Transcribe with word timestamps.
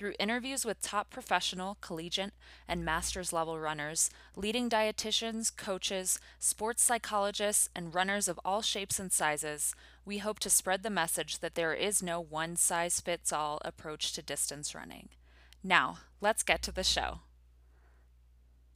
Through 0.00 0.14
interviews 0.18 0.64
with 0.64 0.80
top 0.80 1.10
professional, 1.10 1.76
collegiate, 1.82 2.32
and 2.66 2.86
master's 2.86 3.34
level 3.34 3.60
runners, 3.60 4.08
leading 4.34 4.70
dietitians, 4.70 5.54
coaches, 5.54 6.18
sports 6.38 6.82
psychologists, 6.82 7.68
and 7.76 7.94
runners 7.94 8.26
of 8.26 8.40
all 8.42 8.62
shapes 8.62 8.98
and 8.98 9.12
sizes, 9.12 9.74
we 10.06 10.16
hope 10.16 10.38
to 10.38 10.48
spread 10.48 10.82
the 10.82 10.88
message 10.88 11.40
that 11.40 11.54
there 11.54 11.74
is 11.74 12.02
no 12.02 12.18
one 12.18 12.56
size 12.56 12.98
fits 12.98 13.30
all 13.30 13.60
approach 13.62 14.14
to 14.14 14.22
distance 14.22 14.74
running. 14.74 15.10
Now, 15.62 15.98
let's 16.22 16.44
get 16.44 16.62
to 16.62 16.72
the 16.72 16.82
show. 16.82 17.18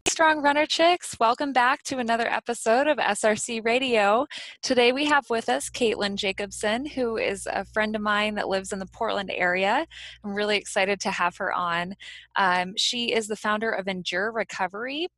Strong 0.07 0.43
Runner 0.43 0.67
Chicks, 0.67 1.17
welcome 1.19 1.53
back 1.53 1.83
to 1.85 1.99
another 1.99 2.29
episode 2.29 2.87
of 2.87 2.99
SRC 2.99 3.65
Radio. 3.65 4.27
Today 4.63 4.93
we 4.93 5.07
have 5.07 5.25
with 5.31 5.49
us 5.49 5.71
Caitlin 5.71 6.17
Jacobson, 6.17 6.85
who 6.85 7.17
is 7.17 7.49
a 7.51 7.65
friend 7.65 7.97
of 7.97 8.03
mine 8.03 8.35
that 8.35 8.49
lives 8.49 8.71
in 8.71 8.79
the 8.79 8.87
Portland 8.87 9.31
area. 9.35 9.87
I'm 10.23 10.35
really 10.35 10.59
excited 10.59 11.01
to 11.01 11.11
have 11.11 11.39
her 11.39 11.53
on. 11.53 11.95
Um, 12.37 12.75
she 12.77 13.13
is 13.13 13.27
the 13.29 13.35
founder 13.35 13.71
of 13.71 13.89
Endure 13.89 14.31
Recovery 14.31 15.09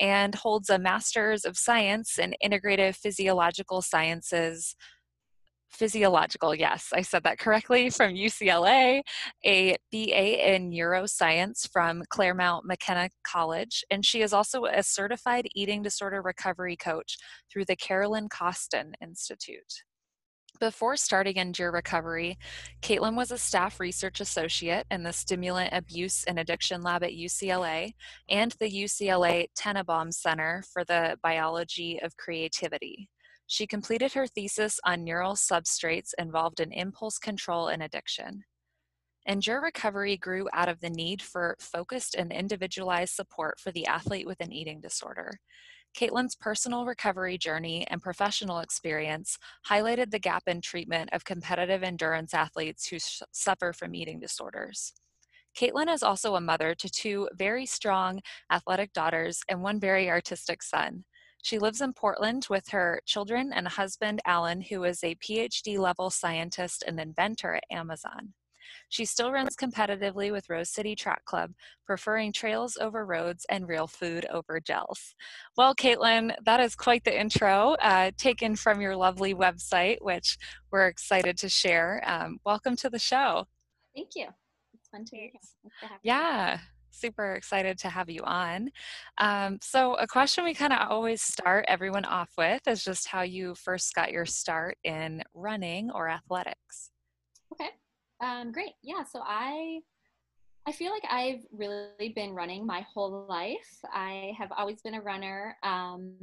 and 0.00 0.34
holds 0.34 0.70
a 0.70 0.78
Master's 0.78 1.44
of 1.44 1.58
Science 1.58 2.18
in 2.18 2.34
Integrative 2.42 2.96
Physiological 2.96 3.82
Sciences 3.82 4.74
physiological, 5.70 6.54
yes, 6.54 6.88
I 6.94 7.02
said 7.02 7.22
that 7.24 7.38
correctly, 7.38 7.90
from 7.90 8.12
UCLA, 8.12 9.02
a 9.44 9.76
BA 9.92 10.54
in 10.54 10.70
neuroscience 10.70 11.68
from 11.70 12.02
Claremont 12.10 12.66
McKenna 12.66 13.10
College, 13.24 13.84
and 13.90 14.04
she 14.04 14.22
is 14.22 14.32
also 14.32 14.64
a 14.64 14.82
certified 14.82 15.48
eating 15.54 15.82
disorder 15.82 16.22
recovery 16.22 16.76
coach 16.76 17.16
through 17.50 17.64
the 17.64 17.76
Carolyn 17.76 18.28
Costin 18.28 18.92
Institute. 19.00 19.84
Before 20.58 20.96
starting 20.96 21.36
Endure 21.36 21.72
Recovery, 21.72 22.36
Caitlin 22.82 23.16
was 23.16 23.30
a 23.30 23.38
staff 23.38 23.80
research 23.80 24.20
associate 24.20 24.84
in 24.90 25.02
the 25.02 25.12
Stimulant 25.12 25.72
Abuse 25.72 26.24
and 26.24 26.38
Addiction 26.38 26.82
Lab 26.82 27.02
at 27.02 27.12
UCLA 27.12 27.94
and 28.28 28.52
the 28.60 28.70
UCLA 28.70 29.46
Tennenbaum 29.58 30.12
Center 30.12 30.62
for 30.70 30.84
the 30.84 31.16
Biology 31.22 31.98
of 32.02 32.14
Creativity. 32.18 33.08
She 33.50 33.66
completed 33.66 34.12
her 34.12 34.28
thesis 34.28 34.78
on 34.84 35.02
neural 35.02 35.34
substrates 35.34 36.14
involved 36.16 36.60
in 36.60 36.70
impulse 36.70 37.18
control 37.18 37.66
and 37.66 37.82
addiction. 37.82 38.44
Endure 39.26 39.60
Recovery 39.60 40.16
grew 40.16 40.48
out 40.52 40.68
of 40.68 40.78
the 40.78 40.88
need 40.88 41.20
for 41.20 41.56
focused 41.58 42.14
and 42.14 42.30
individualized 42.30 43.12
support 43.12 43.58
for 43.58 43.72
the 43.72 43.86
athlete 43.86 44.24
with 44.24 44.40
an 44.40 44.52
eating 44.52 44.80
disorder. 44.80 45.40
Caitlin's 45.98 46.36
personal 46.36 46.84
recovery 46.84 47.36
journey 47.36 47.84
and 47.88 48.00
professional 48.00 48.60
experience 48.60 49.36
highlighted 49.68 50.12
the 50.12 50.20
gap 50.20 50.44
in 50.46 50.60
treatment 50.60 51.10
of 51.12 51.24
competitive 51.24 51.82
endurance 51.82 52.32
athletes 52.32 52.86
who 52.86 52.98
suffer 53.32 53.72
from 53.72 53.96
eating 53.96 54.20
disorders. 54.20 54.92
Caitlin 55.58 55.92
is 55.92 56.04
also 56.04 56.36
a 56.36 56.40
mother 56.40 56.76
to 56.76 56.88
two 56.88 57.28
very 57.34 57.66
strong 57.66 58.20
athletic 58.52 58.92
daughters 58.92 59.40
and 59.48 59.60
one 59.60 59.80
very 59.80 60.08
artistic 60.08 60.62
son. 60.62 61.02
She 61.42 61.58
lives 61.58 61.80
in 61.80 61.92
Portland 61.92 62.46
with 62.50 62.68
her 62.68 63.00
children 63.06 63.52
and 63.52 63.66
husband, 63.66 64.20
Alan, 64.24 64.60
who 64.60 64.84
is 64.84 65.02
a 65.02 65.14
PhD 65.16 65.78
level 65.78 66.10
scientist 66.10 66.84
and 66.86 67.00
inventor 67.00 67.54
at 67.54 67.64
Amazon. 67.70 68.34
She 68.88 69.04
still 69.04 69.32
runs 69.32 69.56
competitively 69.56 70.30
with 70.30 70.48
Rose 70.48 70.70
City 70.70 70.94
Track 70.94 71.24
Club, 71.24 71.52
preferring 71.86 72.32
trails 72.32 72.76
over 72.80 73.04
roads 73.04 73.46
and 73.48 73.66
real 73.66 73.86
food 73.86 74.26
over 74.30 74.60
gels. 74.60 75.14
Well, 75.56 75.74
Caitlin, 75.74 76.34
that 76.44 76.60
is 76.60 76.76
quite 76.76 77.04
the 77.04 77.18
intro 77.18 77.76
uh, 77.82 78.10
taken 78.16 78.56
from 78.56 78.80
your 78.80 78.96
lovely 78.96 79.34
website, 79.34 79.98
which 80.00 80.38
we're 80.70 80.86
excited 80.86 81.36
to 81.38 81.48
share. 81.48 82.02
Um, 82.06 82.38
welcome 82.44 82.76
to 82.76 82.90
the 82.90 82.98
show. 82.98 83.46
Thank 83.94 84.10
you. 84.14 84.28
It's 84.74 84.88
fun 84.88 85.04
to 85.04 85.10
be 85.12 85.32
here. 85.32 85.90
Yeah 86.02 86.58
super 87.00 87.34
excited 87.34 87.78
to 87.78 87.88
have 87.88 88.10
you 88.10 88.22
on. 88.24 88.70
Um, 89.18 89.58
so, 89.62 89.94
a 89.94 90.06
question 90.06 90.44
we 90.44 90.54
kind 90.54 90.72
of 90.72 90.90
always 90.90 91.22
start 91.22 91.64
everyone 91.68 92.04
off 92.04 92.30
with 92.36 92.66
is 92.66 92.84
just 92.84 93.08
how 93.08 93.22
you 93.22 93.54
first 93.54 93.94
got 93.94 94.12
your 94.12 94.26
start 94.26 94.78
in 94.84 95.22
running 95.34 95.90
or 95.90 96.08
athletics. 96.08 96.90
Okay, 97.52 97.70
um, 98.20 98.52
great. 98.52 98.72
Yeah, 98.82 99.02
so 99.04 99.20
I 99.24 99.80
I 100.66 100.72
feel 100.72 100.92
like 100.92 101.04
I've 101.10 101.44
really 101.52 102.12
been 102.14 102.32
running 102.32 102.66
my 102.66 102.86
whole 102.92 103.26
life. 103.28 103.80
I 103.92 104.32
have 104.38 104.52
always 104.56 104.82
been 104.82 104.94
a 104.94 105.00
runner, 105.00 105.56
um, 105.62 106.14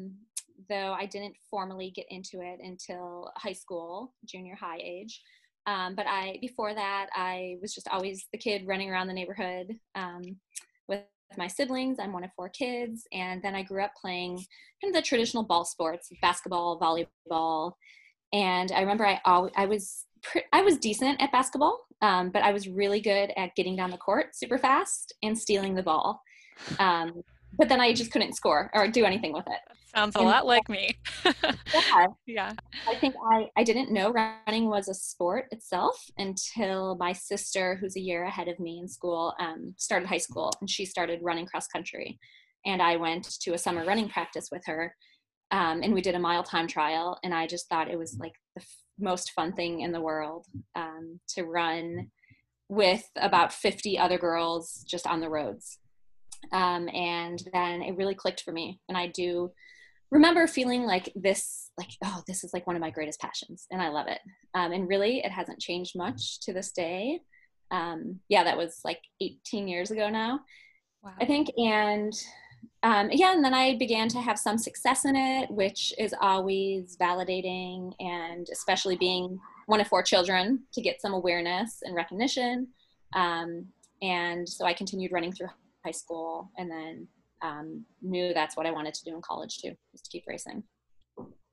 though 0.69 0.94
I 0.94 1.05
didn't 1.05 1.35
formally 1.49 1.91
get 1.91 2.05
into 2.09 2.41
it 2.41 2.59
until 2.63 3.31
high 3.35 3.53
school, 3.53 4.13
junior 4.25 4.55
high 4.55 4.79
age. 4.81 5.21
Um, 5.65 5.95
but 5.95 6.07
I 6.07 6.38
before 6.39 6.73
that 6.73 7.07
I 7.13 7.57
was 7.61 7.73
just 7.73 7.89
always 7.89 8.27
the 8.31 8.38
kid 8.38 8.65
running 8.65 8.89
around 8.89 9.07
the 9.07 9.13
neighborhood 9.13 9.77
um, 9.95 10.23
with 10.87 11.01
my 11.37 11.47
siblings. 11.47 11.97
I'm 11.99 12.13
one 12.13 12.23
of 12.23 12.31
four 12.35 12.49
kids, 12.49 13.07
and 13.11 13.41
then 13.41 13.55
I 13.55 13.63
grew 13.63 13.83
up 13.83 13.91
playing 13.99 14.37
kind 14.81 14.93
of 14.93 14.93
the 14.93 15.01
traditional 15.01 15.43
ball 15.43 15.65
sports, 15.65 16.09
basketball, 16.21 16.79
volleyball, 16.79 17.73
and 18.33 18.71
I 18.71 18.81
remember 18.81 19.05
I 19.05 19.21
always, 19.25 19.53
I 19.55 19.65
was 19.65 20.05
I 20.53 20.61
was 20.61 20.77
decent 20.77 21.21
at 21.21 21.31
basketball, 21.31 21.79
um, 22.01 22.29
but 22.29 22.43
I 22.43 22.51
was 22.51 22.67
really 22.67 22.99
good 22.99 23.31
at 23.37 23.55
getting 23.55 23.75
down 23.75 23.91
the 23.91 23.97
court 23.97 24.35
super 24.35 24.57
fast 24.57 25.13
and 25.23 25.37
stealing 25.37 25.75
the 25.75 25.83
ball. 25.83 26.21
Um, 26.79 27.21
but 27.57 27.69
then 27.69 27.79
I 27.79 27.93
just 27.93 28.11
couldn't 28.11 28.35
score 28.35 28.69
or 28.73 28.87
do 28.87 29.05
anything 29.05 29.33
with 29.33 29.47
it. 29.47 29.77
Sounds 29.95 30.15
a 30.15 30.19
and 30.19 30.27
lot 30.27 30.45
like 30.45 30.69
me. 30.69 30.95
yeah. 31.25 32.07
yeah. 32.25 32.53
I 32.87 32.95
think 32.95 33.15
I, 33.31 33.47
I 33.55 33.63
didn't 33.63 33.91
know 33.91 34.11
running 34.11 34.69
was 34.69 34.87
a 34.89 34.93
sport 34.93 35.45
itself 35.51 35.97
until 36.17 36.95
my 36.97 37.13
sister, 37.13 37.75
who's 37.75 37.95
a 37.95 38.01
year 38.01 38.25
ahead 38.25 38.47
of 38.47 38.59
me 38.59 38.79
in 38.79 38.87
school, 38.87 39.33
um, 39.39 39.73
started 39.77 40.07
high 40.07 40.17
school 40.17 40.51
and 40.59 40.69
she 40.69 40.85
started 40.85 41.19
running 41.23 41.45
cross 41.45 41.67
country. 41.67 42.19
And 42.65 42.81
I 42.81 42.97
went 42.97 43.39
to 43.41 43.53
a 43.53 43.57
summer 43.57 43.85
running 43.85 44.09
practice 44.09 44.49
with 44.51 44.63
her 44.65 44.93
um, 45.51 45.81
and 45.81 45.93
we 45.93 46.01
did 46.01 46.15
a 46.15 46.19
mile 46.19 46.43
time 46.43 46.67
trial. 46.67 47.17
And 47.23 47.33
I 47.33 47.47
just 47.47 47.69
thought 47.69 47.89
it 47.89 47.97
was 47.97 48.17
like 48.19 48.33
the 48.55 48.61
f- 48.61 48.75
most 48.99 49.31
fun 49.31 49.53
thing 49.53 49.81
in 49.81 49.91
the 49.91 50.01
world 50.01 50.45
um, 50.75 51.19
to 51.29 51.43
run 51.43 52.11
with 52.69 53.09
about 53.15 53.53
50 53.53 53.97
other 53.97 54.17
girls 54.17 54.83
just 54.87 55.07
on 55.07 55.21
the 55.21 55.29
roads. 55.29 55.79
Um, 56.51 56.89
and 56.89 57.41
then 57.53 57.81
it 57.81 57.97
really 57.97 58.15
clicked 58.15 58.41
for 58.41 58.51
me. 58.51 58.79
And 58.87 58.97
I 58.97 59.07
do 59.07 59.51
remember 60.11 60.47
feeling 60.47 60.83
like 60.83 61.11
this, 61.15 61.71
like, 61.77 61.89
oh, 62.03 62.23
this 62.27 62.43
is 62.43 62.53
like 62.53 62.65
one 62.65 62.75
of 62.75 62.81
my 62.81 62.89
greatest 62.89 63.19
passions, 63.19 63.67
and 63.71 63.81
I 63.81 63.89
love 63.89 64.07
it. 64.07 64.19
Um, 64.53 64.71
and 64.71 64.87
really, 64.87 65.19
it 65.19 65.31
hasn't 65.31 65.59
changed 65.59 65.97
much 65.97 66.39
to 66.41 66.53
this 66.53 66.71
day. 66.71 67.21
Um, 67.71 68.19
yeah, 68.29 68.44
that 68.44 68.57
was 68.57 68.79
like 68.85 69.00
18 69.21 69.67
years 69.67 69.91
ago 69.91 70.09
now, 70.09 70.39
wow. 71.03 71.13
I 71.19 71.25
think. 71.25 71.50
And 71.57 72.13
um, 72.83 73.09
yeah, 73.12 73.33
and 73.33 73.44
then 73.44 73.53
I 73.53 73.77
began 73.77 74.07
to 74.09 74.21
have 74.21 74.39
some 74.39 74.57
success 74.57 75.03
in 75.03 75.15
it, 75.15 75.51
which 75.51 75.94
is 75.97 76.15
always 76.21 76.95
validating, 77.00 77.94
and 78.00 78.47
especially 78.51 78.95
being 78.95 79.39
one 79.65 79.81
of 79.81 79.88
four 79.88 80.03
children 80.03 80.63
to 80.73 80.81
get 80.81 81.01
some 81.01 81.13
awareness 81.13 81.79
and 81.83 81.95
recognition. 81.95 82.67
Um, 83.13 83.67
and 84.01 84.47
so 84.47 84.65
I 84.65 84.73
continued 84.73 85.12
running 85.12 85.33
through 85.33 85.50
high 85.88 85.92
school 85.92 86.51
and 86.57 86.69
then 86.69 87.07
um, 87.42 87.86
knew 88.01 88.34
that's 88.34 88.57
what 88.57 88.66
I 88.66 88.72
wanted 88.72 88.94
to 88.95 89.04
do 89.06 89.16
in 89.16 89.22
college 89.22 89.60
too, 89.60 89.74
was 89.92 90.01
to 90.01 90.10
keep 90.10 90.25
racing. 90.28 90.63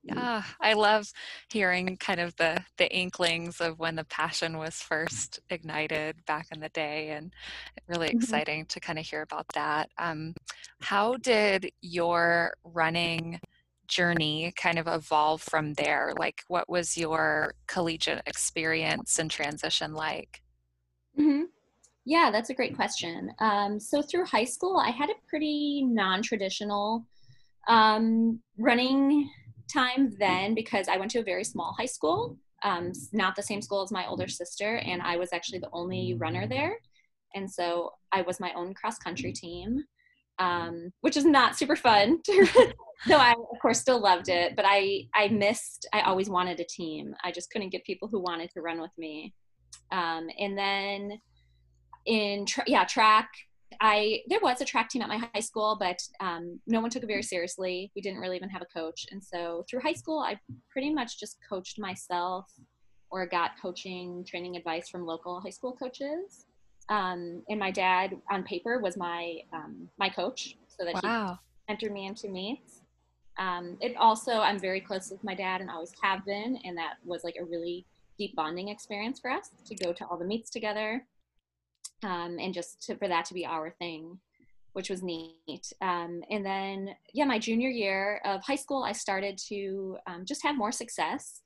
Yeah, 0.03 0.43
I 0.61 0.75
love 0.75 1.11
hearing 1.51 1.97
kind 1.97 2.21
of 2.21 2.37
the 2.37 2.63
the 2.77 2.95
inklings 2.95 3.61
of 3.63 3.79
when 3.79 3.97
the 3.97 4.05
passion 4.05 4.59
was 4.59 4.75
first 4.75 5.41
ignited 5.49 6.17
back 6.27 6.49
in 6.53 6.61
the 6.61 6.69
day, 6.69 7.11
and 7.11 7.33
really 7.89 8.09
mm-hmm. 8.09 8.19
exciting 8.19 8.67
to 8.67 8.81
kind 8.81 8.99
of 8.99 9.07
hear 9.07 9.23
about 9.23 9.47
that. 9.55 9.89
Um, 9.97 10.35
how 10.81 11.17
did 11.17 11.71
your 11.81 12.53
running 12.65 13.41
journey 13.89 14.53
kind 14.57 14.79
of 14.79 14.87
evolve 14.89 15.41
from 15.41 15.73
there? 15.75 16.13
Like, 16.19 16.43
what 16.49 16.69
was 16.69 16.99
your 16.99 17.55
collegiate 17.67 18.23
experience 18.27 19.19
and 19.19 19.31
transition 19.31 19.95
like? 19.95 20.43
Mm-hmm. 21.19 21.45
Yeah, 22.07 22.31
that's 22.31 22.51
a 22.51 22.55
great 22.55 22.77
question. 22.77 23.33
Um, 23.41 23.81
so 23.81 24.03
through 24.03 24.27
high 24.27 24.45
school, 24.45 24.77
I 24.77 24.91
had 24.91 25.09
a 25.09 25.15
pretty 25.29 25.83
non-traditional 25.87 27.07
um, 27.67 28.41
running 28.59 29.31
time 29.73 30.13
then 30.19 30.55
because 30.55 30.89
I 30.89 30.99
went 30.99 31.11
to 31.13 31.21
a 31.21 31.25
very 31.25 31.45
small 31.45 31.75
high 31.79 31.87
school, 31.87 32.37
um, 32.63 32.93
not 33.13 33.37
the 33.37 33.43
same 33.43 33.63
school 33.63 33.83
as 33.83 33.91
my 33.91 34.07
older 34.07 34.29
sister, 34.29 34.77
and 34.77 35.01
I 35.01 35.17
was 35.17 35.33
actually 35.33 35.61
the 35.61 35.71
only 35.73 36.15
runner 36.15 36.47
there. 36.47 36.79
And 37.35 37.51
so 37.51 37.91
I 38.13 38.23
was 38.23 38.39
my 38.39 38.53
own 38.53 38.75
cross 38.75 38.99
country 38.99 39.33
team, 39.33 39.83
um, 40.39 40.93
which 41.01 41.17
is 41.17 41.25
not 41.25 41.57
super 41.57 41.75
fun. 41.75 42.21
so 43.07 43.17
I, 43.17 43.33
of 43.33 43.59
course, 43.61 43.81
still 43.81 44.01
loved 44.01 44.29
it, 44.29 44.55
but 44.57 44.65
I 44.69 45.09
I 45.15 45.29
missed. 45.29 45.89
I 45.93 46.03
always 46.03 46.29
wanted 46.29 46.61
a 46.61 46.65
team. 46.65 47.15
I 47.25 47.33
just 47.33 47.51
couldn't 47.51 47.71
get 47.71 47.85
people 47.85 48.09
who 48.09 48.21
wanted 48.21 48.51
to 48.51 48.61
run 48.61 48.81
with 48.81 48.93
me. 48.99 49.35
Um, 49.91 50.29
and 50.39 50.57
then 50.57 51.19
in 52.07 52.47
tra- 52.47 52.65
yeah 52.67 52.85
track 52.85 53.31
I 53.81 54.23
there 54.29 54.41
was 54.41 54.61
a 54.61 54.65
track 54.65 54.89
team 54.89 55.03
at 55.03 55.09
my 55.09 55.19
high 55.19 55.41
school, 55.41 55.77
but 55.79 56.01
um, 56.21 56.61
no 56.67 56.81
one 56.81 56.91
took 56.91 57.03
it 57.03 57.07
very 57.07 57.23
seriously. 57.23 57.91
We 57.95 58.03
didn't 58.03 58.21
really 58.21 58.37
even 58.37 58.49
have 58.49 58.63
a 58.63 58.67
coach, 58.67 59.07
and 59.11 59.23
so 59.23 59.65
through 59.69 59.81
high 59.81 59.93
school, 59.93 60.21
I 60.21 60.39
pretty 60.71 60.93
much 60.93 61.19
just 61.19 61.39
coached 61.49 61.79
myself, 61.79 62.47
or 63.11 63.27
got 63.27 63.53
coaching 63.61 64.25
training 64.25 64.57
advice 64.57 64.89
from 64.89 65.07
local 65.07 65.41
high 65.41 65.51
school 65.51 65.73
coaches. 65.73 66.47
Um, 66.89 67.43
and 67.49 67.59
my 67.59 67.71
dad, 67.71 68.17
on 68.31 68.43
paper, 68.45 68.79
was 68.79 68.97
my 68.97 69.39
um, 69.53 69.89
my 69.99 70.09
coach, 70.09 70.57
so 70.69 70.85
that 70.85 71.03
wow. 71.03 71.39
he 71.67 71.73
entered 71.73 71.93
me 71.93 72.07
into 72.07 72.29
meets. 72.29 72.83
Um, 73.37 73.77
it 73.81 73.97
also, 73.97 74.33
I'm 74.33 74.61
very 74.61 74.81
close 74.81 75.11
with 75.11 75.25
my 75.25 75.35
dad, 75.35 75.61
and 75.61 75.71
always 75.71 75.93
have 76.03 76.25
been, 76.25 76.59
and 76.65 76.77
that 76.77 76.95
was 77.05 77.25
like 77.25 77.37
a 77.41 77.45
really 77.45 77.87
deep 78.17 78.37
bonding 78.37 78.69
experience 78.69 79.19
for 79.19 79.31
us 79.31 79.51
to 79.67 79.75
go 79.75 79.93
to 79.93 80.07
all 80.07 80.17
the 80.17 80.25
meets 80.25 80.49
together 80.49 81.05
um, 82.05 82.39
and 82.39 82.55
just 82.55 82.83
to, 82.83 82.97
for 82.97 83.09
that 83.09 83.25
to 83.27 83.35
be 83.35 83.45
our 83.47 83.71
thing, 83.71 84.19
which 84.75 84.91
was 84.91 85.03
neat. 85.03 85.73
Um, 85.81 86.23
and 86.31 86.45
then, 86.45 86.95
yeah, 87.13 87.25
my 87.25 87.39
junior 87.39 87.71
year 87.71 88.21
of 88.25 88.43
high 88.43 88.57
school, 88.57 88.85
I 88.85 88.93
started 88.93 89.39
to 89.49 89.97
um, 90.07 90.25
just 90.25 90.43
have 90.43 90.57
more 90.57 90.73
success. 90.73 91.41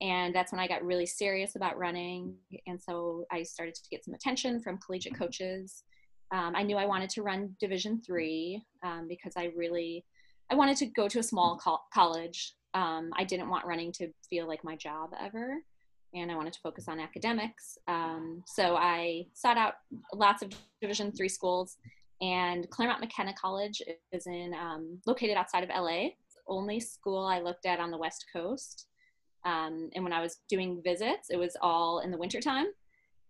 And 0.00 0.34
that's 0.34 0.50
when 0.50 0.60
I 0.60 0.66
got 0.66 0.84
really 0.84 1.06
serious 1.06 1.54
about 1.54 1.78
running. 1.78 2.34
And 2.66 2.80
so 2.80 3.24
I 3.30 3.44
started 3.44 3.74
to 3.76 3.88
get 3.90 4.04
some 4.04 4.14
attention 4.14 4.60
from 4.60 4.78
collegiate 4.78 5.16
coaches. 5.16 5.84
Um, 6.32 6.54
I 6.56 6.64
knew 6.64 6.76
I 6.76 6.86
wanted 6.86 7.10
to 7.10 7.22
run 7.22 7.54
Division 7.60 8.02
three 8.04 8.64
um, 8.82 9.06
because 9.08 9.34
I 9.36 9.52
really, 9.56 10.04
I 10.50 10.56
wanted 10.56 10.76
to 10.78 10.86
go 10.86 11.06
to 11.06 11.20
a 11.20 11.22
small 11.22 11.56
co- 11.62 11.78
college. 11.94 12.54
Um, 12.74 13.10
I 13.16 13.24
didn't 13.24 13.50
want 13.50 13.66
running 13.66 13.92
to 13.98 14.08
feel 14.28 14.48
like 14.48 14.64
my 14.64 14.76
job 14.76 15.10
ever 15.20 15.58
and 16.14 16.30
I 16.30 16.36
wanted 16.36 16.52
to 16.54 16.60
focus 16.60 16.88
on 16.88 17.00
academics. 17.00 17.78
Um, 17.88 18.42
so 18.46 18.76
I 18.76 19.26
sought 19.34 19.56
out 19.56 19.74
lots 20.14 20.42
of 20.42 20.52
Division 20.80 21.12
three 21.12 21.28
schools, 21.28 21.76
and 22.20 22.68
Claremont 22.70 23.00
McKenna 23.00 23.34
College 23.34 23.82
is 24.12 24.26
in 24.26 24.54
um, 24.54 25.00
located 25.06 25.36
outside 25.36 25.64
of 25.64 25.70
LA. 25.70 26.06
It's 26.06 26.34
the 26.34 26.42
only 26.46 26.80
school 26.80 27.24
I 27.24 27.40
looked 27.40 27.66
at 27.66 27.80
on 27.80 27.90
the 27.90 27.98
West 27.98 28.26
Coast. 28.32 28.86
Um, 29.44 29.90
and 29.94 30.04
when 30.04 30.12
I 30.12 30.20
was 30.20 30.38
doing 30.48 30.80
visits, 30.84 31.30
it 31.30 31.36
was 31.36 31.56
all 31.60 32.00
in 32.00 32.10
the 32.10 32.18
wintertime. 32.18 32.66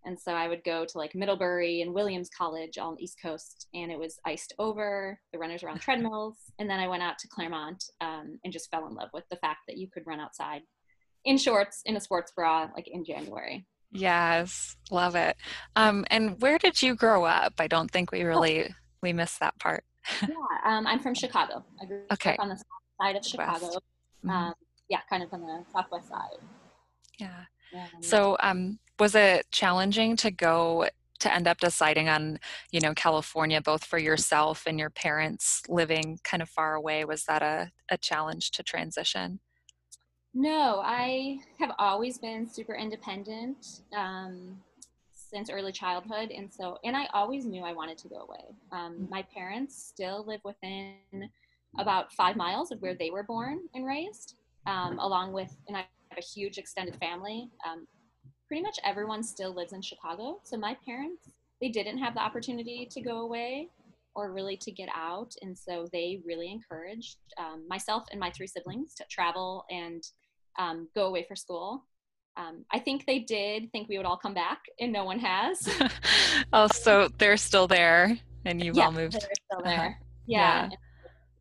And 0.05 0.19
so 0.19 0.33
I 0.33 0.49
would 0.49 0.65
go 0.65 0.85
to 0.85 0.99
like 0.99 1.15
Middlebury 1.15 1.81
and 1.81 1.95
Williams 1.95 2.29
College 2.37 2.77
on 2.77 2.97
the 2.97 3.05
East 3.05 3.19
Coast, 3.23 3.69
and 3.73 3.91
it 3.91 3.99
was 3.99 4.19
iced 4.27 4.53
over. 4.59 5.19
The 5.33 5.39
runners 5.39 5.63
were 5.63 5.69
on 5.71 5.79
treadmills. 5.81 6.37
And 6.59 6.69
then 6.69 6.81
I 6.81 6.89
went 6.89 7.03
out 7.03 7.19
to 7.21 7.29
Claremont 7.29 7.85
um, 8.01 8.39
and 8.45 8.53
just 8.53 8.71
fell 8.71 8.89
in 8.89 8.95
love 8.95 9.11
with 9.15 9.25
the 9.31 9.37
fact 9.37 9.61
that 9.69 9.79
you 9.79 9.89
could 9.89 10.07
run 10.07 10.21
outside 10.21 10.63
in 11.25 11.39
shorts 11.39 11.83
in 11.85 11.97
a 11.97 12.01
sports 12.01 12.33
bra 12.35 12.69
like 12.75 12.89
in 12.89 13.05
January. 13.05 13.67
Yes, 13.91 14.77
love 14.91 15.15
it. 15.15 15.37
Um, 15.77 16.07
and 16.11 16.41
where 16.41 16.59
did 16.59 16.81
you 16.81 16.95
grow 16.95 17.25
up? 17.25 17.55
I 17.59 17.67
don't 17.67 17.91
think 17.91 18.11
we 18.11 18.23
oh. 18.25 18.27
really 18.27 18.65
oh. 18.65 18.73
we 19.03 19.13
missed 19.13 19.41
that 19.41 19.59
part. 19.59 19.85
yeah, 20.23 20.35
um, 20.65 20.87
I'm 20.87 20.99
from 20.99 21.15
Chicago. 21.15 21.65
I 21.81 21.87
grew 21.87 22.03
okay. 22.13 22.33
up 22.33 22.41
on 22.41 22.49
the 22.49 22.57
south 22.57 22.67
side 23.01 23.17
of 23.17 23.25
Chicago. 23.25 23.67
Mm-hmm. 23.67 24.31
Um, 24.31 24.55
yeah, 24.89 25.01
kind 25.09 25.23
of 25.23 25.33
on 25.33 25.43
the 25.43 25.65
southwest 25.73 26.09
side. 26.09 26.39
Yeah. 27.19 27.45
so, 28.01 28.37
um, 28.41 28.79
was 28.99 29.15
it 29.15 29.47
challenging 29.51 30.17
to 30.17 30.31
go 30.31 30.89
to 31.21 31.33
end 31.33 31.47
up 31.47 31.59
deciding 31.59 32.09
on, 32.09 32.39
you 32.73 32.81
know, 32.81 32.95
California, 32.95 33.61
both 33.61 33.85
for 33.85 33.99
yourself 33.99 34.65
and 34.67 34.79
your 34.79 34.91
parents 34.91 35.63
living 35.69 36.19
kind 36.25 36.43
of 36.43 36.49
far 36.49 36.75
away? 36.75 37.05
Was 37.05 37.25
that 37.25 37.43
a, 37.43 37.71
a 37.91 37.97
challenge 37.97 38.51
to 38.53 38.63
transition? 38.63 39.41
No, 40.35 40.81
I 40.83 41.41
have 41.59 41.73
always 41.79 42.19
been 42.19 42.49
super 42.49 42.75
independent 42.75 43.83
um, 43.95 44.57
since 45.13 45.51
early 45.51 45.73
childhood, 45.73 46.31
and 46.31 46.53
so 46.53 46.79
and 46.85 46.97
I 46.97 47.07
always 47.13 47.45
knew 47.45 47.63
I 47.63 47.73
wanted 47.73 47.99
to 47.99 48.09
go 48.09 48.17
away. 48.17 48.57
Um, 48.71 49.07
my 49.11 49.23
parents 49.35 49.77
still 49.95 50.25
live 50.27 50.41
within 50.45 50.97
about 51.79 52.13
five 52.13 52.37
miles 52.37 52.73
of 52.73 52.81
where 52.81 52.95
they 52.95 53.11
were 53.11 53.25
born 53.25 53.61
and 53.75 53.85
raised, 53.87 54.37
um, 54.67 54.99
along 54.99 55.35
with 55.35 55.55
and 55.69 55.77
I 55.77 55.85
have 56.11 56.19
a 56.19 56.23
huge 56.23 56.57
extended 56.57 56.97
family. 56.97 57.51
Um, 57.71 57.87
pretty 58.49 58.63
much 58.63 58.79
everyone 58.85 59.23
still 59.23 59.55
lives 59.55 59.75
in 59.75 59.83
Chicago, 59.83 60.41
so 60.45 60.57
my 60.57 60.77
parents 60.87 61.29
they 61.61 61.69
didn't 61.69 61.99
have 61.99 62.15
the 62.15 62.21
opportunity 62.21 62.89
to 62.91 63.01
go 63.03 63.21
away 63.21 63.69
or 64.15 64.33
really 64.33 64.57
to 64.59 64.71
get 64.71 64.89
out. 64.95 65.35
And 65.43 65.57
so 65.57 65.87
they 65.93 66.21
really 66.25 66.51
encouraged 66.51 67.19
um, 67.39 67.65
myself 67.69 68.05
and 68.11 68.21
my 68.21 68.31
three 68.31 68.47
siblings 68.47 68.95
to 68.97 69.05
travel 69.09 69.65
and 69.71 70.03
um, 70.59 70.89
go 70.95 71.07
away 71.07 71.25
for 71.27 71.37
school. 71.37 71.85
Um, 72.37 72.65
I 72.73 72.79
think 72.79 73.05
they 73.07 73.19
did 73.19 73.71
think 73.73 73.89
we 73.89 73.99
would 73.99 74.07
all 74.07 74.17
come 74.17 74.35
back, 74.35 74.63
and 74.81 74.93
no 74.93 75.05
one 75.05 75.19
has. 75.19 75.69
oh, 76.53 76.69
so 76.69 77.09
they're 77.19 77.37
still 77.37 77.67
there, 77.67 78.19
and 78.45 78.63
you've 78.63 78.77
yeah, 78.77 78.87
all 78.87 78.93
moved. 78.93 79.15
They're 79.15 79.31
still 79.51 79.63
there. 79.65 80.01
Yeah. 80.27 80.69
yeah. 80.71 80.77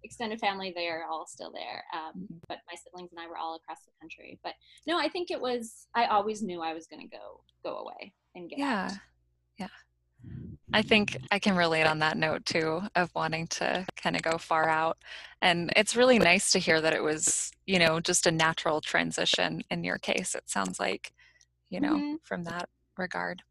Extended 0.03 0.39
family, 0.39 0.73
they're 0.75 1.05
all 1.09 1.25
still 1.27 1.51
there. 1.51 1.83
Um, 1.93 2.23
mm-hmm. 2.23 2.35
but 2.49 2.57
my 2.67 2.75
siblings 2.83 3.11
and 3.11 3.19
I 3.19 3.27
were 3.27 3.37
all 3.37 3.55
across 3.55 3.79
the 3.85 3.91
country. 4.01 4.39
But 4.43 4.53
no, 4.85 4.97
I 4.97 5.07
think 5.07 5.31
it 5.31 5.39
was. 5.39 5.87
I 5.95 6.05
always 6.05 6.41
knew 6.41 6.61
I 6.61 6.73
was 6.73 6.87
going 6.87 7.07
to 7.07 7.07
go 7.07 7.41
go 7.63 7.77
away 7.77 8.13
and 8.35 8.49
get 8.49 8.59
yeah. 8.59 8.85
out. 8.85 8.97
Yeah. 9.59 9.67
I 10.73 10.81
think 10.81 11.17
I 11.31 11.39
can 11.39 11.55
relate 11.55 11.85
on 11.85 11.99
that 11.99 12.17
note 12.17 12.45
too 12.45 12.81
of 12.95 13.11
wanting 13.13 13.47
to 13.47 13.85
kind 13.95 14.15
of 14.15 14.21
go 14.21 14.37
far 14.37 14.69
out. 14.69 14.97
And 15.41 15.71
it's 15.75 15.95
really 15.95 16.19
nice 16.19 16.51
to 16.51 16.59
hear 16.59 16.79
that 16.81 16.93
it 16.93 17.03
was, 17.03 17.51
you 17.65 17.79
know, 17.79 17.99
just 17.99 18.27
a 18.27 18.31
natural 18.31 18.81
transition 18.81 19.63
in 19.69 19.83
your 19.83 19.97
case. 19.97 20.35
It 20.35 20.49
sounds 20.49 20.79
like, 20.79 21.11
you 21.69 21.79
know, 21.79 21.95
mm-hmm. 21.95 22.15
from 22.23 22.43
that 22.45 22.69
regard. 22.97 23.41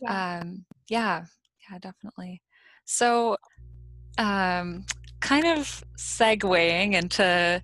Yeah. 0.00 0.40
Um, 0.40 0.64
yeah, 0.88 1.24
yeah, 1.70 1.78
definitely. 1.78 2.42
So, 2.84 3.36
um, 4.16 4.84
kind 5.20 5.46
of 5.46 5.84
segueing 5.96 6.94
into 6.94 7.62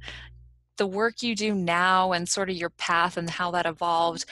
the 0.77 0.87
work 0.87 1.23
you 1.23 1.35
do 1.37 1.55
now 1.55 2.13
and 2.13 2.29
sort 2.29 2.51
of 2.51 2.57
your 2.57 2.71
path 2.71 3.17
and 3.17 3.31
how 3.31 3.51
that 3.53 3.67
evolved. 3.67 4.25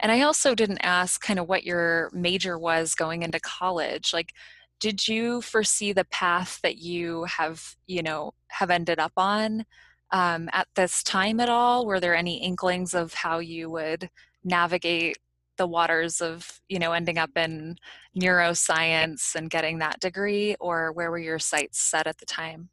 And 0.00 0.12
I 0.12 0.22
also 0.22 0.54
didn't 0.54 0.78
ask 0.82 1.20
kind 1.22 1.38
of 1.38 1.48
what 1.48 1.64
your 1.64 2.10
major 2.12 2.58
was 2.58 2.94
going 2.94 3.22
into 3.22 3.40
college. 3.40 4.12
Like, 4.12 4.32
did 4.80 5.06
you 5.06 5.40
foresee 5.40 5.92
the 5.92 6.04
path 6.04 6.60
that 6.62 6.78
you 6.78 7.24
have, 7.24 7.76
you 7.86 8.02
know, 8.02 8.34
have 8.48 8.70
ended 8.70 8.98
up 8.98 9.12
on 9.16 9.64
um, 10.10 10.50
at 10.52 10.68
this 10.74 11.02
time 11.02 11.40
at 11.40 11.48
all? 11.48 11.86
Were 11.86 12.00
there 12.00 12.14
any 12.14 12.42
inklings 12.42 12.94
of 12.94 13.14
how 13.14 13.38
you 13.38 13.70
would 13.70 14.10
navigate 14.42 15.16
the 15.56 15.66
waters 15.66 16.20
of, 16.20 16.60
you 16.68 16.78
know, 16.78 16.92
ending 16.92 17.16
up 17.16 17.30
in 17.36 17.76
neuroscience 18.18 19.34
and 19.34 19.48
getting 19.48 19.78
that 19.78 20.00
degree, 20.00 20.56
or 20.60 20.92
where 20.92 21.10
were 21.10 21.18
your 21.18 21.38
sights 21.38 21.80
set 21.80 22.06
at 22.06 22.18
the 22.18 22.26
time? 22.26 22.68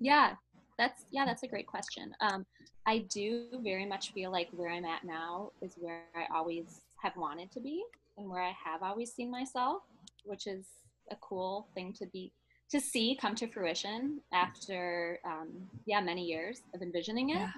Yeah, 0.00 0.34
that's 0.78 1.04
yeah, 1.10 1.24
that's 1.26 1.42
a 1.42 1.48
great 1.48 1.66
question. 1.66 2.14
Um, 2.20 2.46
I 2.86 2.98
do 3.12 3.46
very 3.62 3.84
much 3.84 4.12
feel 4.12 4.30
like 4.30 4.48
where 4.52 4.70
I'm 4.70 4.84
at 4.84 5.04
now 5.04 5.50
is 5.60 5.74
where 5.78 6.04
I 6.16 6.34
always 6.34 6.80
have 7.02 7.16
wanted 7.16 7.50
to 7.52 7.60
be 7.60 7.84
and 8.16 8.28
where 8.28 8.42
I 8.42 8.54
have 8.64 8.82
always 8.82 9.12
seen 9.12 9.30
myself, 9.30 9.82
which 10.24 10.46
is 10.46 10.64
a 11.10 11.16
cool 11.16 11.68
thing 11.74 11.92
to 11.94 12.06
be 12.06 12.32
to 12.70 12.80
see 12.80 13.16
come 13.20 13.34
to 13.34 13.46
fruition 13.48 14.20
after 14.32 15.18
um, 15.24 15.48
yeah 15.86 16.00
many 16.00 16.24
years 16.24 16.62
of 16.74 16.82
envisioning 16.82 17.30
it. 17.30 17.38
Yeah. 17.38 17.50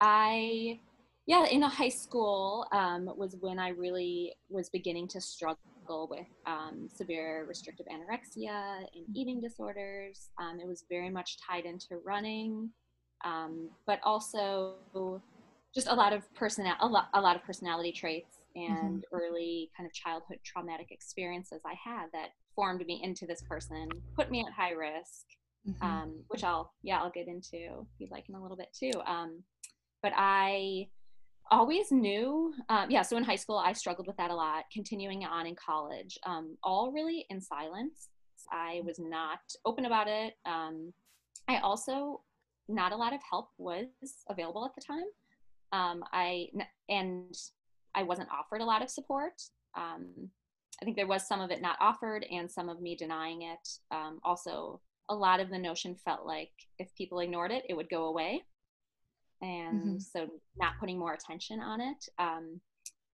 I 0.00 0.80
yeah 1.26 1.46
in 1.46 1.62
a 1.62 1.68
high 1.68 1.88
school 1.88 2.66
um, 2.72 3.10
was 3.16 3.36
when 3.40 3.58
I 3.58 3.68
really 3.68 4.34
was 4.48 4.68
beginning 4.70 5.08
to 5.08 5.20
struggle 5.20 6.08
with 6.08 6.26
um, 6.46 6.88
severe 6.92 7.44
restrictive 7.48 7.86
anorexia 7.86 8.78
and 8.94 9.16
eating 9.16 9.40
disorders. 9.40 10.30
Um, 10.40 10.58
it 10.60 10.66
was 10.66 10.84
very 10.88 11.10
much 11.10 11.36
tied 11.46 11.64
into 11.64 11.96
running 12.04 12.70
um, 13.24 13.68
but 13.86 14.00
also 14.02 14.74
just 15.74 15.86
a 15.88 15.94
lot 15.94 16.12
of 16.12 16.22
personal 16.34 16.74
a 16.80 16.86
lot, 16.86 17.08
a 17.14 17.20
lot 17.20 17.36
of 17.36 17.44
personality 17.44 17.92
traits 17.92 18.38
and 18.54 19.02
mm-hmm. 19.02 19.16
early 19.16 19.70
kind 19.76 19.86
of 19.86 19.92
childhood 19.92 20.38
traumatic 20.44 20.88
experiences 20.90 21.60
I 21.64 21.74
had 21.82 22.06
that 22.12 22.30
formed 22.54 22.84
me 22.84 23.00
into 23.02 23.26
this 23.26 23.42
person, 23.48 23.88
put 24.14 24.30
me 24.30 24.40
at 24.40 24.52
high 24.52 24.72
risk, 24.72 25.24
mm-hmm. 25.66 25.84
um, 25.84 26.24
which 26.28 26.44
I'll 26.44 26.72
yeah 26.82 27.00
I'll 27.00 27.10
get 27.10 27.28
into 27.28 27.56
if 27.56 27.86
you'd 27.98 28.10
like 28.10 28.28
in 28.28 28.34
a 28.34 28.42
little 28.42 28.56
bit 28.56 28.76
too. 28.78 28.92
Um, 29.06 29.42
but 30.02 30.12
I 30.16 30.88
always 31.52 31.92
knew 31.92 32.52
um, 32.68 32.90
yeah 32.90 33.02
so 33.02 33.16
in 33.16 33.24
high 33.24 33.36
school 33.36 33.58
i 33.58 33.72
struggled 33.72 34.06
with 34.06 34.16
that 34.16 34.30
a 34.30 34.34
lot 34.34 34.64
continuing 34.72 35.24
on 35.24 35.46
in 35.46 35.54
college 35.54 36.18
um, 36.24 36.56
all 36.62 36.90
really 36.90 37.26
in 37.30 37.40
silence 37.40 38.08
i 38.50 38.80
was 38.84 38.98
not 38.98 39.40
open 39.64 39.84
about 39.84 40.08
it 40.08 40.34
um, 40.46 40.92
i 41.48 41.58
also 41.58 42.20
not 42.68 42.92
a 42.92 42.96
lot 42.96 43.12
of 43.12 43.20
help 43.28 43.50
was 43.58 43.86
available 44.28 44.64
at 44.64 44.74
the 44.74 44.80
time. 44.80 45.04
Um, 45.72 46.04
I 46.12 46.48
and 46.88 47.34
I 47.94 48.02
wasn't 48.02 48.30
offered 48.30 48.60
a 48.60 48.64
lot 48.64 48.82
of 48.82 48.90
support. 48.90 49.42
Um, 49.76 50.30
I 50.80 50.84
think 50.84 50.96
there 50.96 51.06
was 51.06 51.26
some 51.26 51.40
of 51.40 51.50
it 51.50 51.62
not 51.62 51.76
offered, 51.80 52.26
and 52.30 52.50
some 52.50 52.68
of 52.68 52.80
me 52.80 52.96
denying 52.96 53.42
it. 53.42 53.68
Um, 53.90 54.20
also, 54.24 54.80
a 55.08 55.14
lot 55.14 55.40
of 55.40 55.50
the 55.50 55.58
notion 55.58 55.96
felt 56.04 56.26
like 56.26 56.50
if 56.78 56.94
people 56.94 57.20
ignored 57.20 57.52
it, 57.52 57.64
it 57.68 57.74
would 57.74 57.88
go 57.88 58.04
away, 58.04 58.42
and 59.42 59.80
mm-hmm. 59.80 59.98
so 59.98 60.28
not 60.56 60.78
putting 60.80 60.98
more 60.98 61.12
attention 61.12 61.60
on 61.60 61.80
it. 61.80 62.08
Um, 62.18 62.60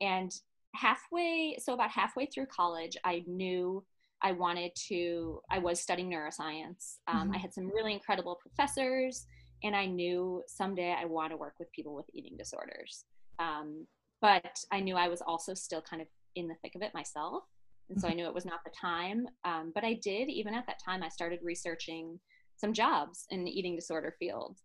and 0.00 0.32
halfway, 0.74 1.56
so 1.60 1.72
about 1.72 1.90
halfway 1.90 2.26
through 2.26 2.46
college, 2.46 2.96
I 3.04 3.24
knew 3.26 3.84
I 4.22 4.32
wanted 4.32 4.72
to, 4.88 5.40
I 5.50 5.58
was 5.58 5.80
studying 5.80 6.10
neuroscience. 6.10 6.96
Um, 7.08 7.28
mm-hmm. 7.28 7.34
I 7.34 7.38
had 7.38 7.54
some 7.54 7.66
really 7.66 7.94
incredible 7.94 8.38
professors, 8.40 9.26
and 9.64 9.74
I 9.74 9.86
knew 9.86 10.42
someday 10.46 10.94
I 10.96 11.06
want 11.06 11.32
to 11.32 11.36
work 11.36 11.54
with 11.58 11.72
people 11.72 11.94
with 11.94 12.06
eating 12.12 12.36
disorders. 12.36 13.04
Um, 13.38 13.86
but 14.20 14.58
I 14.70 14.80
knew 14.80 14.96
I 14.96 15.08
was 15.08 15.22
also 15.22 15.54
still 15.54 15.82
kind 15.82 16.02
of 16.02 16.08
in 16.34 16.48
the 16.48 16.56
thick 16.62 16.74
of 16.74 16.82
it 16.82 16.94
myself. 16.94 17.44
And 17.88 18.00
so 18.00 18.06
I 18.06 18.10
mm-hmm. 18.10 18.18
knew 18.18 18.26
it 18.26 18.34
was 18.34 18.44
not 18.44 18.60
the 18.64 18.72
time. 18.78 19.26
Um, 19.44 19.72
but 19.74 19.84
I 19.84 19.94
did, 19.94 20.28
even 20.28 20.54
at 20.54 20.66
that 20.66 20.80
time, 20.84 21.02
I 21.02 21.08
started 21.08 21.38
researching 21.42 22.18
some 22.56 22.72
jobs 22.72 23.24
in 23.30 23.44
the 23.44 23.50
eating 23.50 23.76
disorder 23.76 24.14
field 24.18 24.58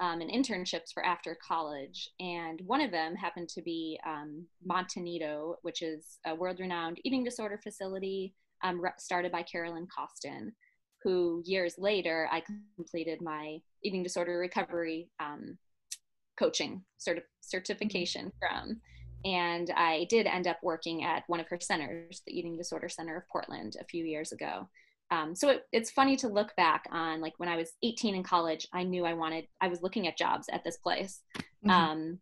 um, 0.00 0.20
and 0.20 0.30
internships 0.30 0.92
for 0.92 1.04
after 1.04 1.36
college. 1.46 2.10
And 2.20 2.60
one 2.66 2.80
of 2.80 2.90
them 2.90 3.14
happened 3.14 3.48
to 3.50 3.62
be 3.62 3.98
um, 4.06 4.46
Monte 4.64 5.00
Nido, 5.00 5.56
which 5.62 5.82
is 5.82 6.18
a 6.26 6.34
world 6.34 6.60
renowned 6.60 7.00
eating 7.04 7.24
disorder 7.24 7.58
facility 7.62 8.34
um, 8.62 8.82
started 8.98 9.32
by 9.32 9.42
Carolyn 9.42 9.86
Costin, 9.86 10.52
who 11.02 11.42
years 11.44 11.74
later 11.78 12.28
I 12.30 12.42
completed 12.76 13.20
my 13.20 13.58
eating 13.82 14.02
disorder 14.02 14.38
recovery 14.38 15.08
um, 15.20 15.58
coaching 16.38 16.82
certi- 16.98 17.22
certification 17.40 18.32
from. 18.38 18.80
And 19.24 19.70
I 19.76 20.06
did 20.08 20.26
end 20.26 20.46
up 20.46 20.58
working 20.62 21.02
at 21.02 21.24
one 21.26 21.40
of 21.40 21.48
her 21.48 21.58
centers, 21.60 22.22
the 22.26 22.38
Eating 22.38 22.56
Disorder 22.56 22.88
Center 22.88 23.16
of 23.16 23.28
Portland, 23.28 23.76
a 23.80 23.84
few 23.84 24.04
years 24.04 24.30
ago. 24.30 24.68
Um, 25.10 25.34
so 25.34 25.50
it, 25.50 25.62
it's 25.72 25.90
funny 25.90 26.16
to 26.16 26.28
look 26.28 26.54
back 26.56 26.86
on 26.90 27.20
like 27.20 27.34
when 27.38 27.48
I 27.48 27.56
was 27.56 27.72
18 27.82 28.14
in 28.14 28.22
college, 28.22 28.66
I 28.72 28.82
knew 28.82 29.04
I 29.04 29.14
wanted, 29.14 29.46
I 29.60 29.68
was 29.68 29.82
looking 29.82 30.08
at 30.08 30.18
jobs 30.18 30.48
at 30.52 30.64
this 30.64 30.78
place, 30.78 31.20
mm-hmm. 31.38 31.70
um, 31.70 32.18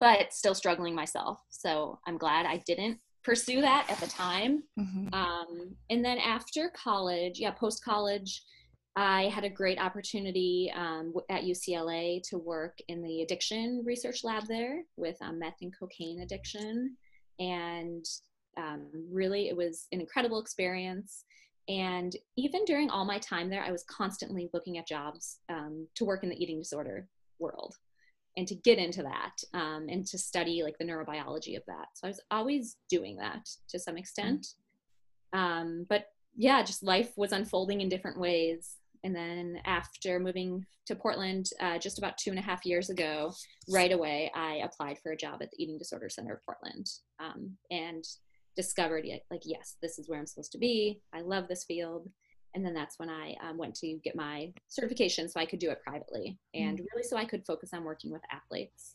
but 0.00 0.32
still 0.32 0.54
struggling 0.54 0.94
myself. 0.94 1.40
So 1.50 1.98
I'm 2.06 2.18
glad 2.18 2.46
I 2.46 2.62
didn't 2.66 2.98
pursue 3.24 3.60
that 3.60 3.86
at 3.90 3.98
the 3.98 4.06
time. 4.06 4.62
Mm-hmm. 4.78 5.14
Um, 5.14 5.76
and 5.88 6.04
then 6.04 6.18
after 6.18 6.70
college, 6.76 7.38
yeah, 7.38 7.52
post 7.52 7.84
college, 7.84 8.42
I 8.96 9.24
had 9.28 9.44
a 9.44 9.50
great 9.50 9.78
opportunity 9.78 10.72
um, 10.74 11.14
at 11.28 11.44
UCLA 11.44 12.22
to 12.28 12.38
work 12.38 12.78
in 12.88 13.02
the 13.02 13.22
addiction 13.22 13.82
research 13.84 14.24
lab 14.24 14.46
there 14.46 14.82
with 14.96 15.16
um, 15.22 15.38
meth 15.38 15.56
and 15.62 15.72
cocaine 15.78 16.20
addiction. 16.22 16.96
And 17.38 18.04
um, 18.56 18.88
really, 19.10 19.48
it 19.48 19.56
was 19.56 19.86
an 19.92 20.00
incredible 20.00 20.40
experience. 20.40 21.24
And 21.70 22.16
even 22.36 22.64
during 22.64 22.90
all 22.90 23.04
my 23.04 23.18
time 23.18 23.48
there, 23.48 23.62
I 23.62 23.70
was 23.70 23.84
constantly 23.84 24.50
looking 24.52 24.76
at 24.76 24.88
jobs 24.88 25.38
um, 25.48 25.86
to 25.94 26.04
work 26.04 26.24
in 26.24 26.28
the 26.28 26.42
eating 26.42 26.58
disorder 26.58 27.06
world 27.38 27.76
and 28.36 28.46
to 28.48 28.56
get 28.56 28.78
into 28.78 29.04
that 29.04 29.36
um, 29.54 29.86
and 29.88 30.04
to 30.06 30.18
study 30.18 30.64
like 30.64 30.76
the 30.78 30.84
neurobiology 30.84 31.56
of 31.56 31.62
that. 31.68 31.86
So 31.94 32.06
I 32.06 32.10
was 32.10 32.20
always 32.32 32.76
doing 32.88 33.16
that 33.18 33.48
to 33.68 33.78
some 33.78 33.96
extent. 33.96 34.48
Um, 35.32 35.86
but 35.88 36.06
yeah, 36.36 36.64
just 36.64 36.82
life 36.82 37.12
was 37.16 37.30
unfolding 37.30 37.80
in 37.80 37.88
different 37.88 38.18
ways. 38.18 38.76
And 39.04 39.14
then 39.14 39.60
after 39.64 40.18
moving 40.18 40.66
to 40.86 40.96
Portland 40.96 41.50
uh, 41.60 41.78
just 41.78 41.98
about 41.98 42.18
two 42.18 42.30
and 42.30 42.38
a 42.38 42.42
half 42.42 42.66
years 42.66 42.90
ago, 42.90 43.32
right 43.68 43.92
away, 43.92 44.32
I 44.34 44.60
applied 44.64 44.98
for 44.98 45.12
a 45.12 45.16
job 45.16 45.40
at 45.40 45.52
the 45.52 45.62
Eating 45.62 45.78
Disorder 45.78 46.08
Center 46.08 46.34
of 46.34 46.44
Portland 46.44 46.88
um, 47.20 47.56
and 47.70 48.04
discovered 48.56 49.04
like, 49.30 49.42
yes, 49.44 49.76
this 49.80 49.98
is 49.98 50.08
where 50.08 50.18
I'm 50.18 50.26
supposed 50.26 50.52
to 50.52 50.58
be. 50.58 51.00
I 51.12 51.20
love 51.20 51.48
this 51.48 51.64
field 51.64 52.08
and 52.54 52.64
then 52.64 52.74
that's 52.74 52.98
when 52.98 53.08
I 53.08 53.36
um, 53.42 53.58
went 53.58 53.74
to 53.76 53.98
get 54.02 54.16
my 54.16 54.52
certification 54.68 55.28
so 55.28 55.40
I 55.40 55.46
could 55.46 55.60
do 55.60 55.70
it 55.70 55.82
privately 55.86 56.38
and 56.54 56.78
mm. 56.78 56.84
really 56.92 57.06
so 57.06 57.16
I 57.16 57.24
could 57.24 57.46
focus 57.46 57.70
on 57.72 57.84
working 57.84 58.10
with 58.10 58.22
athletes. 58.32 58.94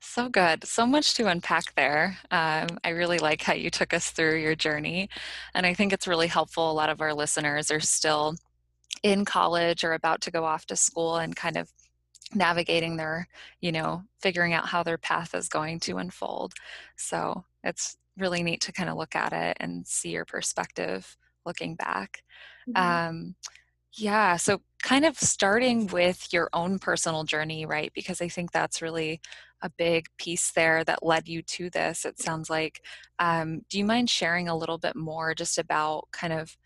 So 0.00 0.28
good. 0.28 0.64
So 0.64 0.84
much 0.84 1.14
to 1.14 1.28
unpack 1.28 1.74
there. 1.76 2.18
Um, 2.32 2.66
I 2.82 2.88
really 2.88 3.18
like 3.18 3.40
how 3.42 3.54
you 3.54 3.70
took 3.70 3.94
us 3.94 4.10
through 4.10 4.40
your 4.40 4.56
journey. 4.56 5.08
And 5.54 5.64
I 5.64 5.74
think 5.74 5.92
it's 5.92 6.08
really 6.08 6.26
helpful. 6.26 6.70
A 6.70 6.72
lot 6.72 6.90
of 6.90 7.00
our 7.00 7.14
listeners 7.14 7.70
are 7.70 7.80
still 7.80 8.34
in 9.04 9.24
college 9.24 9.84
or 9.84 9.92
about 9.92 10.20
to 10.22 10.32
go 10.32 10.44
off 10.44 10.66
to 10.66 10.76
school 10.76 11.16
and 11.16 11.36
kind 11.36 11.56
of 11.56 11.70
navigating 12.34 12.96
their, 12.96 13.28
you 13.60 13.70
know, 13.70 14.02
figuring 14.20 14.52
out 14.52 14.66
how 14.66 14.82
their 14.82 14.98
path 14.98 15.34
is 15.36 15.48
going 15.48 15.78
to 15.80 15.98
unfold. 15.98 16.52
So 16.96 17.44
it's 17.62 17.96
really 18.18 18.42
neat 18.42 18.60
to 18.62 18.72
kind 18.72 18.90
of 18.90 18.96
look 18.96 19.14
at 19.14 19.32
it 19.32 19.56
and 19.60 19.86
see 19.86 20.10
your 20.10 20.24
perspective 20.24 21.16
looking 21.46 21.74
back. 21.74 22.22
Mm-hmm. 22.68 23.08
Um, 23.08 23.34
yeah, 23.94 24.36
so 24.36 24.62
kind 24.82 25.04
of 25.04 25.18
starting 25.18 25.86
with 25.88 26.32
your 26.32 26.48
own 26.52 26.78
personal 26.78 27.24
journey, 27.24 27.66
right? 27.66 27.92
Because 27.94 28.22
I 28.22 28.28
think 28.28 28.50
that's 28.50 28.80
really 28.80 29.20
a 29.60 29.70
big 29.70 30.06
piece 30.18 30.50
there 30.52 30.82
that 30.84 31.04
led 31.04 31.28
you 31.28 31.42
to 31.42 31.70
this. 31.70 32.04
It 32.04 32.18
sounds 32.18 32.48
like. 32.48 32.82
Um, 33.18 33.62
do 33.68 33.78
you 33.78 33.84
mind 33.84 34.08
sharing 34.10 34.48
a 34.48 34.56
little 34.56 34.78
bit 34.78 34.96
more 34.96 35.34
just 35.34 35.58
about 35.58 36.08
kind 36.10 36.32
of 36.32 36.56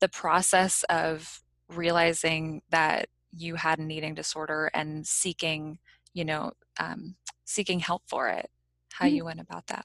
the 0.00 0.08
process 0.08 0.82
of 0.88 1.42
realizing 1.68 2.62
that 2.70 3.08
you 3.32 3.54
had 3.54 3.78
an 3.78 3.90
eating 3.90 4.14
disorder 4.14 4.70
and 4.74 5.06
seeking, 5.06 5.78
you 6.14 6.24
know, 6.24 6.52
um, 6.80 7.14
seeking 7.44 7.80
help 7.80 8.02
for 8.08 8.28
it? 8.28 8.50
How 8.92 9.06
mm-hmm. 9.06 9.16
you 9.16 9.24
went 9.26 9.40
about 9.40 9.66
that? 9.68 9.84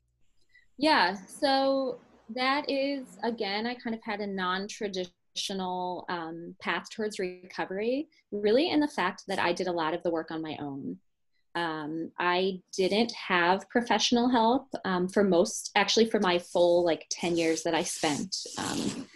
Yeah. 0.78 1.14
So 1.14 2.00
that 2.34 2.70
is 2.70 3.18
again 3.24 3.68
i 3.68 3.76
kind 3.76 3.96
of 3.96 4.02
had 4.04 4.20
a 4.20 4.28
non-traditional 4.28 6.06
um, 6.10 6.56
path 6.62 6.90
towards 6.90 7.20
recovery 7.20 8.08
really 8.32 8.70
in 8.70 8.80
the 8.80 8.88
fact 8.88 9.24
that 9.28 9.40
i 9.40 9.54
did 9.54 9.68
a 9.68 9.72
lot 9.72 9.94
of 9.94 10.02
the 10.04 10.10
work 10.10 10.32
on 10.32 10.42
my 10.42 10.58
own 10.60 10.98
um, 11.56 12.12
i 12.20 12.60
didn't 12.76 13.12
have 13.12 13.70
professional 13.70 14.30
help 14.30 14.68
um, 14.86 15.08
for 15.08 15.24
most 15.24 15.72
actually 15.76 16.10
for 16.10 16.20
my 16.20 16.40
full 16.40 16.84
like 16.84 17.06
10 17.12 17.38
years 17.38 17.64
that 17.64 17.76
i 17.76 17.84
spent 17.84 18.36
um, 18.58 19.08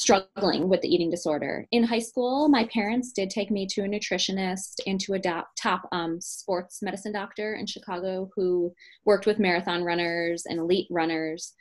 struggling 0.00 0.68
with 0.68 0.80
the 0.80 0.88
eating 0.88 1.10
disorder. 1.10 1.66
In 1.72 1.84
high 1.84 2.00
school 2.00 2.48
my 2.48 2.64
parents 2.72 3.12
did 3.12 3.28
take 3.28 3.50
me 3.50 3.66
to 3.66 3.82
a 3.82 3.88
nutritionist 3.88 4.80
and 4.86 4.98
to 5.00 5.14
a 5.14 5.44
top 5.56 5.88
um, 5.92 6.20
sports 6.20 6.80
medicine 6.80 7.12
doctor 7.12 7.54
in 7.54 7.66
chicago 7.66 8.30
who 8.34 8.72
worked 9.04 9.26
with 9.26 9.38
marathon 9.38 9.84
runners 9.84 10.44
and 10.46 10.58
elite 10.58 10.88
runners. 10.90 11.52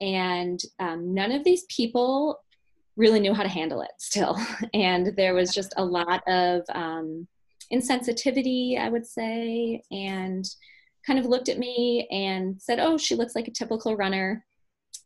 And 0.00 0.60
um, 0.78 1.14
none 1.14 1.32
of 1.32 1.44
these 1.44 1.64
people 1.64 2.38
really 2.96 3.20
knew 3.20 3.32
how 3.32 3.42
to 3.42 3.48
handle 3.48 3.80
it 3.80 3.92
still. 3.98 4.36
And 4.74 5.16
there 5.16 5.34
was 5.34 5.54
just 5.54 5.72
a 5.76 5.84
lot 5.84 6.22
of 6.28 6.62
um, 6.74 7.26
insensitivity 7.72 8.78
i 8.78 8.88
would 8.88 9.06
say 9.06 9.82
and 9.90 10.48
kind 11.06 11.18
of 11.18 11.26
looked 11.26 11.48
at 11.48 11.58
me 11.58 12.06
and 12.10 12.60
said 12.60 12.78
oh 12.78 12.96
she 12.96 13.14
looks 13.14 13.34
like 13.34 13.48
a 13.48 13.52
typical 13.52 13.96
runner 13.96 14.44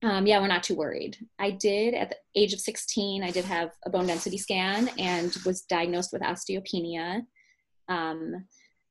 um, 0.03 0.27
yeah 0.27 0.41
we're 0.41 0.47
not 0.47 0.63
too 0.63 0.75
worried 0.75 1.17
i 1.39 1.51
did 1.51 1.95
at 1.95 2.11
the 2.11 2.17
age 2.35 2.53
of 2.53 2.61
16 2.61 3.23
i 3.23 3.31
did 3.31 3.45
have 3.45 3.71
a 3.85 3.91
bone 3.91 4.07
density 4.07 4.39
scan 4.39 4.91
and 4.99 5.37
was 5.45 5.63
diagnosed 5.63 6.13
with 6.13 6.23
osteopenia 6.23 7.23
um, 7.89 8.45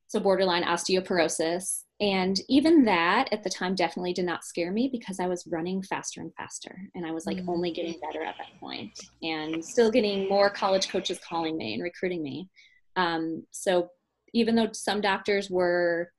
so 0.07 0.19
borderline 0.19 0.63
osteoporosis 0.63 1.83
and 2.01 2.39
even 2.49 2.83
that 2.85 3.29
at 3.31 3.43
the 3.43 3.49
time 3.49 3.75
definitely 3.75 4.11
did 4.11 4.25
not 4.25 4.43
scare 4.43 4.71
me 4.71 4.89
because 4.91 5.19
I 5.19 5.27
was 5.27 5.45
running 5.45 5.83
faster 5.83 6.19
and 6.19 6.33
faster. 6.33 6.75
And 6.95 7.05
I 7.05 7.11
was 7.11 7.27
like 7.27 7.37
mm-hmm. 7.37 7.49
only 7.49 7.71
getting 7.71 7.99
better 8.01 8.23
at 8.23 8.35
that 8.39 8.59
point 8.59 8.99
and 9.21 9.63
still 9.63 9.91
getting 9.91 10.27
more 10.27 10.49
college 10.49 10.89
coaches 10.89 11.19
calling 11.19 11.57
me 11.57 11.75
and 11.75 11.83
recruiting 11.83 12.23
me. 12.23 12.49
Um, 12.95 13.45
so 13.51 13.89
even 14.33 14.55
though 14.55 14.69
some 14.73 14.99
doctors 14.99 15.51
were 15.51 16.11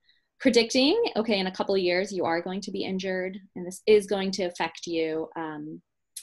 predicting, 0.43 1.01
okay, 1.15 1.39
in 1.39 1.47
a 1.47 1.53
couple 1.53 1.75
of 1.75 1.81
years 1.81 2.13
you 2.13 2.25
are 2.25 2.43
going 2.43 2.61
to 2.61 2.73
be 2.73 2.85
injured 2.85 3.39
and 3.55 3.65
this 3.65 3.81
is 3.87 4.07
going 4.07 4.33
to 4.33 4.43
affect 4.43 4.87
you, 4.89 5.29
um, 5.37 5.81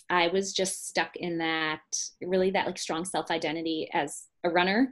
I 0.09 0.27
was 0.27 0.51
just 0.51 0.89
stuck 0.89 1.15
in 1.15 1.37
that 1.37 1.81
really 2.21 2.51
that 2.51 2.65
like 2.65 2.77
strong 2.77 3.05
self 3.05 3.31
identity 3.31 3.89
as 3.93 4.25
a 4.43 4.49
runner 4.49 4.89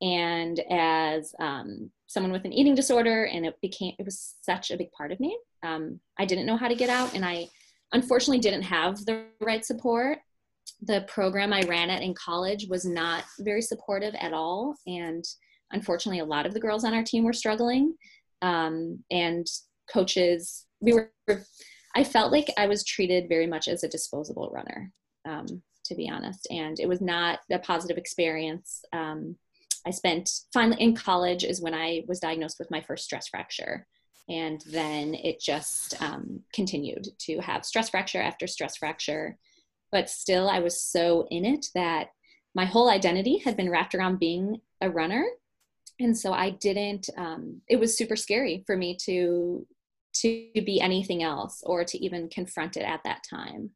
and 0.00 0.58
as 0.70 1.34
um, 1.38 1.90
someone 2.06 2.32
with 2.32 2.46
an 2.46 2.54
eating 2.54 2.74
disorder 2.74 3.24
and 3.24 3.44
it 3.44 3.54
became 3.60 3.94
it 3.98 4.04
was 4.04 4.36
such 4.40 4.70
a 4.70 4.78
big 4.78 4.90
part 4.92 5.12
of 5.12 5.20
me. 5.20 5.38
Um, 5.62 6.00
i 6.18 6.24
didn't 6.24 6.46
know 6.46 6.56
how 6.56 6.68
to 6.68 6.74
get 6.74 6.90
out 6.90 7.14
and 7.14 7.24
i 7.24 7.46
unfortunately 7.92 8.38
didn't 8.38 8.62
have 8.62 9.04
the 9.04 9.26
right 9.40 9.64
support. 9.64 10.18
The 10.80 11.04
program 11.06 11.52
i 11.52 11.60
ran 11.62 11.90
at 11.90 12.02
in 12.02 12.14
college 12.14 12.66
was 12.68 12.86
not 12.86 13.24
very 13.40 13.62
supportive 13.62 14.14
at 14.18 14.32
all 14.32 14.74
and 14.86 15.22
unfortunately 15.72 16.20
a 16.20 16.24
lot 16.24 16.46
of 16.46 16.54
the 16.54 16.60
girls 16.60 16.84
on 16.84 16.94
our 16.94 17.02
team 17.02 17.24
were 17.24 17.32
struggling 17.32 17.94
um, 18.44 19.02
and 19.10 19.46
coaches 19.92 20.66
we 20.80 20.92
were 20.92 21.10
i 21.94 22.02
felt 22.02 22.32
like 22.32 22.48
i 22.56 22.66
was 22.66 22.84
treated 22.84 23.28
very 23.28 23.46
much 23.46 23.68
as 23.68 23.82
a 23.84 23.88
disposable 23.88 24.50
runner 24.52 24.90
um, 25.28 25.46
to 25.84 25.94
be 25.94 26.08
honest 26.08 26.46
and 26.50 26.80
it 26.80 26.88
was 26.88 27.00
not 27.00 27.40
a 27.50 27.58
positive 27.58 27.98
experience 27.98 28.82
um, 28.92 29.36
I 29.86 29.90
spent 29.90 30.30
finally 30.52 30.80
in 30.80 30.94
college 30.94 31.44
is 31.44 31.60
when 31.60 31.74
I 31.74 32.04
was 32.08 32.20
diagnosed 32.20 32.58
with 32.58 32.70
my 32.70 32.80
first 32.80 33.04
stress 33.04 33.28
fracture. 33.28 33.86
And 34.28 34.62
then 34.70 35.14
it 35.14 35.40
just 35.40 36.00
um, 36.00 36.40
continued 36.54 37.08
to 37.20 37.38
have 37.40 37.66
stress 37.66 37.90
fracture 37.90 38.22
after 38.22 38.46
stress 38.46 38.76
fracture. 38.78 39.36
But 39.92 40.08
still, 40.08 40.48
I 40.48 40.60
was 40.60 40.80
so 40.80 41.26
in 41.30 41.44
it 41.44 41.66
that 41.74 42.08
my 42.54 42.64
whole 42.64 42.88
identity 42.88 43.38
had 43.38 43.56
been 43.56 43.68
wrapped 43.68 43.94
around 43.94 44.18
being 44.18 44.60
a 44.80 44.88
runner. 44.88 45.26
And 46.00 46.16
so 46.16 46.32
I 46.32 46.50
didn't, 46.50 47.08
um, 47.16 47.60
it 47.68 47.78
was 47.78 47.96
super 47.96 48.16
scary 48.16 48.62
for 48.66 48.76
me 48.76 48.96
to 49.04 49.66
to 50.14 50.48
be 50.54 50.80
anything 50.80 51.24
else 51.24 51.60
or 51.66 51.84
to 51.84 51.98
even 51.98 52.28
confront 52.28 52.76
it 52.76 52.82
at 52.84 53.02
that 53.04 53.24
time 53.28 53.70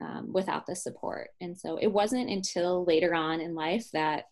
um, 0.00 0.32
without 0.32 0.64
the 0.66 0.76
support. 0.76 1.30
And 1.40 1.58
so 1.58 1.76
it 1.76 1.88
wasn't 1.88 2.30
until 2.30 2.84
later 2.84 3.14
on 3.14 3.40
in 3.40 3.54
life 3.54 3.88
that 3.92 4.26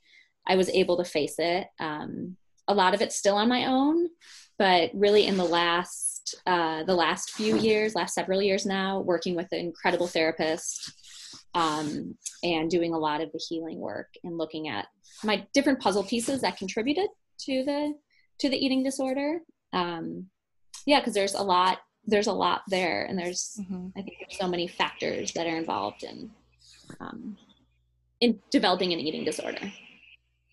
I 0.46 0.56
was 0.56 0.68
able 0.70 0.96
to 0.98 1.04
face 1.04 1.36
it. 1.38 1.66
Um, 1.80 2.36
a 2.68 2.74
lot 2.74 2.94
of 2.94 3.02
it's 3.02 3.16
still 3.16 3.36
on 3.36 3.48
my 3.48 3.66
own, 3.66 4.08
but 4.58 4.90
really 4.94 5.26
in 5.26 5.36
the 5.36 5.44
last 5.44 6.36
uh, 6.46 6.84
the 6.84 6.94
last 6.94 7.32
few 7.32 7.56
years, 7.58 7.94
last 7.94 8.14
several 8.14 8.40
years 8.40 8.64
now, 8.64 9.00
working 9.00 9.34
with 9.34 9.48
an 9.52 9.58
incredible 9.58 10.06
therapist 10.06 10.92
um, 11.54 12.16
and 12.42 12.70
doing 12.70 12.94
a 12.94 12.98
lot 12.98 13.20
of 13.20 13.30
the 13.32 13.40
healing 13.48 13.78
work 13.78 14.08
and 14.24 14.36
looking 14.36 14.68
at 14.68 14.86
my 15.22 15.46
different 15.54 15.80
puzzle 15.80 16.04
pieces 16.04 16.40
that 16.40 16.56
contributed 16.56 17.08
to 17.40 17.64
the 17.64 17.94
to 18.40 18.48
the 18.48 18.56
eating 18.56 18.82
disorder. 18.82 19.40
Um, 19.72 20.26
yeah, 20.86 21.00
because 21.00 21.14
there's 21.14 21.34
a 21.34 21.42
lot 21.42 21.78
there's 22.06 22.26
a 22.26 22.32
lot 22.32 22.62
there, 22.68 23.04
and 23.04 23.18
there's 23.18 23.58
mm-hmm. 23.60 23.88
I 23.96 24.02
think 24.02 24.16
there's 24.20 24.38
so 24.38 24.48
many 24.48 24.66
factors 24.66 25.32
that 25.32 25.46
are 25.46 25.56
involved 25.56 26.02
in 26.02 26.30
um, 27.00 27.36
in 28.20 28.40
developing 28.50 28.92
an 28.92 29.00
eating 29.00 29.24
disorder. 29.24 29.72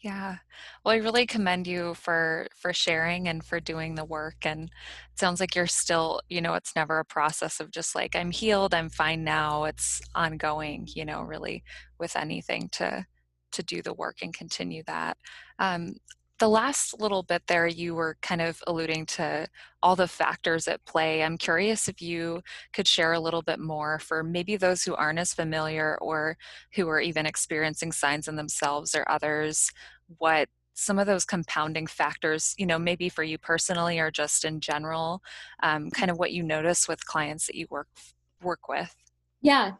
Yeah. 0.01 0.37
Well, 0.83 0.95
I 0.95 0.97
really 0.97 1.27
commend 1.27 1.67
you 1.67 1.93
for 1.93 2.47
for 2.55 2.73
sharing 2.73 3.27
and 3.27 3.43
for 3.45 3.59
doing 3.59 3.93
the 3.95 4.03
work 4.05 4.45
and 4.45 4.63
it 4.63 5.19
sounds 5.19 5.39
like 5.39 5.53
you're 5.55 5.67
still, 5.67 6.21
you 6.27 6.41
know, 6.41 6.55
it's 6.55 6.75
never 6.75 6.97
a 6.99 7.05
process 7.05 7.59
of 7.59 7.69
just 7.71 7.93
like 7.93 8.15
I'm 8.15 8.31
healed, 8.31 8.73
I'm 8.73 8.89
fine 8.89 9.23
now. 9.23 9.65
It's 9.65 10.01
ongoing, 10.15 10.87
you 10.95 11.05
know, 11.05 11.21
really 11.21 11.63
with 11.99 12.15
anything 12.15 12.69
to 12.73 13.05
to 13.51 13.63
do 13.63 13.81
the 13.83 13.93
work 13.93 14.17
and 14.23 14.33
continue 14.33 14.81
that. 14.87 15.17
Um, 15.59 15.95
the 16.41 16.49
last 16.49 16.99
little 16.99 17.21
bit 17.21 17.43
there, 17.45 17.67
you 17.67 17.93
were 17.93 18.17
kind 18.23 18.41
of 18.41 18.63
alluding 18.65 19.05
to 19.05 19.47
all 19.83 19.95
the 19.95 20.07
factors 20.07 20.67
at 20.67 20.83
play. 20.85 21.21
I'm 21.21 21.37
curious 21.37 21.87
if 21.87 22.01
you 22.01 22.41
could 22.73 22.87
share 22.87 23.13
a 23.13 23.19
little 23.19 23.43
bit 23.43 23.59
more 23.59 23.99
for 23.99 24.23
maybe 24.23 24.57
those 24.57 24.81
who 24.81 24.95
aren't 24.95 25.19
as 25.19 25.35
familiar 25.35 25.99
or 26.01 26.35
who 26.73 26.89
are 26.89 26.99
even 26.99 27.27
experiencing 27.27 27.91
signs 27.91 28.27
in 28.27 28.37
themselves 28.37 28.95
or 28.95 29.05
others, 29.07 29.69
what 30.17 30.49
some 30.73 30.97
of 30.97 31.05
those 31.05 31.25
compounding 31.25 31.85
factors, 31.85 32.55
you 32.57 32.65
know, 32.65 32.79
maybe 32.79 33.07
for 33.07 33.21
you 33.21 33.37
personally 33.37 33.99
or 33.99 34.09
just 34.09 34.43
in 34.43 34.59
general, 34.61 35.21
um, 35.61 35.91
kind 35.91 36.09
of 36.09 36.17
what 36.17 36.31
you 36.31 36.41
notice 36.41 36.87
with 36.87 37.05
clients 37.05 37.45
that 37.45 37.55
you 37.55 37.67
work 37.69 37.87
work 38.41 38.67
with. 38.67 38.95
Yeah, 39.43 39.73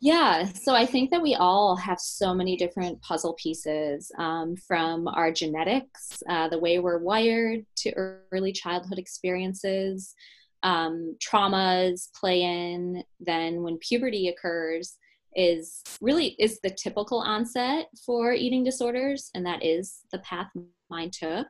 yeah, 0.00 0.44
so 0.44 0.74
I 0.74 0.86
think 0.86 1.10
that 1.10 1.22
we 1.22 1.34
all 1.34 1.76
have 1.76 1.98
so 1.98 2.34
many 2.34 2.56
different 2.56 3.00
puzzle 3.02 3.34
pieces 3.34 4.10
um, 4.18 4.56
from 4.56 5.08
our 5.08 5.32
genetics, 5.32 6.22
uh, 6.28 6.48
the 6.48 6.58
way 6.58 6.78
we're 6.78 6.98
wired, 6.98 7.64
to 7.76 7.92
early 8.32 8.52
childhood 8.52 8.98
experiences. 8.98 10.14
Um, 10.62 11.16
traumas 11.22 12.08
play 12.18 12.42
in. 12.42 13.02
Then 13.20 13.62
when 13.62 13.78
puberty 13.78 14.28
occurs, 14.28 14.96
is 15.36 15.82
really 16.00 16.36
is 16.38 16.60
the 16.60 16.70
typical 16.70 17.18
onset 17.18 17.86
for 18.04 18.32
eating 18.32 18.64
disorders, 18.64 19.30
and 19.34 19.44
that 19.46 19.64
is 19.64 20.00
the 20.12 20.18
path 20.20 20.48
mine 20.90 21.10
took. 21.10 21.46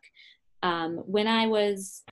Um, 0.62 0.96
when 1.06 1.26
I 1.26 1.46
was 1.46 2.02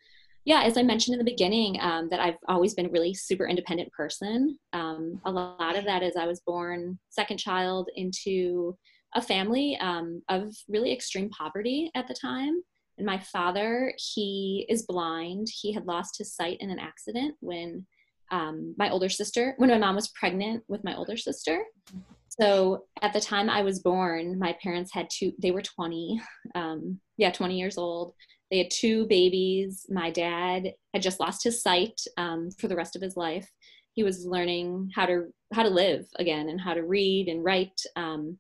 yeah, 0.45 0.63
as 0.63 0.77
I 0.77 0.83
mentioned 0.83 1.15
in 1.15 1.25
the 1.25 1.31
beginning, 1.31 1.79
um, 1.81 2.09
that 2.11 2.21
I've 2.21 2.39
always 2.49 2.75
been 2.75 2.87
a 2.87 2.91
really 2.91 3.15
super 3.15 3.47
independent 3.47 3.93
person. 3.93 4.59
Um, 4.73 5.21
a 5.25 5.31
lot 5.31 5.77
of 5.77 5.85
that 5.85 6.03
is 6.03 6.17
I 6.17 6.27
was 6.27 6.41
born 6.41 6.99
second 7.11 7.39
child 7.39 7.89
into 7.95 8.77
a 9.15 9.23
family 9.23 9.77
um, 9.81 10.23
of 10.29 10.53
really 10.69 10.93
extreme 10.93 11.31
poverty 11.31 11.91
at 11.95 12.09
the 12.09 12.15
time. 12.15 12.61
And 12.99 13.07
my 13.07 13.19
father, 13.19 13.95
he 13.97 14.67
is 14.69 14.85
blind. 14.87 15.49
He 15.53 15.73
had 15.73 15.87
lost 15.87 16.19
his 16.19 16.35
sight 16.35 16.59
in 16.61 16.71
an 16.71 16.79
accident 16.79 17.35
when 17.41 17.87
um, 18.33 18.75
my 18.79 18.91
older 18.91 19.09
sister, 19.09 19.55
when 19.59 19.71
my 19.71 19.79
mom 19.79 19.95
was 19.95 20.09
pregnant 20.09 20.65
with 20.67 20.83
my 20.83 20.97
older 20.97 21.17
sister. 21.17 21.63
So 22.41 22.85
at 23.03 23.13
the 23.13 23.21
time 23.21 23.51
I 23.51 23.63
was 23.63 23.81
born, 23.81 24.39
my 24.39 24.57
parents 24.63 24.93
had 24.93 25.09
two, 25.11 25.33
they 25.39 25.51
were 25.51 25.63
20, 25.63 26.21
um, 26.55 26.99
yeah, 27.17 27.31
20 27.31 27.59
years 27.59 27.79
old 27.79 28.15
they 28.53 28.59
had 28.59 28.71
two 28.71 29.07
babies. 29.07 29.87
My 29.89 30.11
dad 30.11 30.75
had 30.93 31.03
just 31.03 31.21
lost 31.21 31.43
his 31.43 31.63
sight 31.63 31.99
um, 32.19 32.51
for 32.59 32.69
the 32.69 32.77
rest 32.77 32.95
of 32.95 33.01
his 33.01 33.17
life. 33.17 33.51
He 33.95 34.05
was 34.05 34.27
learning 34.27 34.91
how 34.95 35.07
to 35.07 35.33
how 35.55 35.63
to 35.63 35.71
live 35.71 36.05
again 36.17 36.51
and 36.51 36.61
how 36.61 36.75
to 36.75 36.85
read 36.85 37.29
and 37.29 37.43
write. 37.43 37.81
Um, 37.97 38.39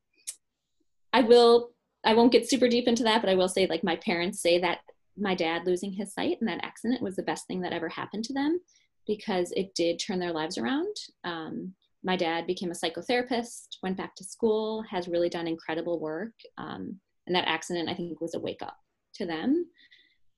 I 1.15 1.23
will 1.23 1.71
I 2.05 2.13
won't 2.13 2.31
get 2.31 2.49
super 2.49 2.69
deep 2.69 2.89
into 2.89 3.05
that, 3.05 3.23
but 3.23 3.31
I 3.31 3.37
will 3.37 3.49
say 3.49 3.67
like 3.67 3.83
my 3.83 3.97
parents 3.97 4.43
say 4.43 4.61
that 4.61 4.81
my 5.17 5.35
dad 5.35 5.63
losing 5.65 5.93
his 5.93 6.13
sight 6.13 6.37
and 6.41 6.49
that 6.49 6.63
accident 6.63 7.01
was 7.01 7.17
the 7.17 7.23
best 7.23 7.47
thing 7.47 7.63
that 7.63 7.73
ever 7.73 7.89
happened 7.89 8.25
to 8.25 8.35
them 8.35 8.61
because 9.07 9.51
it 9.53 9.75
did 9.75 9.97
turn 9.99 10.19
their 10.19 10.33
lives 10.33 10.59
around. 10.59 10.95
Um, 11.25 11.73
my 12.05 12.17
dad 12.17 12.47
became 12.47 12.71
a 12.71 12.75
psychotherapist, 12.75 13.79
went 13.83 13.97
back 13.97 14.15
to 14.17 14.25
school, 14.25 14.85
has 14.91 15.09
really 15.09 15.31
done 15.31 15.47
incredible 15.47 15.99
work. 15.99 16.35
Um, 16.59 17.01
and 17.27 17.35
that 17.35 17.49
accident, 17.49 17.89
I 17.89 17.95
think, 17.95 18.21
was 18.21 18.35
a 18.35 18.41
wake 18.41 18.61
up 18.61 18.77
to 19.15 19.27
them. 19.27 19.67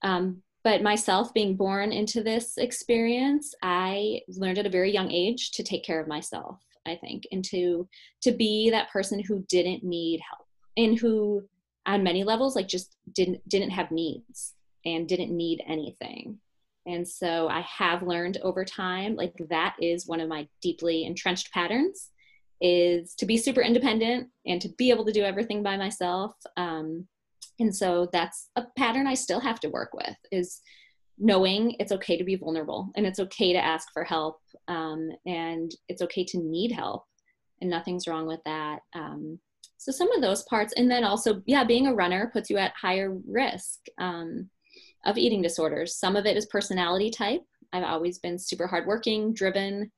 Um, 0.05 0.43
but 0.62 0.83
myself 0.83 1.35
being 1.35 1.57
born 1.57 1.93
into 1.93 2.23
this 2.23 2.57
experience, 2.57 3.55
I 3.62 4.21
learned 4.29 4.59
at 4.59 4.67
a 4.67 4.71
very 4.71 4.93
young 4.93 5.11
age 5.11 5.51
to 5.53 5.62
take 5.62 5.85
care 5.85 6.01
of 6.01 6.07
myself, 6.09 6.61
I 6.87 6.97
think, 6.97 7.27
and 7.33 7.45
to 7.47 7.88
to 8.23 8.33
be 8.33 8.71
that 8.71 8.90
person 8.90 9.23
who 9.23 9.45
didn't 9.49 9.83
need 9.83 10.21
help 10.21 10.47
and 10.77 10.99
who 10.99 11.43
on 11.87 12.03
many 12.03 12.25
levels 12.25 12.55
like 12.55 12.69
just 12.69 12.97
didn't 13.12 13.47
didn't 13.49 13.71
have 13.71 13.90
needs 13.90 14.55
and 14.87 15.09
didn't 15.09 15.37
need 15.37 15.62
anything. 15.67 16.38
And 16.87 17.07
so 17.07 17.49
I 17.49 17.61
have 17.62 18.03
learned 18.03 18.38
over 18.43 18.64
time 18.64 19.17
like 19.17 19.35
that 19.49 19.77
is 19.81 20.07
one 20.07 20.21
of 20.21 20.29
my 20.29 20.47
deeply 20.61 21.05
entrenched 21.05 21.53
patterns 21.53 22.11
is 22.61 23.14
to 23.17 23.27
be 23.27 23.37
super 23.37 23.61
independent 23.61 24.29
and 24.47 24.61
to 24.61 24.69
be 24.79 24.90
able 24.90 25.05
to 25.05 25.12
do 25.12 25.25
everything 25.25 25.62
by 25.62 25.77
myself. 25.77 26.35
Um, 26.57 27.07
and 27.61 27.75
so 27.75 28.09
that's 28.12 28.51
a 28.57 28.64
pattern 28.77 29.07
i 29.07 29.14
still 29.14 29.40
have 29.40 29.61
to 29.61 29.69
work 29.69 29.90
with 29.95 30.17
is 30.33 30.61
knowing 31.19 31.77
it's 31.79 31.93
okay 31.93 32.17
to 32.17 32.25
be 32.25 32.37
vulnerable 32.37 32.90
and 32.97 33.07
it's 33.07 33.21
okay 33.21 33.53
to 33.53 33.64
ask 33.64 33.88
for 33.93 34.03
help 34.03 34.40
um, 34.67 35.11
and 35.27 35.73
it's 35.88 36.03
okay 36.03 36.25
to 36.25 36.38
need 36.38 36.73
help 36.73 37.05
and 37.61 37.71
nothing's 37.71 38.09
wrong 38.09 38.27
with 38.27 38.40
that 38.45 38.81
um, 38.95 39.38
so 39.77 39.93
some 39.93 40.11
of 40.12 40.23
those 40.23 40.43
parts 40.45 40.73
and 40.77 40.90
then 40.90 41.05
also 41.05 41.43
yeah 41.47 41.62
being 41.62 41.87
a 41.87 41.95
runner 41.95 42.31
puts 42.33 42.51
you 42.51 42.57
at 42.57 42.73
higher 42.81 43.17
risk 43.29 43.79
um, 43.99 44.49
of 45.05 45.19
eating 45.19 45.43
disorders. 45.43 45.97
Some 45.97 46.17
of 46.17 46.27
it 46.27 46.37
is 46.37 46.47
personality 46.47 47.11
type. 47.11 47.43
I've 47.73 47.85
always 47.85 48.19
been 48.19 48.38
super 48.38 48.67
hardworking 48.67 49.35
driven 49.35 49.93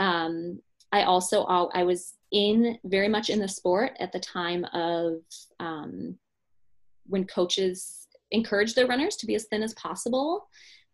um, 0.00 0.58
i 0.92 1.04
also 1.04 1.44
i 1.44 1.84
was 1.84 2.14
in 2.32 2.78
very 2.84 3.08
much 3.08 3.30
in 3.30 3.38
the 3.38 3.48
sport 3.48 3.92
at 4.00 4.10
the 4.12 4.18
time 4.18 4.64
of 4.72 5.14
um, 5.60 6.16
when 7.10 7.24
coaches 7.26 8.06
encourage 8.30 8.74
their 8.74 8.86
runners 8.86 9.16
to 9.16 9.26
be 9.26 9.34
as 9.34 9.46
thin 9.46 9.62
as 9.62 9.74
possible. 9.74 10.48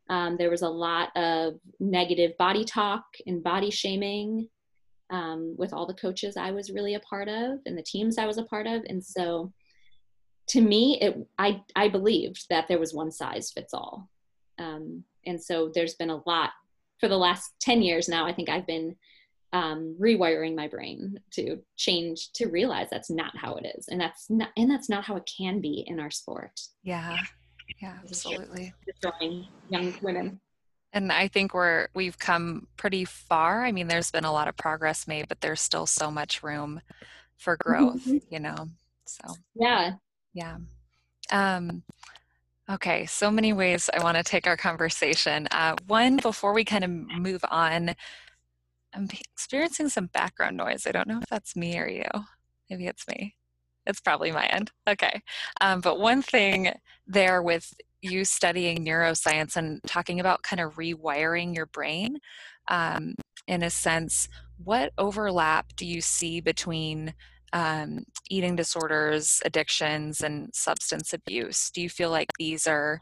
Um, 0.09 0.37
there 0.37 0.51
was 0.51 0.63
a 0.63 0.69
lot 0.69 1.15
of 1.17 1.55
negative 1.81 2.37
body 2.39 2.65
talk 2.65 3.05
and 3.27 3.43
body 3.43 3.71
shaming 3.71 4.49
um, 5.11 5.55
with 5.57 5.73
all 5.73 5.87
the 5.87 5.95
coaches 5.95 6.37
I 6.37 6.51
was 6.51 6.71
really 6.71 6.95
a 6.95 7.01
part 7.01 7.29
of 7.29 7.61
and 7.67 7.77
the 7.77 7.83
teams 7.83 8.19
I 8.19 8.27
was 8.27 8.39
a 8.39 8.45
part 8.45 8.67
of. 8.67 8.83
And 8.89 9.05
so 9.05 9.53
to 10.49 10.61
me, 10.61 10.99
it, 11.01 11.17
I, 11.39 11.63
I 11.75 11.89
believed 11.89 12.47
that 12.51 12.69
there 12.69 12.79
was 12.79 12.95
one 12.95 13.11
size 13.11 13.51
fits 13.51 13.75
all. 13.75 14.09
Um, 14.59 15.05
and 15.27 15.43
so 15.43 15.71
there's 15.75 15.95
been 15.95 16.11
a 16.11 16.23
lot 16.27 16.51
for 16.99 17.09
the 17.09 17.19
last 17.19 17.53
10 17.61 17.83
years 17.83 18.09
now. 18.09 18.27
I 18.27 18.33
think 18.33 18.49
I've 18.49 18.67
been 18.67 18.97
um, 19.53 19.97
rewiring 20.01 20.55
my 20.55 20.69
brain 20.69 21.19
to 21.33 21.59
change 21.77 22.33
to 22.35 22.47
realize 22.47 22.89
that's 22.91 23.11
not 23.11 23.37
how 23.37 23.55
it 23.55 23.67
is. 23.77 23.89
And 23.89 24.01
that's 24.01 24.29
not 24.29 24.49
and 24.57 24.71
that's 24.71 24.89
not 24.89 25.05
how 25.05 25.17
it 25.17 25.29
can 25.39 25.61
be 25.61 25.85
in 25.87 26.01
our 26.01 26.11
sport. 26.11 26.61
Yeah. 26.83 27.17
Yeah. 27.81 27.99
Absolutely. 28.05 28.75
destroying 28.85 29.47
young 29.69 29.95
women. 30.03 30.41
And 30.93 31.13
i 31.13 31.29
think 31.29 31.53
we're 31.53 31.89
we've 31.95 32.19
come 32.19 32.67
pretty 32.77 33.05
far. 33.05 33.65
I 33.65 33.73
mean 33.73 33.89
there's 33.89 34.11
been 34.11 34.25
a 34.25 34.33
lot 34.33 34.49
of 34.49 34.57
progress 34.57 35.07
made 35.07 35.29
but 35.29 35.41
there's 35.41 35.61
still 35.61 35.87
so 35.87 36.11
much 36.11 36.43
room 36.43 36.81
for 37.37 37.57
growth 37.61 38.07
you 38.31 38.41
know 38.41 38.69
so. 39.05 39.35
Yeah. 39.55 39.93
Yeah. 40.35 40.57
Um 41.31 41.83
Okay, 42.69 43.07
so 43.07 43.31
many 43.31 43.53
ways 43.53 43.89
I 43.95 44.03
want 44.03 44.17
to 44.17 44.25
take 44.25 44.49
our 44.49 44.57
conversation. 44.57 45.47
Uh, 45.53 45.77
one, 45.87 46.17
before 46.17 46.53
we 46.53 46.65
kind 46.65 46.83
of 46.83 46.91
move 46.91 47.45
on, 47.49 47.95
I'm 48.95 49.09
experiencing 49.33 49.89
some 49.89 50.07
background 50.07 50.57
noise. 50.57 50.87
I 50.87 50.93
don't 50.93 51.09
know 51.09 51.19
if 51.19 51.29
that's 51.29 51.57
me 51.57 51.79
or 51.79 51.89
you. 51.89 52.05
Maybe 52.71 52.87
it's 52.87 53.07
me. 53.09 53.35
It's 53.87 54.01
probably 54.01 54.33
my 54.33 54.47
end. 54.47 54.73
Okay. 54.89 55.21
Um, 55.61 55.81
but 55.81 56.01
one 56.01 56.23
thing 56.23 56.73
there 57.07 57.43
with 57.43 57.73
you 58.03 58.25
studying 58.25 58.85
neuroscience 58.85 59.57
and 59.57 59.81
talking 59.87 60.21
about 60.21 60.43
kind 60.43 60.61
of 60.61 60.75
rewiring 60.75 61.55
your 61.55 61.67
brain, 61.67 62.19
um, 62.69 63.15
in 63.47 63.63
a 63.63 63.71
sense, 63.71 64.29
what 64.63 64.93
overlap 64.99 65.75
do 65.77 65.87
you 65.87 66.01
see 66.01 66.41
between 66.41 67.15
um, 67.53 68.05
eating 68.29 68.57
disorders, 68.57 69.41
addictions, 69.45 70.21
and 70.21 70.51
substance 70.53 71.13
abuse? 71.13 71.71
Do 71.71 71.81
you 71.81 71.89
feel 71.89 72.11
like 72.11 72.31
these 72.39 72.67
are 72.67 73.01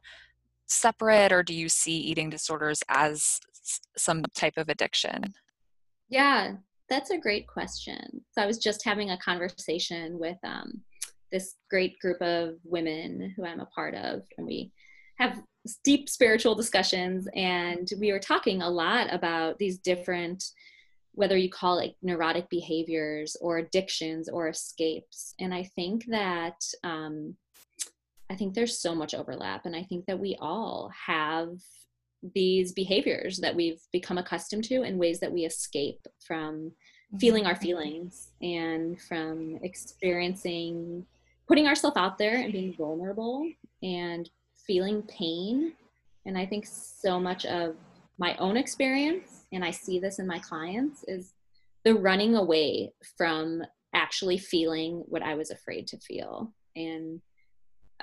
separate, 0.66 1.33
or 1.33 1.42
do 1.42 1.55
you 1.55 1.68
see 1.68 1.97
eating 1.97 2.31
disorders 2.31 2.83
as 2.88 3.40
some 3.97 4.23
type 4.35 4.55
of 4.57 4.68
addiction? 4.68 5.35
Yeah, 6.14 6.53
that's 6.88 7.11
a 7.11 7.18
great 7.18 7.48
question. 7.48 8.20
So 8.31 8.40
I 8.40 8.46
was 8.46 8.59
just 8.59 8.85
having 8.85 9.11
a 9.11 9.18
conversation 9.18 10.16
with 10.16 10.37
um, 10.44 10.81
this 11.33 11.57
great 11.68 11.98
group 11.98 12.22
of 12.22 12.55
women 12.62 13.35
who 13.37 13.44
I'm 13.44 13.59
a 13.59 13.66
part 13.66 13.96
of, 13.96 14.22
and 14.38 14.46
we 14.46 14.70
have 15.18 15.42
deep 15.83 16.09
spiritual 16.09 16.55
discussions. 16.55 17.27
And 17.35 17.90
we 17.98 18.12
were 18.12 18.20
talking 18.20 18.62
a 18.62 18.70
lot 18.70 19.12
about 19.12 19.59
these 19.59 19.79
different, 19.79 20.44
whether 21.14 21.37
you 21.37 21.50
call 21.50 21.81
it 21.81 21.96
neurotic 22.00 22.48
behaviors 22.48 23.37
or 23.40 23.59
addictions 23.59 24.29
or 24.29 24.46
escapes. 24.46 25.35
And 25.40 25.53
I 25.53 25.64
think 25.74 26.07
that 26.07 26.64
um, 26.85 27.35
I 28.31 28.37
think 28.37 28.55
there's 28.55 28.79
so 28.79 28.94
much 28.94 29.14
overlap, 29.14 29.66
and 29.66 29.74
I 29.74 29.83
think 29.83 30.07
that 30.07 30.20
we 30.20 30.38
all 30.40 30.92
have 31.09 31.59
these 32.34 32.72
behaviors 32.72 33.38
that 33.38 33.54
we've 33.54 33.80
become 33.92 34.18
accustomed 34.18 34.64
to 34.64 34.82
in 34.82 34.98
ways 34.98 35.20
that 35.20 35.32
we 35.32 35.44
escape 35.44 36.06
from 36.26 36.72
feeling 37.20 37.46
our 37.46 37.52
mm-hmm. 37.52 37.62
feelings 37.62 38.28
and 38.42 39.00
from 39.00 39.58
experiencing 39.62 41.04
putting 41.46 41.66
ourselves 41.66 41.96
out 41.96 42.16
there 42.16 42.37
and 42.37 42.52
being 42.52 42.74
vulnerable 42.74 43.46
and 43.82 44.30
feeling 44.66 45.02
pain 45.02 45.72
and 46.26 46.38
i 46.38 46.46
think 46.46 46.66
so 46.66 47.20
much 47.20 47.44
of 47.46 47.76
my 48.18 48.34
own 48.37 48.56
experience 48.56 49.44
and 49.52 49.64
i 49.64 49.70
see 49.70 49.98
this 49.98 50.18
in 50.18 50.26
my 50.26 50.38
clients 50.38 51.04
is 51.06 51.34
the 51.84 51.94
running 51.94 52.34
away 52.34 52.90
from 53.16 53.62
actually 53.94 54.38
feeling 54.38 55.04
what 55.06 55.22
i 55.22 55.34
was 55.34 55.50
afraid 55.50 55.87
to 55.87 55.98
feel 55.98 56.52
and 56.74 57.20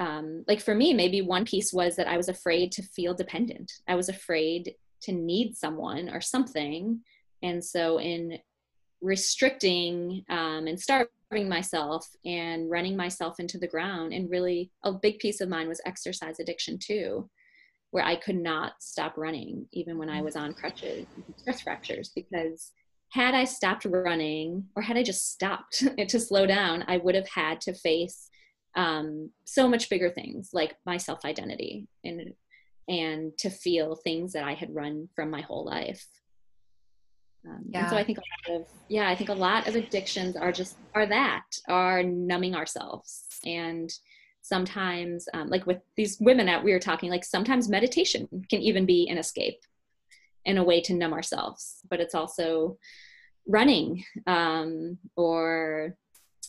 um, 0.01 0.43
like 0.47 0.61
for 0.61 0.73
me, 0.73 0.95
maybe 0.95 1.21
one 1.21 1.45
piece 1.45 1.71
was 1.71 1.95
that 1.95 2.07
I 2.07 2.17
was 2.17 2.27
afraid 2.27 2.71
to 2.71 2.81
feel 2.81 3.13
dependent. 3.13 3.71
I 3.87 3.93
was 3.93 4.09
afraid 4.09 4.73
to 5.03 5.11
need 5.11 5.55
someone 5.55 6.09
or 6.09 6.19
something. 6.19 7.01
And 7.43 7.63
so, 7.63 7.99
in 7.99 8.39
restricting 8.99 10.23
um, 10.29 10.65
and 10.65 10.79
starving 10.79 11.47
myself 11.47 12.07
and 12.25 12.69
running 12.69 12.97
myself 12.97 13.39
into 13.39 13.59
the 13.59 13.67
ground, 13.67 14.11
and 14.11 14.29
really 14.29 14.71
a 14.83 14.91
big 14.91 15.19
piece 15.19 15.39
of 15.39 15.49
mine 15.49 15.67
was 15.67 15.81
exercise 15.85 16.39
addiction 16.39 16.79
too, 16.79 17.29
where 17.91 18.03
I 18.03 18.15
could 18.15 18.37
not 18.37 18.73
stop 18.79 19.17
running 19.17 19.67
even 19.71 19.99
when 19.99 20.09
I 20.09 20.21
was 20.21 20.35
on 20.35 20.55
crutches, 20.55 21.05
stress 21.37 21.61
fractures, 21.61 22.11
because 22.15 22.71
had 23.09 23.35
I 23.35 23.43
stopped 23.43 23.85
running 23.85 24.65
or 24.75 24.81
had 24.81 24.97
I 24.97 25.03
just 25.03 25.31
stopped 25.31 25.83
to 26.07 26.19
slow 26.19 26.47
down, 26.47 26.85
I 26.87 26.97
would 26.97 27.13
have 27.13 27.29
had 27.29 27.61
to 27.61 27.73
face 27.75 28.31
um, 28.75 29.31
so 29.43 29.67
much 29.67 29.89
bigger 29.89 30.10
things 30.10 30.49
like 30.53 30.75
my 30.86 30.97
self 30.97 31.25
identity 31.25 31.88
and 32.03 32.34
and 32.88 33.38
to 33.38 33.49
feel 33.49 33.95
things 33.95 34.34
that 34.34 34.43
I 34.43 34.53
had 34.53 34.73
run 34.73 35.07
from 35.15 35.29
my 35.29 35.41
whole 35.41 35.65
life. 35.65 36.05
Um, 37.47 37.63
yeah. 37.69 37.81
And 37.81 37.89
so 37.89 37.95
I 37.95 38.03
think 38.03 38.17
a 38.17 38.51
lot 38.51 38.62
of 38.62 38.67
yeah, 38.89 39.10
I 39.10 39.15
think 39.15 39.29
a 39.29 39.34
lot 39.34 39.67
of 39.67 39.75
addictions 39.75 40.36
are 40.36 40.51
just 40.51 40.77
are 40.95 41.05
that 41.05 41.45
are 41.67 42.03
numbing 42.03 42.55
ourselves 42.55 43.25
and 43.45 43.91
sometimes 44.41 45.27
um, 45.34 45.49
like 45.49 45.65
with 45.65 45.79
these 45.95 46.17
women 46.19 46.45
that 46.47 46.63
we 46.63 46.71
were 46.71 46.79
talking 46.79 47.10
like 47.10 47.23
sometimes 47.23 47.69
meditation 47.69 48.27
can 48.49 48.60
even 48.62 48.86
be 48.86 49.07
an 49.07 49.17
escape 49.17 49.60
in 50.45 50.57
a 50.57 50.63
way 50.63 50.81
to 50.81 50.93
numb 50.93 51.13
ourselves 51.13 51.81
but 51.89 51.99
it's 51.99 52.15
also 52.15 52.77
running 53.47 54.03
um, 54.27 54.97
or 55.15 55.95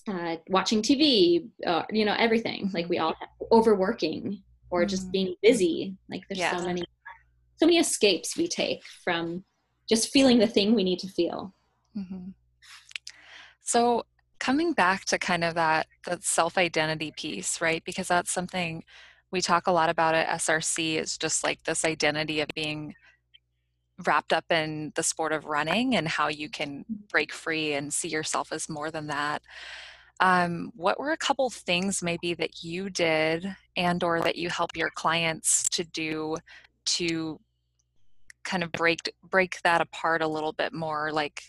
uh, 0.09 0.37
watching 0.49 0.83
TV, 0.83 1.49
uh, 1.67 1.85
you 1.91 2.05
know, 2.05 2.15
everything. 2.19 2.71
Like 2.73 2.89
we 2.89 2.99
all 2.99 3.15
overworking 3.51 4.43
or 4.71 4.85
just 4.85 5.05
mm-hmm. 5.05 5.13
being 5.13 5.35
busy. 5.43 5.97
Like 6.11 6.23
there's 6.29 6.39
yeah. 6.39 6.57
so 6.57 6.65
many, 6.65 6.85
so 7.57 7.67
many 7.67 7.79
escapes 7.79 8.37
we 8.37 8.49
take 8.49 8.83
from 9.05 9.45
just 9.89 10.11
feeling 10.11 10.39
the 10.39 10.47
thing 10.47 10.75
we 10.75 10.85
need 10.85 10.99
to 11.01 11.09
feel. 11.09 11.55
Mm-hmm. 11.97 12.31
So 13.63 14.05
coming 14.39 14.73
back 14.73 15.05
to 15.07 15.19
kind 15.19 15.45
of 15.45 15.55
that 15.55 15.87
that 16.07 16.25
self 16.25 16.59
identity 16.59 17.13
piece, 17.17 17.61
right? 17.61 17.83
Because 17.85 18.09
that's 18.09 18.33
something 18.33 18.83
we 19.31 19.41
talk 19.41 19.67
a 19.67 19.73
lot 19.73 19.89
about 19.89 20.15
at 20.15 20.29
SRC 20.41 20.97
is 20.97 21.17
just 21.17 21.45
like 21.45 21.63
this 21.65 21.85
identity 21.85 22.41
of 22.41 22.49
being 22.55 22.95
wrapped 24.07 24.33
up 24.33 24.45
in 24.51 24.93
the 24.95 25.03
sport 25.03 25.33
of 25.33 25.45
running 25.45 25.95
and 25.95 26.09
how 26.09 26.29
you 26.29 26.49
can 26.49 26.81
mm-hmm. 26.81 26.95
break 27.11 27.33
free 27.33 27.75
and 27.75 27.93
see 27.93 28.09
yourself 28.09 28.53
as 28.53 28.69
more 28.69 28.91
than 28.91 29.07
that 29.07 29.43
um, 30.21 30.71
what 30.77 31.01
were 31.01 31.13
a 31.13 31.17
couple 31.17 31.51
things 31.51 32.03
maybe 32.03 32.35
that 32.35 32.63
you 32.63 32.91
did 32.91 33.57
and 33.77 34.03
or 34.05 34.21
that 34.21 34.37
you 34.37 34.49
help 34.49 34.77
your 34.77 34.91
clients 34.91 35.69
to 35.71 35.85
do 35.85 36.37
to 36.85 37.41
kind 38.45 38.63
of 38.63 38.73
break 38.73 39.13
break 39.29 39.61
that 39.63 39.81
apart 39.81 40.23
a 40.23 40.29
little 40.29 40.53
bit 40.53 40.73
more 40.73 41.13
like 41.13 41.43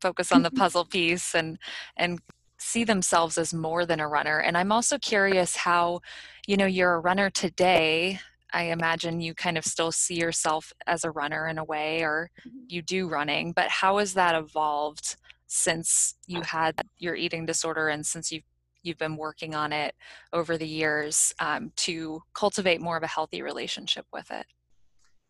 focus 0.00 0.32
on 0.32 0.42
the 0.42 0.48
mm-hmm. 0.50 0.58
puzzle 0.58 0.84
piece 0.84 1.34
and 1.34 1.58
and 1.96 2.18
see 2.58 2.84
themselves 2.84 3.38
as 3.38 3.52
more 3.52 3.86
than 3.86 4.00
a 4.00 4.08
runner 4.08 4.38
and 4.38 4.56
i'm 4.56 4.72
also 4.72 4.98
curious 4.98 5.56
how 5.56 6.00
you 6.46 6.56
know 6.56 6.66
you're 6.66 6.94
a 6.94 7.00
runner 7.00 7.30
today 7.30 8.18
i 8.52 8.64
imagine 8.64 9.20
you 9.20 9.34
kind 9.34 9.56
of 9.56 9.64
still 9.64 9.90
see 9.90 10.14
yourself 10.14 10.72
as 10.86 11.04
a 11.04 11.10
runner 11.10 11.48
in 11.48 11.58
a 11.58 11.64
way 11.64 12.02
or 12.02 12.30
mm-hmm. 12.46 12.58
you 12.68 12.82
do 12.82 13.08
running 13.08 13.52
but 13.52 13.68
how 13.68 13.98
has 13.98 14.14
that 14.14 14.34
evolved 14.34 15.16
since 15.54 16.14
you 16.26 16.40
had 16.40 16.74
your 16.96 17.14
eating 17.14 17.44
disorder 17.44 17.88
and 17.88 18.06
since 18.06 18.32
you've 18.32 18.44
you've 18.82 18.98
been 18.98 19.16
working 19.16 19.54
on 19.54 19.72
it 19.72 19.94
over 20.32 20.58
the 20.58 20.66
years 20.66 21.32
um, 21.38 21.70
to 21.76 22.20
cultivate 22.34 22.80
more 22.80 22.96
of 22.96 23.02
a 23.04 23.06
healthy 23.06 23.42
relationship 23.42 24.06
with 24.12 24.28
it? 24.30 24.46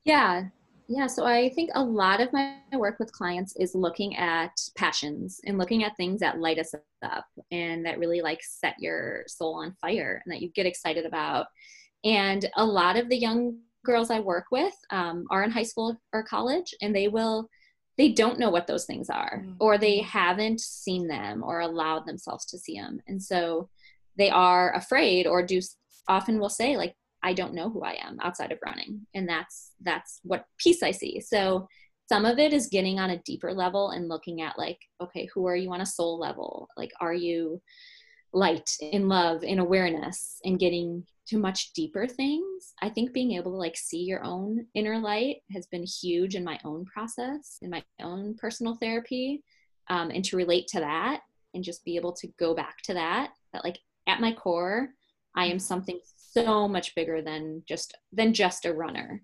Yeah. 0.05 0.45
Yeah 0.89 1.07
so 1.07 1.25
i 1.25 1.49
think 1.51 1.71
a 1.75 1.83
lot 1.83 2.21
of 2.21 2.33
my 2.33 2.57
work 2.73 2.99
with 2.99 3.13
clients 3.13 3.55
is 3.57 3.75
looking 3.75 4.17
at 4.17 4.53
passions 4.77 5.41
and 5.47 5.59
looking 5.59 5.85
at 5.85 5.97
things 5.97 6.21
that 6.21 6.39
light 6.39 6.59
us 6.59 6.75
up 7.03 7.25
and 7.51 7.85
that 7.85 7.99
really 7.99 8.21
like 8.21 8.41
set 8.43 8.75
your 8.79 9.25
soul 9.27 9.55
on 9.55 9.75
fire 9.81 10.23
and 10.25 10.33
that 10.33 10.41
you 10.43 10.51
get 10.51 10.67
excited 10.67 11.05
about. 11.05 11.47
And 12.05 12.49
a 12.57 12.65
lot 12.65 12.97
of 12.97 13.09
the 13.09 13.19
young 13.19 13.59
girls 13.85 14.11
i 14.11 14.21
work 14.21 14.45
with 14.53 14.75
um, 14.91 15.25
are 15.31 15.43
in 15.43 15.51
high 15.51 15.63
school 15.65 16.01
or 16.13 16.23
college 16.23 16.73
and 16.81 16.95
they 16.95 17.09
will 17.09 17.49
they 17.98 18.11
don't 18.11 18.38
know 18.38 18.50
what 18.50 18.66
those 18.66 18.85
things 18.85 19.11
are 19.11 19.42
mm-hmm. 19.42 19.52
or 19.61 19.78
they 19.78 20.00
haven't 20.00 20.61
seen 20.61 21.09
them 21.09 21.42
or 21.44 21.61
allowed 21.61 22.07
themselves 22.07 22.46
to 22.46 22.59
see 22.59 22.78
them 22.78 23.00
and 23.07 23.22
so 23.22 23.68
they 24.16 24.31
are 24.31 24.74
afraid 24.74 25.26
or 25.26 25.44
do 25.44 25.61
often 26.09 26.38
will 26.38 26.48
say 26.48 26.76
like 26.76 26.94
i 27.22 27.33
don't 27.33 27.55
know 27.55 27.70
who 27.70 27.83
i 27.83 27.96
am 28.02 28.18
outside 28.20 28.52
of 28.52 28.59
running. 28.64 29.07
And 29.14 29.28
that's 29.28 29.72
that's 29.83 30.20
what 30.22 30.44
piece 30.59 30.83
i 30.83 30.90
see. 30.90 31.20
So 31.20 31.68
some 32.09 32.24
of 32.24 32.38
it 32.38 32.52
is 32.52 32.66
getting 32.66 32.98
on 32.98 33.11
a 33.11 33.22
deeper 33.24 33.55
level 33.55 33.90
and 33.90 34.09
looking 34.09 34.42
at 34.42 34.59
like 34.59 34.78
okay 35.00 35.28
who 35.33 35.46
are 35.46 35.57
you 35.57 35.72
on 35.72 35.81
a 35.81 35.87
soul 35.87 36.18
level? 36.18 36.68
Like 36.76 36.92
are 37.00 37.14
you 37.14 37.62
light 38.33 38.71
in 38.81 39.09
love 39.09 39.45
in 39.45 39.59
awareness 39.59 40.40
and 40.45 40.59
getting 40.59 41.05
to 41.27 41.38
much 41.38 41.73
deeper 41.73 42.07
things 42.07 42.73
i 42.81 42.88
think 42.88 43.12
being 43.12 43.33
able 43.33 43.53
to 43.53 43.57
like 43.57 43.77
see 43.77 44.03
your 44.03 44.25
own 44.25 44.66
inner 44.75 44.99
light 44.99 45.37
has 45.51 45.66
been 45.66 45.85
huge 45.85 46.35
in 46.35 46.45
my 46.45 46.59
own 46.64 46.85
process 46.85 47.59
in 47.62 47.71
my 47.71 47.83
own 48.01 48.35
personal 48.35 48.75
therapy 48.77 49.42
um, 49.88 50.11
and 50.11 50.25
to 50.25 50.37
relate 50.37 50.66
to 50.66 50.81
that 50.81 51.21
and 51.55 51.62
just 51.62 51.85
be 51.85 51.97
able 51.97 52.12
to 52.12 52.29
go 52.38 52.55
back 52.55 52.79
to 52.83 52.95
that 52.95 53.31
that 53.53 53.64
like 53.64 53.79
at 54.07 54.21
my 54.21 54.33
core 54.33 54.88
i 55.37 55.45
am 55.45 55.59
something 55.59 55.99
so 56.33 56.66
much 56.66 56.95
bigger 56.95 57.21
than 57.21 57.62
just 57.68 57.95
than 58.12 58.33
just 58.33 58.64
a 58.64 58.73
runner. 58.73 59.23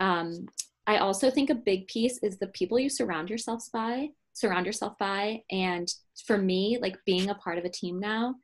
Um, 0.00 0.46
i 0.86 0.98
also 0.98 1.30
think 1.30 1.50
a 1.50 1.54
big 1.54 1.86
piece 1.88 2.18
is 2.22 2.38
the 2.38 2.48
people 2.48 2.78
you 2.78 2.88
surround 2.88 3.28
yourselves 3.28 3.68
by 3.68 4.08
surround 4.32 4.66
yourself 4.66 4.96
by 4.98 5.42
and 5.50 5.88
for 6.26 6.36
me 6.36 6.78
like 6.80 6.96
being 7.06 7.30
a 7.30 7.34
part 7.34 7.56
of 7.56 7.64
a 7.64 7.70
team 7.70 7.98
now 7.98 8.34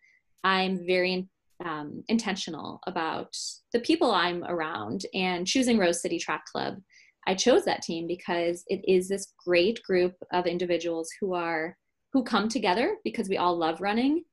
I'm 0.45 0.85
very 0.87 1.29
um, 1.65 2.03
intentional 2.09 2.81
about 2.87 3.37
the 3.73 3.81
people 3.81 4.11
I'm 4.11 4.45
around 4.45 5.07
and 5.15 5.47
choosing 5.47 5.79
Rose 5.79 6.03
City 6.03 6.19
Track 6.19 6.45
Club. 6.47 6.81
I 7.27 7.35
chose 7.35 7.65
that 7.65 7.83
team 7.83 8.07
because 8.07 8.65
it 8.67 8.81
is 8.87 9.09
this 9.09 9.33
great 9.45 9.83
group 9.83 10.15
of 10.33 10.47
individuals 10.47 11.11
who 11.21 11.35
are 11.35 11.77
who 12.13 12.25
come 12.25 12.49
together 12.49 12.97
because 13.05 13.29
we 13.29 13.39
all 13.39 13.57
love 13.57 13.81
running, 13.81 14.25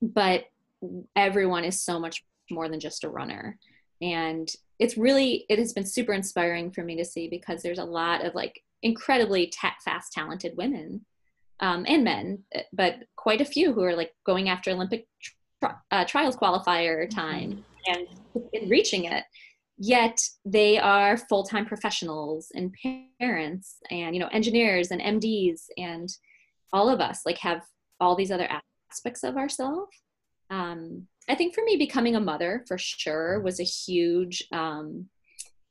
but 0.00 0.44
everyone 1.16 1.64
is 1.64 1.82
so 1.82 1.98
much 1.98 2.24
more 2.50 2.68
than 2.68 2.78
just 2.78 3.04
a 3.04 3.08
runner. 3.08 3.58
And 4.00 4.48
it's 4.78 4.96
really 4.96 5.44
it 5.48 5.58
has 5.58 5.72
been 5.72 5.86
super 5.86 6.12
inspiring 6.12 6.70
for 6.70 6.84
me 6.84 6.96
to 6.96 7.04
see 7.04 7.28
because 7.28 7.62
there's 7.62 7.78
a 7.78 7.84
lot 7.84 8.24
of 8.24 8.34
like 8.34 8.62
incredibly 8.82 9.48
ta- 9.48 9.76
fast 9.84 10.12
talented 10.12 10.56
women 10.56 11.04
um, 11.60 11.84
and 11.86 12.04
men, 12.04 12.44
but 12.72 12.96
quite 13.16 13.40
a 13.40 13.44
few 13.44 13.72
who 13.72 13.82
are 13.82 13.94
like 13.94 14.12
going 14.24 14.48
after 14.48 14.70
Olympic 14.70 15.06
uh, 15.90 16.04
trials 16.06 16.36
qualifier 16.36 17.06
mm-hmm. 17.06 17.18
time 17.18 17.64
and 17.86 18.06
in 18.52 18.68
reaching 18.68 19.04
it. 19.04 19.24
Yet 19.78 20.18
they 20.44 20.78
are 20.78 21.16
full-time 21.16 21.64
professionals 21.64 22.48
and 22.54 22.74
parents 23.18 23.76
and 23.90 24.14
you 24.14 24.20
know 24.20 24.28
engineers 24.28 24.90
and 24.90 25.00
MDs 25.00 25.62
and 25.78 26.08
all 26.72 26.90
of 26.90 27.00
us 27.00 27.22
like 27.24 27.38
have 27.38 27.62
all 27.98 28.14
these 28.14 28.30
other 28.30 28.48
aspects 28.90 29.24
of 29.24 29.36
ourselves. 29.36 29.90
Um, 30.50 31.06
I 31.28 31.34
think 31.34 31.54
for 31.54 31.62
me, 31.64 31.76
becoming 31.76 32.16
a 32.16 32.20
mother 32.20 32.64
for 32.66 32.76
sure 32.76 33.40
was 33.40 33.60
a 33.60 33.64
huge 33.64 34.42
um, 34.52 35.06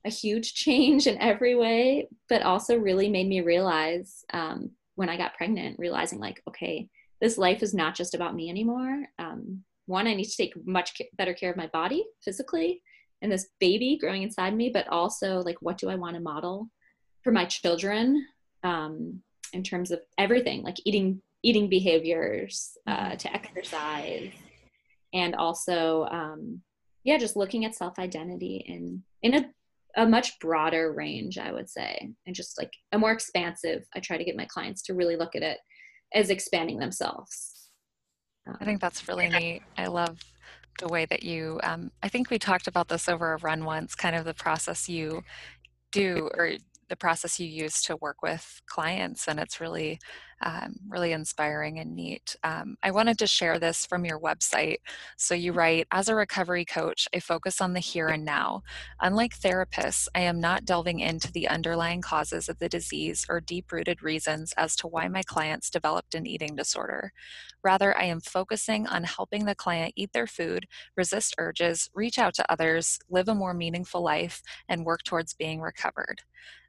a 0.06 0.10
huge 0.10 0.54
change 0.56 1.08
in 1.08 1.17
every 1.19 1.56
way, 1.56 2.08
but 2.30 2.41
also 2.41 2.78
really 2.78 3.10
made 3.10 3.28
me 3.28 3.41
realize 3.41 4.23
um, 4.34 4.71
when 4.99 5.07
I 5.07 5.15
got 5.15 5.33
pregnant, 5.35 5.79
realizing 5.79 6.19
like, 6.19 6.41
okay, 6.45 6.89
this 7.21 7.38
life 7.38 7.63
is 7.63 7.73
not 7.73 7.95
just 7.95 8.13
about 8.13 8.35
me 8.35 8.49
anymore. 8.49 9.05
Um, 9.17 9.63
one, 9.85 10.07
I 10.07 10.13
need 10.13 10.25
to 10.25 10.35
take 10.35 10.53
much 10.67 11.01
better 11.17 11.33
care 11.33 11.49
of 11.49 11.55
my 11.55 11.67
body 11.67 12.05
physically 12.21 12.81
and 13.21 13.31
this 13.31 13.47
baby 13.62 13.97
growing 13.97 14.23
inside 14.23 14.53
me, 14.53 14.69
but 14.69 14.89
also 14.89 15.39
like, 15.39 15.55
what 15.62 15.77
do 15.77 15.89
I 15.89 15.95
want 15.95 16.15
to 16.17 16.21
model 16.21 16.67
for 17.23 17.31
my 17.31 17.45
children 17.45 18.27
um, 18.63 19.21
in 19.53 19.63
terms 19.63 19.91
of 19.91 20.01
everything, 20.17 20.63
like 20.63 20.77
eating 20.83 21.21
eating 21.43 21.69
behaviors, 21.69 22.77
uh, 22.85 23.15
to 23.15 23.33
exercise, 23.33 24.33
and 25.13 25.33
also, 25.33 26.03
um, 26.12 26.62
yeah, 27.05 27.17
just 27.17 27.38
looking 27.38 27.63
at 27.63 27.73
self 27.73 27.97
identity 27.99 28.65
in 28.67 29.01
in 29.21 29.33
a, 29.33 29.45
a 29.95 30.06
much 30.06 30.39
broader 30.39 30.93
range, 30.93 31.38
I 31.38 31.52
would 31.52 31.69
say, 31.69 32.12
and 32.25 32.36
just 32.36 32.58
like 32.58 32.71
a 32.91 32.97
more 32.97 33.12
expansive. 33.12 33.86
I 33.95 33.99
try 33.99 34.17
to 34.17 34.23
get 34.23 34.38
my 34.38 34.45
clients 34.45 34.82
to 34.84 34.93
really 34.93 35.15
look 35.15 35.36
at 35.36 35.41
it 35.41 35.58
as 36.13 36.30
expanding 36.30 36.80
themselves. 36.80 37.69
I 38.60 38.65
think 38.65 38.82
that's 38.82 39.08
really 39.08 39.30
neat. 39.30 39.62
I 39.78 39.88
love 39.88 40.19
the 40.80 40.88
way 40.88 41.06
that 41.06 41.23
you 41.23 41.60
um, 41.63 41.91
i 42.02 42.08
think 42.08 42.30
we 42.30 42.39
talked 42.39 42.67
about 42.67 42.88
this 42.88 43.08
over 43.08 43.34
a 43.34 43.38
run 43.38 43.65
once 43.65 43.95
kind 43.95 44.15
of 44.15 44.25
the 44.25 44.34
process 44.34 44.89
you 44.89 45.23
do 45.91 46.30
or 46.36 46.54
the 46.89 46.95
process 46.95 47.39
you 47.39 47.47
use 47.47 47.82
to 47.84 47.95
work 47.97 48.21
with 48.21 48.62
clients 48.65 49.28
and 49.28 49.39
it's 49.39 49.62
really 49.62 49.99
um, 50.41 50.75
really 50.88 51.12
inspiring 51.12 51.80
and 51.80 51.95
neat. 51.95 52.36
Um, 52.43 52.78
i 52.82 52.91
wanted 52.91 53.17
to 53.19 53.28
share 53.28 53.60
this 53.60 53.86
from 53.86 54.06
your 54.06 54.19
website. 54.19 54.78
So 55.17 55.36
you 55.36 55.52
write 55.52 55.88
as 55.91 56.08
a 56.08 56.15
recovery 56.15 56.65
coach 56.65 57.08
i 57.13 57.19
focus 57.19 57.62
on 57.62 57.73
the 57.73 57.80
here 57.80 58.08
and 58.08 58.25
now. 58.25 58.63
Unlike 59.02 59.39
therapists 59.39 60.08
i 60.15 60.21
am 60.21 60.39
not 60.39 60.65
delving 60.65 60.99
into 60.99 61.32
the 61.32 61.47
underlying 61.47 62.02
causes 62.02 62.49
of 62.49 62.60
the 62.60 62.69
disease 62.69 63.25
or 63.30 63.41
deep-rooted 63.41 64.02
reasons 64.02 64.54
as 64.58 64.75
to 64.78 64.88
why 64.88 65.08
my 65.08 65.21
clients 65.23 65.69
developed 65.69 66.15
an 66.15 66.25
eating 66.25 66.56
disorder. 66.56 67.12
Rather 67.63 67.97
i 67.97 68.04
am 68.04 68.21
focusing 68.21 68.88
on 68.88 69.04
helping 69.04 69.45
the 69.45 69.56
client 69.56 69.93
eat 69.95 70.13
their 70.13 70.28
food 70.28 70.67
resist 70.95 71.36
urges 71.38 71.89
reach 71.93 72.17
out 72.17 72.34
to 72.34 72.52
others 72.52 72.99
live 73.10 73.28
a 73.28 73.36
more 73.36 73.54
meaningful 73.54 74.02
life 74.02 74.41
and 74.69 74.86
work 74.86 75.04
towards 75.04 75.34
being 75.34 75.60
recovered 75.60 76.21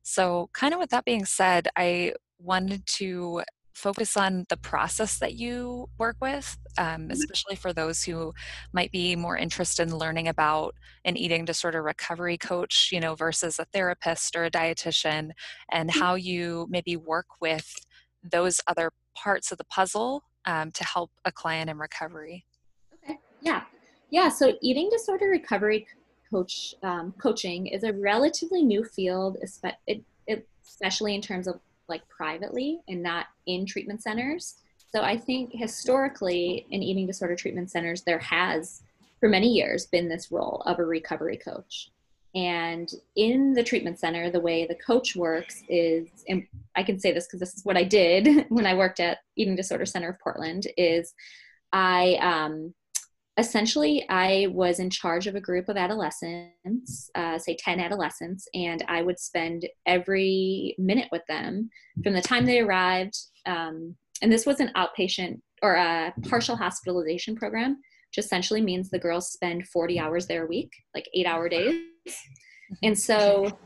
so, 0.02 0.48
kind 0.52 0.74
of 0.74 0.80
with 0.80 0.90
that 0.90 1.04
being 1.04 1.24
said, 1.24 1.68
I 1.76 2.14
wanted 2.38 2.86
to 2.86 3.42
focus 3.74 4.16
on 4.16 4.44
the 4.48 4.56
process 4.56 5.18
that 5.18 5.34
you 5.34 5.88
work 5.98 6.16
with, 6.20 6.58
um, 6.78 6.84
mm-hmm. 6.84 7.10
especially 7.12 7.56
for 7.56 7.72
those 7.72 8.02
who 8.02 8.32
might 8.72 8.92
be 8.92 9.16
more 9.16 9.36
interested 9.36 9.88
in 9.88 9.96
learning 9.96 10.28
about 10.28 10.74
an 11.04 11.16
eating 11.16 11.44
disorder 11.44 11.82
recovery 11.82 12.36
coach, 12.36 12.90
you 12.92 13.00
know, 13.00 13.14
versus 13.14 13.58
a 13.58 13.64
therapist 13.66 14.36
or 14.36 14.44
a 14.44 14.50
dietitian, 14.50 15.30
and 15.72 15.90
mm-hmm. 15.90 16.00
how 16.00 16.14
you 16.14 16.66
maybe 16.68 16.96
work 16.96 17.26
with 17.40 17.74
those 18.22 18.60
other 18.66 18.90
parts 19.16 19.50
of 19.50 19.58
the 19.58 19.64
puzzle 19.64 20.22
um, 20.44 20.70
to 20.72 20.84
help 20.84 21.10
a 21.24 21.32
client 21.32 21.70
in 21.70 21.78
recovery. 21.78 22.44
Okay. 23.02 23.18
Yeah. 23.40 23.62
Yeah. 24.10 24.28
So, 24.28 24.54
eating 24.62 24.88
disorder 24.90 25.26
recovery 25.26 25.86
coach 26.30 26.74
um, 26.82 27.12
coaching 27.18 27.66
is 27.66 27.84
a 27.84 27.92
relatively 27.92 28.62
new 28.62 28.84
field, 28.84 29.36
especially 29.42 31.14
in 31.14 31.20
terms 31.20 31.46
of 31.46 31.60
like 31.88 32.08
privately 32.08 32.80
and 32.88 33.02
not 33.02 33.26
in 33.46 33.66
treatment 33.66 34.02
centers. 34.02 34.56
So 34.92 35.02
I 35.02 35.16
think 35.16 35.52
historically 35.52 36.66
in 36.70 36.82
eating 36.82 37.06
disorder 37.06 37.36
treatment 37.36 37.70
centers, 37.70 38.02
there 38.02 38.18
has 38.18 38.82
for 39.18 39.28
many 39.28 39.48
years 39.48 39.86
been 39.86 40.08
this 40.08 40.32
role 40.32 40.62
of 40.66 40.78
a 40.78 40.84
recovery 40.84 41.36
coach. 41.36 41.90
And 42.34 42.90
in 43.16 43.54
the 43.54 43.62
treatment 43.62 43.98
center, 43.98 44.30
the 44.30 44.40
way 44.40 44.66
the 44.66 44.76
coach 44.76 45.16
works 45.16 45.62
is, 45.68 46.06
and 46.28 46.46
I 46.76 46.84
can 46.84 46.98
say 46.98 47.12
this 47.12 47.26
because 47.26 47.40
this 47.40 47.54
is 47.54 47.64
what 47.64 47.76
I 47.76 47.82
did 47.82 48.46
when 48.48 48.66
I 48.66 48.74
worked 48.74 49.00
at 49.00 49.18
Eating 49.36 49.56
Disorder 49.56 49.86
Center 49.86 50.10
of 50.10 50.20
Portland, 50.20 50.68
is 50.76 51.12
I 51.72 52.14
um, 52.20 52.72
essentially 53.38 54.04
i 54.08 54.46
was 54.50 54.80
in 54.80 54.90
charge 54.90 55.26
of 55.26 55.34
a 55.34 55.40
group 55.40 55.68
of 55.68 55.76
adolescents 55.76 57.10
uh, 57.14 57.38
say 57.38 57.56
10 57.56 57.80
adolescents 57.80 58.46
and 58.54 58.84
i 58.88 59.02
would 59.02 59.18
spend 59.18 59.66
every 59.86 60.74
minute 60.78 61.08
with 61.12 61.22
them 61.28 61.70
from 62.02 62.12
the 62.12 62.20
time 62.20 62.44
they 62.44 62.60
arrived 62.60 63.16
um, 63.46 63.94
and 64.22 64.30
this 64.32 64.46
was 64.46 64.60
an 64.60 64.70
outpatient 64.76 65.40
or 65.62 65.74
a 65.74 66.12
partial 66.28 66.56
hospitalization 66.56 67.36
program 67.36 67.78
which 68.10 68.24
essentially 68.24 68.60
means 68.60 68.90
the 68.90 68.98
girls 68.98 69.30
spend 69.30 69.66
40 69.68 69.98
hours 69.98 70.26
there 70.26 70.44
a 70.44 70.48
week 70.48 70.72
like 70.94 71.08
eight 71.14 71.26
hour 71.26 71.48
days. 71.48 71.80
And 72.82 72.98
so 72.98 73.58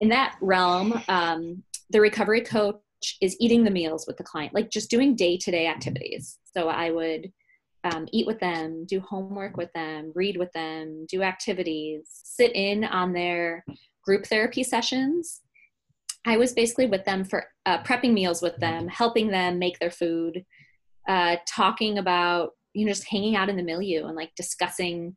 in 0.00 0.08
that 0.08 0.36
realm 0.40 1.00
um, 1.08 1.62
the 1.90 2.00
recovery 2.00 2.40
coach 2.40 2.76
is 3.20 3.36
eating 3.40 3.64
the 3.64 3.70
meals 3.70 4.06
with 4.06 4.16
the 4.16 4.24
client 4.24 4.54
like 4.54 4.70
just 4.70 4.90
doing 4.90 5.14
day-to-day 5.14 5.66
activities. 5.66 6.38
So 6.54 6.68
i 6.68 6.90
would 6.90 7.32
um, 7.84 8.06
eat 8.12 8.26
with 8.26 8.38
them, 8.40 8.84
do 8.86 9.00
homework 9.00 9.56
with 9.56 9.72
them, 9.72 10.12
read 10.14 10.36
with 10.36 10.52
them, 10.52 11.06
do 11.08 11.22
activities, 11.22 12.08
sit 12.08 12.54
in 12.54 12.84
on 12.84 13.12
their 13.12 13.64
group 14.04 14.26
therapy 14.26 14.62
sessions. 14.62 15.40
I 16.24 16.36
was 16.36 16.52
basically 16.52 16.86
with 16.86 17.04
them 17.04 17.24
for 17.24 17.46
uh, 17.66 17.82
prepping 17.82 18.12
meals 18.12 18.42
with 18.42 18.56
them, 18.58 18.86
helping 18.86 19.28
them 19.28 19.58
make 19.58 19.78
their 19.78 19.90
food, 19.90 20.44
uh, 21.08 21.36
talking 21.48 21.98
about, 21.98 22.50
you 22.74 22.86
know, 22.86 22.92
just 22.92 23.08
hanging 23.08 23.34
out 23.34 23.48
in 23.48 23.56
the 23.56 23.62
milieu 23.62 24.06
and 24.06 24.16
like 24.16 24.30
discussing 24.36 25.16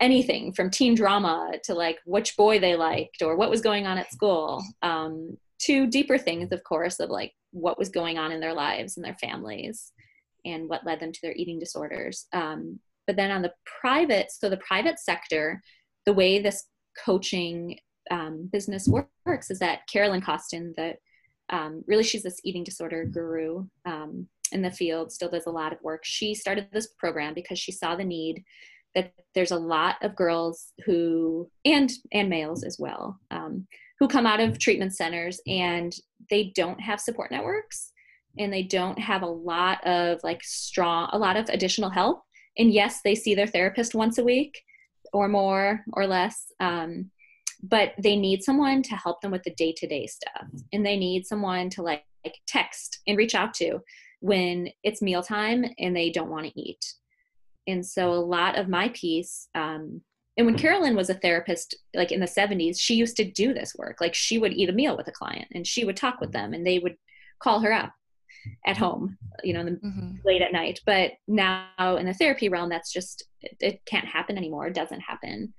anything 0.00 0.52
from 0.52 0.70
teen 0.70 0.94
drama 0.94 1.52
to 1.64 1.74
like 1.74 1.98
which 2.06 2.36
boy 2.36 2.58
they 2.58 2.76
liked 2.76 3.20
or 3.20 3.36
what 3.36 3.50
was 3.50 3.60
going 3.60 3.86
on 3.86 3.98
at 3.98 4.12
school 4.12 4.62
um, 4.82 5.36
to 5.58 5.86
deeper 5.88 6.16
things, 6.16 6.52
of 6.52 6.64
course, 6.64 7.00
of 7.00 7.10
like 7.10 7.32
what 7.50 7.78
was 7.78 7.90
going 7.90 8.16
on 8.16 8.32
in 8.32 8.40
their 8.40 8.54
lives 8.54 8.96
and 8.96 9.04
their 9.04 9.16
families 9.16 9.92
and 10.44 10.68
what 10.68 10.84
led 10.84 11.00
them 11.00 11.12
to 11.12 11.20
their 11.22 11.34
eating 11.34 11.58
disorders. 11.58 12.26
Um, 12.32 12.78
but 13.06 13.16
then 13.16 13.30
on 13.30 13.42
the 13.42 13.52
private, 13.80 14.30
so 14.30 14.48
the 14.48 14.58
private 14.58 14.98
sector, 14.98 15.62
the 16.04 16.12
way 16.12 16.40
this 16.40 16.66
coaching 17.04 17.78
um, 18.10 18.48
business 18.52 18.88
works 19.26 19.50
is 19.50 19.58
that 19.58 19.86
Carolyn 19.90 20.20
Costin, 20.20 20.74
that 20.76 20.96
um, 21.50 21.82
really 21.86 22.02
she's 22.02 22.22
this 22.22 22.40
eating 22.44 22.64
disorder 22.64 23.04
guru 23.04 23.66
um, 23.86 24.28
in 24.52 24.62
the 24.62 24.70
field, 24.70 25.12
still 25.12 25.30
does 25.30 25.46
a 25.46 25.50
lot 25.50 25.72
of 25.72 25.80
work. 25.82 26.02
She 26.04 26.34
started 26.34 26.68
this 26.72 26.88
program 26.98 27.34
because 27.34 27.58
she 27.58 27.72
saw 27.72 27.96
the 27.96 28.04
need 28.04 28.44
that 28.94 29.12
there's 29.34 29.50
a 29.50 29.56
lot 29.56 29.96
of 30.02 30.16
girls 30.16 30.72
who 30.84 31.50
and 31.64 31.90
and 32.12 32.28
males 32.28 32.64
as 32.64 32.78
well 32.78 33.18
um, 33.30 33.66
who 33.98 34.08
come 34.08 34.26
out 34.26 34.40
of 34.40 34.58
treatment 34.58 34.94
centers 34.94 35.40
and 35.46 35.94
they 36.30 36.52
don't 36.54 36.80
have 36.80 37.00
support 37.00 37.30
networks 37.30 37.92
and 38.36 38.52
they 38.52 38.62
don't 38.62 38.98
have 38.98 39.22
a 39.22 39.26
lot 39.26 39.84
of 39.86 40.20
like 40.22 40.42
strong 40.42 41.08
a 41.12 41.18
lot 41.18 41.36
of 41.36 41.48
additional 41.48 41.90
help. 41.90 42.22
And 42.56 42.72
yes 42.72 43.00
they 43.02 43.14
see 43.14 43.34
their 43.34 43.46
therapist 43.46 43.94
once 43.94 44.18
a 44.18 44.24
week 44.24 44.62
or 45.12 45.28
more 45.28 45.84
or 45.94 46.06
less 46.06 46.52
um, 46.60 47.10
but 47.62 47.92
they 47.98 48.16
need 48.16 48.42
someone 48.42 48.82
to 48.82 48.94
help 48.94 49.20
them 49.20 49.30
with 49.30 49.42
the 49.42 49.54
day-to-day 49.54 50.06
stuff. 50.06 50.46
And 50.72 50.84
they 50.84 50.96
need 50.96 51.26
someone 51.26 51.70
to 51.70 51.82
like, 51.82 52.04
like 52.24 52.36
text 52.46 53.00
and 53.06 53.18
reach 53.18 53.34
out 53.34 53.54
to 53.54 53.80
when 54.20 54.68
it's 54.82 55.02
mealtime 55.02 55.64
and 55.78 55.96
they 55.96 56.10
don't 56.10 56.30
want 56.30 56.46
to 56.46 56.60
eat. 56.60 56.84
And 57.66 57.84
so 57.84 58.12
a 58.12 58.14
lot 58.14 58.58
of 58.58 58.68
my 58.68 58.88
piece 58.90 59.48
um, 59.54 60.02
and 60.36 60.46
when 60.46 60.56
carolyn 60.56 60.94
was 60.94 61.10
a 61.10 61.14
therapist 61.14 61.74
like 61.94 62.12
in 62.12 62.20
the 62.20 62.26
70s 62.26 62.78
she 62.78 62.94
used 62.94 63.16
to 63.16 63.24
do 63.24 63.52
this 63.52 63.74
work. 63.76 64.00
Like 64.00 64.14
she 64.14 64.38
would 64.38 64.52
eat 64.52 64.70
a 64.70 64.72
meal 64.72 64.96
with 64.96 65.08
a 65.08 65.12
client 65.12 65.48
and 65.52 65.66
she 65.66 65.84
would 65.84 65.96
talk 65.96 66.20
with 66.20 66.32
them 66.32 66.54
and 66.54 66.66
they 66.66 66.78
would 66.78 66.96
call 67.40 67.60
her 67.60 67.72
up 67.72 67.92
at 68.66 68.76
home, 68.76 69.16
you 69.42 69.52
know, 69.52 69.64
mm-hmm. 69.64 70.16
late 70.24 70.42
at 70.42 70.52
night. 70.52 70.80
But 70.86 71.12
now 71.26 71.68
in 71.78 72.06
the 72.06 72.14
therapy 72.14 72.48
realm, 72.48 72.68
that's 72.68 72.92
just, 72.92 73.24
it, 73.40 73.56
it 73.60 73.80
can't 73.86 74.06
happen 74.06 74.36
anymore. 74.36 74.66
It 74.66 74.74
doesn't 74.74 75.00
happen 75.00 75.54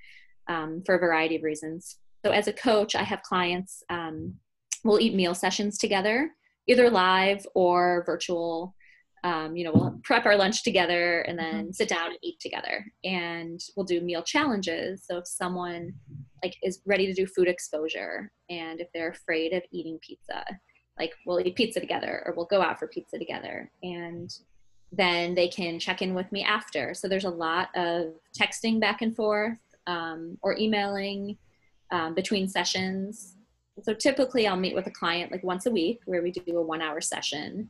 um, 0.47 0.84
for 0.86 0.95
a 0.95 0.99
variety 0.99 1.36
of 1.38 1.43
reasons. 1.43 1.97
So 2.25 2.32
as 2.32 2.47
a 2.47 2.54
coach, 2.54 2.95
I 2.95 3.04
have 3.04 3.21
clients, 3.21 3.84
um, 3.89 4.36
we'll 4.84 4.99
eat 4.99 5.15
meal 5.15 5.36
sessions 5.36 5.78
together, 5.78 6.32
either 6.67 6.89
live 6.89 7.45
or 7.56 8.04
virtual. 8.06 8.75
Um, 9.23 9.56
you 9.58 9.65
know, 9.65 9.71
we'll 9.73 9.99
prep 10.04 10.25
our 10.25 10.38
lunch 10.38 10.63
together 10.63 11.21
and 11.21 11.38
then 11.38 11.54
mm-hmm. 11.54 11.71
sit 11.71 11.89
down 11.89 12.08
and 12.08 12.17
eat 12.23 12.39
together. 12.39 12.86
And 13.04 13.60
we'll 13.75 13.86
do 13.86 13.99
meal 13.99 14.23
challenges. 14.23 15.04
So 15.06 15.17
if 15.17 15.28
someone 15.28 15.91
like 16.41 16.56
is 16.63 16.82
ready 16.86 17.06
to 17.06 17.13
do 17.13 17.25
food 17.25 17.49
exposure 17.49 18.32
and 18.49 18.80
if 18.80 18.88
they're 18.93 19.10
afraid 19.10 19.52
of 19.52 19.62
eating 19.73 19.99
pizza, 20.02 20.45
like 20.99 21.13
we'll 21.25 21.39
eat 21.39 21.55
pizza 21.55 21.79
together 21.79 22.23
or 22.25 22.33
we'll 22.35 22.45
go 22.45 22.62
out 22.62 22.77
for 22.77 22.88
pizza 22.88 23.17
together. 23.17 23.71
And 23.81 24.31
then 24.91 25.35
they 25.35 25.47
can 25.47 25.79
check 25.79 26.01
in 26.01 26.13
with 26.13 26.31
me 26.31 26.43
after. 26.43 26.93
So 26.93 27.07
there's 27.07 27.25
a 27.25 27.29
lot 27.29 27.69
of 27.75 28.13
texting 28.38 28.79
back 28.79 29.01
and 29.01 29.15
forth 29.15 29.57
um, 29.88 30.38
or 30.41 30.57
emailing 30.57 31.38
um, 31.91 32.13
between 32.13 32.47
sessions. 32.47 33.35
So 33.81 33.93
typically 33.93 34.45
i'll 34.45 34.57
meet 34.57 34.75
with 34.75 34.88
a 34.88 34.91
client 34.91 35.31
like 35.31 35.41
once 35.41 35.65
a 35.65 35.71
week 35.71 36.01
where 36.03 36.21
we 36.21 36.31
do 36.31 36.57
a 36.57 36.62
one 36.62 36.81
hour 36.81 36.99
session 36.99 37.69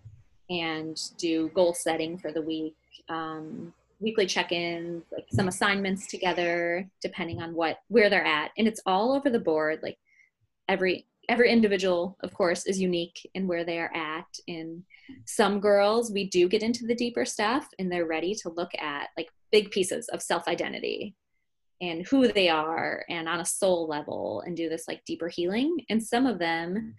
and 0.49 0.99
do 1.19 1.49
goal 1.49 1.75
setting 1.75 2.17
for 2.17 2.31
the 2.31 2.41
week 2.41 2.75
um, 3.09 3.71
weekly 3.99 4.25
check-ins 4.25 5.03
like 5.11 5.25
some 5.31 5.47
assignments 5.47 6.07
together 6.07 6.87
depending 7.01 7.41
on 7.41 7.53
what 7.53 7.79
where 7.89 8.09
they're 8.09 8.25
at. 8.25 8.51
And 8.57 8.67
it's 8.67 8.81
all 8.85 9.13
over 9.13 9.29
the 9.29 9.39
board 9.39 9.79
like 9.83 9.97
every 10.67 11.05
every 11.29 11.51
individual, 11.51 12.17
of 12.23 12.33
course, 12.33 12.65
is 12.65 12.81
unique 12.81 13.29
in 13.35 13.47
where 13.47 13.63
they 13.63 13.79
are 13.79 13.93
at. 13.95 14.25
In 14.47 14.83
some 15.25 15.59
girls, 15.59 16.11
we 16.11 16.27
do 16.27 16.49
get 16.49 16.63
into 16.63 16.85
the 16.85 16.95
deeper 16.95 17.23
stuff 17.23 17.67
and 17.77 17.89
they're 17.89 18.07
ready 18.07 18.33
to 18.35 18.49
look 18.49 18.71
at 18.77 19.09
like 19.15 19.29
big 19.51 19.71
pieces 19.71 20.09
of 20.09 20.21
self 20.21 20.47
identity 20.47 21.15
and 21.81 22.05
who 22.07 22.27
they 22.27 22.49
are 22.49 23.05
and 23.09 23.29
on 23.29 23.39
a 23.39 23.45
soul 23.45 23.87
level 23.87 24.43
and 24.45 24.57
do 24.57 24.67
this 24.67 24.87
like 24.87 25.05
deeper 25.05 25.29
healing. 25.29 25.77
And 25.89 26.03
some 26.03 26.25
of 26.25 26.39
them, 26.39 26.95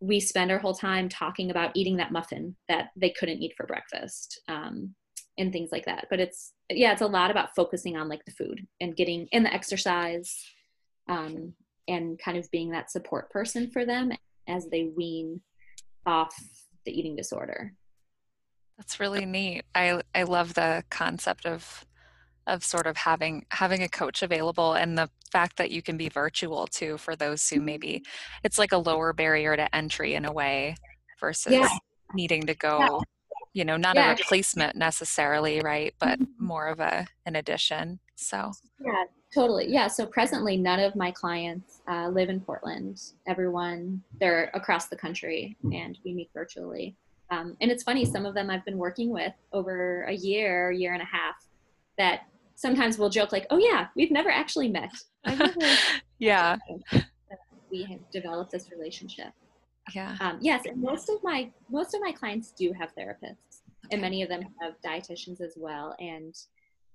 we 0.00 0.18
spend 0.18 0.50
our 0.50 0.58
whole 0.58 0.74
time 0.74 1.08
talking 1.08 1.50
about 1.50 1.72
eating 1.74 1.96
that 1.98 2.12
muffin 2.12 2.56
that 2.68 2.88
they 2.96 3.10
couldn't 3.10 3.42
eat 3.42 3.52
for 3.56 3.66
breakfast 3.66 4.40
um, 4.48 4.94
and 5.36 5.52
things 5.52 5.70
like 5.70 5.84
that. 5.84 6.06
But 6.08 6.20
it's, 6.20 6.52
yeah, 6.70 6.92
it's 6.92 7.02
a 7.02 7.06
lot 7.06 7.30
about 7.30 7.54
focusing 7.54 7.96
on 7.96 8.08
like 8.08 8.24
the 8.24 8.32
food 8.32 8.66
and 8.80 8.96
getting 8.96 9.28
in 9.30 9.42
the 9.42 9.52
exercise 9.52 10.34
um, 11.08 11.54
and 11.88 12.18
kind 12.18 12.38
of 12.38 12.50
being 12.50 12.70
that 12.70 12.90
support 12.90 13.30
person 13.30 13.70
for 13.70 13.84
them 13.84 14.12
as 14.46 14.66
they 14.68 14.90
wean 14.96 15.40
off 16.06 16.34
the 16.84 16.98
eating 16.98 17.16
disorder. 17.16 17.72
That's 18.76 19.00
really 19.00 19.26
neat. 19.26 19.64
I 19.74 20.00
I 20.14 20.22
love 20.22 20.54
the 20.54 20.84
concept 20.90 21.46
of 21.46 21.84
of 22.46 22.64
sort 22.64 22.86
of 22.86 22.96
having 22.96 23.44
having 23.50 23.82
a 23.82 23.88
coach 23.88 24.22
available 24.22 24.74
and 24.74 24.96
the 24.96 25.10
fact 25.30 25.58
that 25.58 25.70
you 25.70 25.82
can 25.82 25.96
be 25.96 26.08
virtual 26.08 26.66
too 26.66 26.96
for 26.96 27.14
those 27.14 27.48
who 27.48 27.60
maybe 27.60 28.02
it's 28.42 28.58
like 28.58 28.72
a 28.72 28.78
lower 28.78 29.12
barrier 29.12 29.56
to 29.56 29.74
entry 29.76 30.14
in 30.14 30.24
a 30.24 30.32
way 30.32 30.74
versus 31.20 31.52
yeah. 31.52 31.68
needing 32.14 32.46
to 32.46 32.54
go 32.54 32.78
yeah. 32.80 32.98
you 33.52 33.64
know 33.64 33.76
not 33.76 33.96
yeah. 33.96 34.06
a 34.06 34.16
replacement 34.16 34.74
necessarily 34.74 35.60
right 35.60 35.92
but 36.00 36.18
mm-hmm. 36.18 36.46
more 36.46 36.68
of 36.68 36.80
a 36.80 37.06
an 37.26 37.36
addition 37.36 38.00
so 38.16 38.50
yeah 38.82 39.04
totally 39.34 39.70
yeah 39.70 39.86
so 39.86 40.06
presently 40.06 40.56
none 40.56 40.80
of 40.80 40.96
my 40.96 41.10
clients 41.10 41.80
uh, 41.88 42.08
live 42.08 42.28
in 42.28 42.40
portland 42.40 43.00
everyone 43.26 44.02
they're 44.20 44.50
across 44.54 44.88
the 44.88 44.96
country 44.96 45.56
and 45.72 45.98
we 46.04 46.14
meet 46.14 46.30
virtually 46.32 46.96
um, 47.30 47.56
and 47.60 47.70
it's 47.70 47.82
funny 47.82 48.04
some 48.04 48.24
of 48.24 48.34
them 48.34 48.48
i've 48.48 48.64
been 48.64 48.78
working 48.78 49.10
with 49.10 49.34
over 49.52 50.02
a 50.04 50.14
year 50.14 50.70
year 50.70 50.94
and 50.94 51.02
a 51.02 51.06
half 51.06 51.46
that 51.98 52.22
sometimes 52.58 52.98
we'll 52.98 53.08
joke 53.10 53.32
like, 53.32 53.46
"Oh 53.50 53.58
yeah, 53.58 53.88
we've 53.94 54.10
never 54.10 54.30
actually 54.30 54.68
met." 54.68 54.92
Never 55.26 55.54
yeah. 56.18 56.56
We 57.70 57.82
have 57.82 58.00
developed 58.10 58.50
this 58.50 58.70
relationship. 58.70 59.28
Yeah. 59.94 60.16
Um, 60.22 60.38
yes, 60.40 60.64
and 60.64 60.80
most 60.80 61.10
of 61.10 61.22
my 61.22 61.50
most 61.68 61.92
of 61.92 62.00
my 62.00 62.12
clients 62.12 62.50
do 62.52 62.72
have 62.72 62.94
therapists, 62.96 63.60
okay. 63.84 63.90
and 63.92 64.00
many 64.00 64.22
of 64.22 64.30
them 64.30 64.42
have 64.62 64.72
dietitians 64.82 65.42
as 65.42 65.52
well. 65.54 65.94
And 65.98 66.34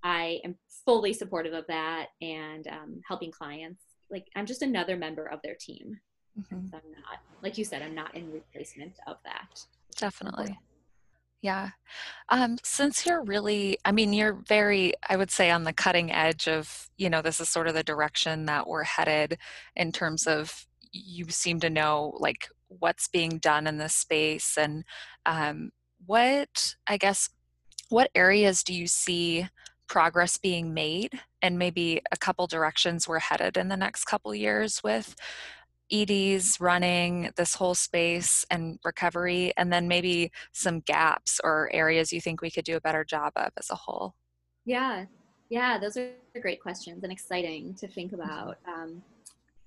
I 0.03 0.39
am 0.43 0.55
fully 0.85 1.13
supportive 1.13 1.53
of 1.53 1.65
that 1.67 2.07
and 2.21 2.67
um, 2.67 3.01
helping 3.07 3.31
clients. 3.31 3.81
Like 4.11 4.27
I'm 4.35 4.45
just 4.45 4.61
another 4.61 4.97
member 4.97 5.25
of 5.25 5.41
their 5.43 5.55
team. 5.55 5.99
Mm-hmm. 6.39 6.67
So 6.67 6.77
I'm 6.77 6.91
not, 6.91 7.19
like 7.41 7.57
you 7.57 7.65
said, 7.65 7.81
I'm 7.81 7.95
not 7.95 8.15
in 8.15 8.31
replacement 8.31 8.93
of 9.07 9.17
that. 9.23 9.65
Definitely. 9.97 10.57
Yeah. 11.41 11.71
Um, 12.29 12.57
since 12.63 13.05
you're 13.05 13.21
really, 13.21 13.77
I 13.83 13.91
mean, 13.91 14.13
you're 14.13 14.41
very, 14.47 14.93
I 15.09 15.17
would 15.17 15.29
say, 15.29 15.51
on 15.51 15.65
the 15.65 15.73
cutting 15.73 16.11
edge 16.11 16.47
of, 16.47 16.89
you 16.97 17.09
know, 17.09 17.21
this 17.21 17.41
is 17.41 17.49
sort 17.49 17.67
of 17.67 17.73
the 17.73 17.83
direction 17.83 18.45
that 18.45 18.67
we're 18.67 18.83
headed 18.83 19.37
in 19.75 19.91
terms 19.91 20.25
of 20.25 20.65
you 20.91 21.25
seem 21.29 21.59
to 21.59 21.69
know 21.69 22.15
like 22.17 22.47
what's 22.67 23.09
being 23.09 23.39
done 23.39 23.67
in 23.67 23.77
this 23.77 23.93
space 23.93 24.57
and 24.57 24.85
um, 25.25 25.71
what, 26.05 26.75
I 26.87 26.97
guess, 26.97 27.29
what 27.89 28.09
areas 28.15 28.63
do 28.63 28.73
you 28.73 28.87
see 28.87 29.47
progress 29.93 30.39
being 30.39 30.73
made 30.73 31.19
and 31.43 31.59
maybe 31.59 32.01
a 32.11 32.17
couple 32.17 32.47
directions 32.47 33.07
we're 33.07 33.19
headed 33.19 33.57
in 33.57 33.67
the 33.67 33.77
next 33.77 34.05
couple 34.05 34.33
years 34.33 34.81
with 34.83 35.15
EDs, 35.91 36.59
running, 36.59 37.29
this 37.35 37.53
whole 37.53 37.75
space 37.75 38.43
and 38.49 38.79
recovery, 38.83 39.53
and 39.55 39.71
then 39.71 39.87
maybe 39.87 40.31
some 40.51 40.79
gaps 40.79 41.39
or 41.43 41.69
areas 41.71 42.11
you 42.11 42.19
think 42.19 42.41
we 42.41 42.49
could 42.49 42.65
do 42.65 42.75
a 42.75 42.81
better 42.81 43.03
job 43.03 43.33
of 43.35 43.51
as 43.55 43.69
a 43.69 43.75
whole? 43.75 44.15
Yeah, 44.65 45.05
yeah, 45.51 45.77
those 45.77 45.95
are 45.95 46.09
great 46.41 46.59
questions 46.59 47.03
and 47.03 47.11
exciting 47.11 47.75
to 47.75 47.87
think 47.87 48.13
mm-hmm. 48.13 48.21
about. 48.21 48.57
Um, 48.67 49.03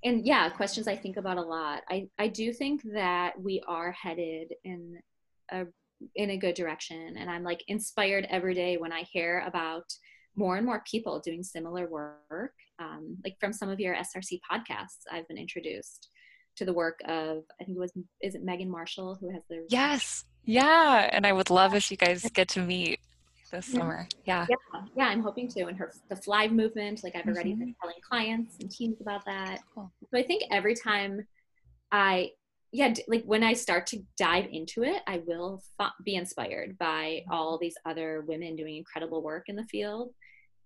and 0.03 0.27
yeah, 0.27 0.49
questions 0.49 0.89
I 0.89 0.97
think 0.97 1.19
about 1.19 1.37
a 1.37 1.43
lot. 1.43 1.85
I, 1.89 2.09
I 2.19 2.27
do 2.27 2.53
think 2.53 2.83
that 2.95 3.41
we 3.41 3.63
are 3.69 3.93
headed 3.93 4.55
in 4.65 4.99
a 5.53 5.67
in 6.17 6.31
a 6.31 6.37
good 6.37 6.57
direction, 6.57 7.17
and 7.17 7.31
I'm 7.31 7.45
like 7.45 7.63
inspired 7.69 8.27
every 8.29 8.55
day 8.55 8.77
when 8.77 8.93
I 8.93 9.03
hear 9.03 9.45
about 9.47 9.85
more 10.37 10.57
and 10.57 10.67
more 10.67 10.83
people 10.89 11.19
doing 11.21 11.43
similar 11.43 11.89
work. 11.89 12.55
Um, 12.79 13.17
like 13.25 13.37
from 13.41 13.53
some 13.53 13.69
of 13.69 13.81
your 13.81 13.95
SRC 13.95 14.41
podcasts, 14.51 15.05
I've 15.11 15.27
been 15.29 15.39
introduced 15.39 16.11
to 16.57 16.65
the 16.65 16.73
work 16.73 17.01
of 17.07 17.45
I 17.61 17.65
think 17.65 17.77
it 17.77 17.81
was 17.81 17.93
is 18.23 18.35
it 18.35 18.43
Megan 18.43 18.71
Marshall 18.71 19.17
who 19.21 19.31
has 19.31 19.43
the 19.49 19.67
yes. 19.69 20.25
Yeah. 20.45 21.09
And 21.13 21.27
I 21.27 21.33
would 21.33 21.51
love 21.51 21.75
if 21.75 21.91
you 21.91 21.97
guys 21.97 22.29
get 22.33 22.49
to 22.51 22.61
meet 22.61 23.01
this 23.51 23.67
summer. 23.67 24.09
Yeah. 24.25 24.47
Yeah. 24.49 24.83
Yeah 24.97 25.07
I'm 25.07 25.23
hoping 25.23 25.49
to. 25.49 25.67
And 25.67 25.77
her 25.77 25.93
the 26.09 26.17
Fly 26.17 26.49
movement 26.49 27.03
like 27.03 27.17
I've 27.17 27.27
already 27.27 27.53
mm-hmm. 27.53 27.61
been 27.61 27.75
telling 27.81 27.97
clients 28.07 28.57
and 28.61 28.71
teams 28.71 29.01
about 29.01 29.25
that. 29.27 29.61
Cool. 29.75 29.91
so 30.11 30.19
I 30.19 30.23
think 30.23 30.45
every 30.51 30.75
time 30.75 31.27
I 31.93 32.31
yeah 32.73 32.93
like 33.09 33.25
when 33.25 33.43
I 33.43 33.53
start 33.53 33.87
to 33.89 34.03
dive 34.19 34.47
into 34.51 34.83
it 34.83 35.03
I 35.07 35.23
will 35.27 35.63
be 36.05 36.17
inspired 36.17 36.77
by 36.79 37.23
all 37.31 37.59
these 37.59 37.77
other 37.85 38.25
women 38.27 38.57
doing 38.57 38.77
incredible 38.77 39.23
work 39.23 39.45
in 39.49 39.57
the 39.57 39.65
field 39.65 40.13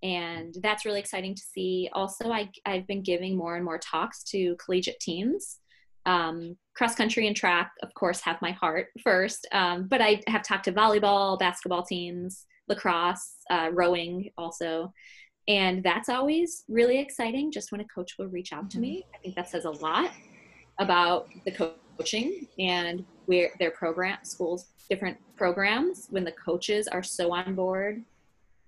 and 0.03 0.55
that's 0.63 0.87
really 0.87 1.01
exciting 1.01 1.35
to 1.35 1.43
see 1.43 1.91
also 1.93 2.31
I, 2.31 2.49
i've 2.65 2.87
been 2.87 3.03
giving 3.03 3.37
more 3.37 3.57
and 3.57 3.65
more 3.65 3.79
talks 3.79 4.23
to 4.31 4.57
collegiate 4.57 4.99
teams 4.99 5.59
um, 6.07 6.57
cross 6.75 6.95
country 6.95 7.27
and 7.27 7.37
track, 7.37 7.73
of 7.83 7.93
course, 7.95 8.21
have 8.21 8.41
my 8.41 8.53
heart 8.53 8.89
first. 9.03 9.47
Um, 9.53 9.87
but 9.89 10.01
I 10.01 10.23
have 10.27 10.43
talked 10.43 10.65
to 10.65 10.73
volleyball, 10.73 11.39
basketball 11.39 11.83
teams, 11.83 12.47
lacrosse, 12.69 13.37
uh, 13.51 13.71
rowing 13.73 14.31
also. 14.39 14.93
And 15.49 15.83
that's 15.83 16.09
always 16.09 16.65
really 16.69 16.99
exciting 16.99 17.51
just 17.51 17.73
when 17.73 17.81
a 17.81 17.87
coach 17.95 18.15
will 18.19 18.29
reach 18.29 18.53
out 18.53 18.71
to 18.71 18.79
me. 18.79 18.99
Mm-hmm. 18.99 19.15
I 19.15 19.19
think 19.19 19.37
that 19.37 19.51
says 19.51 19.65
a 19.65 19.71
lot 19.71 20.11
about 20.79 21.29
the 21.45 21.51
coaching 22.01 22.47
and 22.59 23.05
where 23.27 23.51
their 23.59 23.71
program, 23.71 24.19
schools, 24.23 24.67
different 24.89 25.19
programs, 25.37 26.07
when 26.11 26.25
the 26.25 26.33
coaches 26.33 26.89
are 26.89 27.03
so 27.03 27.33
on 27.33 27.55
board 27.55 28.03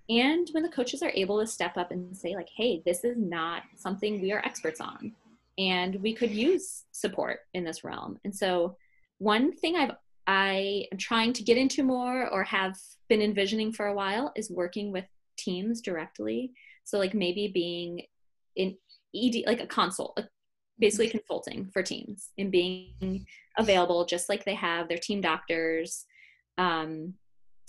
and 0.09 0.49
when 0.51 0.63
the 0.63 0.69
coaches 0.69 1.01
are 1.01 1.11
able 1.15 1.39
to 1.39 1.47
step 1.47 1.77
up 1.77 1.91
and 1.91 2.15
say 2.15 2.35
like 2.35 2.49
hey 2.57 2.81
this 2.85 3.05
is 3.05 3.15
not 3.17 3.63
something 3.77 4.21
we 4.21 4.33
are 4.33 4.45
experts 4.45 4.81
on 4.81 5.13
and 5.57 5.95
we 6.01 6.13
could 6.13 6.31
use 6.31 6.85
support 6.91 7.41
in 7.53 7.63
this 7.63 7.83
realm. 7.83 8.19
And 8.23 8.35
so, 8.35 8.77
one 9.19 9.53
thing 9.53 9.75
I've 9.75 9.91
I 10.25 10.85
am 10.91 10.97
trying 10.97 11.33
to 11.33 11.43
get 11.43 11.57
into 11.57 11.83
more 11.83 12.29
or 12.29 12.43
have 12.45 12.77
been 13.09 13.21
envisioning 13.21 13.73
for 13.73 13.87
a 13.87 13.93
while 13.93 14.31
is 14.35 14.49
working 14.49 14.91
with 14.91 15.05
teams 15.37 15.81
directly. 15.81 16.53
So, 16.85 16.97
like 16.97 17.13
maybe 17.13 17.47
being 17.47 18.03
in 18.55 18.77
ED, 19.15 19.43
like 19.45 19.61
a 19.61 19.67
consult, 19.67 20.19
basically 20.83 21.07
consulting 21.07 21.69
for 21.71 21.81
teams 21.81 22.31
and 22.37 22.51
being 22.51 23.25
available 23.57 24.03
just 24.05 24.27
like 24.27 24.43
they 24.43 24.53
have 24.53 24.89
their 24.89 24.97
team 24.97 25.21
doctors 25.21 26.05
um, 26.57 27.13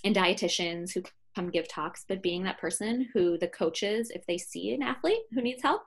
and 0.03 0.17
dietitians 0.17 0.93
who 0.93 1.01
come 1.37 1.49
give 1.49 1.69
talks, 1.69 2.05
but 2.09 2.23
being 2.23 2.43
that 2.43 2.59
person 2.59 3.09
who 3.15 3.39
the 3.39 3.47
coaches, 3.47 4.11
if 4.11 4.27
they 4.27 4.37
see 4.37 4.75
an 4.75 4.83
athlete 4.83 5.23
who 5.33 5.43
needs 5.43 5.63
help, 5.63 5.83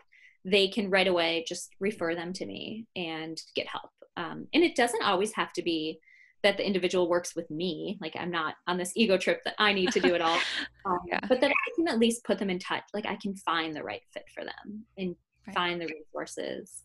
they 0.46 0.70
can 0.70 0.90
right 0.90 1.08
away 1.08 1.44
just 1.46 1.70
refer 1.82 2.16
them 2.16 2.32
to 2.32 2.46
me 2.46 2.86
and 2.96 3.42
get 3.56 3.68
help. 3.68 3.92
Um, 4.16 4.48
and 4.54 4.64
it 4.64 4.76
doesn't 4.76 5.04
always 5.04 5.34
have 5.34 5.52
to 5.54 5.62
be 5.62 6.00
that 6.44 6.56
the 6.56 6.66
individual 6.66 7.10
works 7.10 7.36
with 7.36 7.52
me. 7.52 7.98
Like 8.00 8.16
I'm 8.18 8.32
not 8.32 8.56
on 8.68 8.78
this 8.78 8.94
ego 8.96 9.18
trip 9.18 9.42
that 9.44 9.56
I 9.60 9.74
need 9.74 9.92
to 9.92 10.00
do 10.00 10.16
it 10.16 10.22
all. 10.22 10.40
Um, 10.86 11.00
yeah. 11.06 11.20
But 11.28 11.42
that 11.42 11.52
I 11.52 11.72
can 11.76 11.90
at 11.90 12.00
least 12.00 12.24
put 12.24 12.40
them 12.40 12.50
in 12.50 12.60
touch. 12.60 12.84
Like 12.94 13.06
I 13.06 13.18
can 13.18 13.36
find 13.36 13.76
the 13.76 13.84
right 13.84 14.00
fit 14.14 14.24
for 14.34 14.46
them 14.46 14.86
and 14.98 15.18
right. 15.46 15.54
find 15.54 15.82
the 15.82 15.88
resources. 15.88 16.84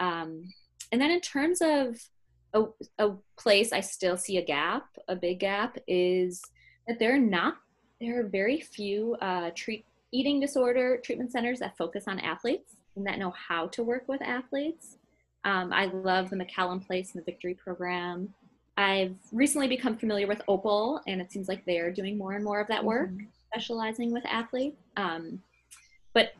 Um, 0.00 0.52
and 0.92 1.00
then 1.00 1.10
in 1.10 1.20
terms 1.20 1.60
of 1.62 1.96
a, 2.52 2.64
a 2.98 3.12
place 3.38 3.72
I 3.72 3.80
still 3.80 4.16
see 4.16 4.38
a 4.38 4.44
gap, 4.44 4.86
a 5.08 5.14
big 5.14 5.40
gap, 5.40 5.78
is 5.86 6.42
that 6.88 6.98
there 6.98 7.14
are 7.14 7.18
not 7.18 7.58
there 8.00 8.18
are 8.20 8.28
very 8.28 8.60
few 8.60 9.14
uh, 9.20 9.50
treat 9.54 9.84
eating 10.12 10.40
disorder 10.40 10.98
treatment 11.04 11.30
centers 11.30 11.60
that 11.60 11.76
focus 11.76 12.04
on 12.08 12.18
athletes 12.18 12.76
and 12.96 13.06
that 13.06 13.18
know 13.18 13.30
how 13.30 13.68
to 13.68 13.82
work 13.82 14.04
with 14.08 14.20
athletes. 14.22 14.96
Um, 15.44 15.72
I 15.72 15.86
love 15.86 16.30
the 16.30 16.36
McCallum 16.36 16.84
Place 16.84 17.12
and 17.12 17.20
the 17.20 17.24
Victory 17.24 17.54
Program. 17.54 18.34
I've 18.76 19.14
recently 19.32 19.68
become 19.68 19.96
familiar 19.96 20.26
with 20.26 20.42
Opal, 20.48 21.00
and 21.06 21.20
it 21.20 21.30
seems 21.30 21.48
like 21.48 21.64
they're 21.64 21.92
doing 21.92 22.18
more 22.18 22.32
and 22.32 22.44
more 22.44 22.60
of 22.60 22.68
that 22.68 22.84
work, 22.84 23.10
mm-hmm. 23.10 23.26
specializing 23.52 24.10
with 24.10 24.24
athletes. 24.26 24.76
Um, 24.96 25.42
but 26.14 26.32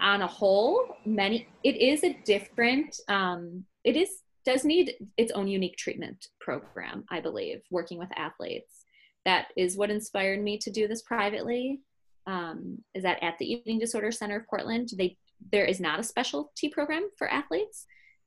on 0.00 0.22
a 0.22 0.26
whole, 0.26 0.96
many 1.04 1.48
it 1.64 1.76
is 1.76 2.04
a 2.04 2.16
different. 2.24 2.98
Um, 3.08 3.64
it 3.84 3.96
is 3.96 4.22
does 4.44 4.64
need 4.64 4.94
its 5.16 5.32
own 5.32 5.48
unique 5.48 5.76
treatment 5.76 6.28
program, 6.40 7.04
I 7.10 7.20
believe, 7.20 7.62
working 7.70 7.98
with 7.98 8.08
athletes. 8.16 8.84
That 9.24 9.48
is 9.56 9.76
what 9.76 9.90
inspired 9.90 10.42
me 10.42 10.58
to 10.58 10.70
do 10.70 10.86
this 10.86 11.02
privately. 11.02 11.80
Um, 12.26 12.78
is 12.94 13.02
that 13.02 13.22
at 13.22 13.38
the 13.38 13.50
Eating 13.52 13.78
Disorder 13.78 14.12
Center 14.12 14.36
of 14.36 14.46
Portland, 14.46 14.90
they 14.96 15.16
there 15.52 15.64
is 15.64 15.80
not 15.80 16.00
a 16.00 16.04
specialty 16.04 16.68
program 16.68 17.10
for 17.18 17.28
athletes 17.28 17.86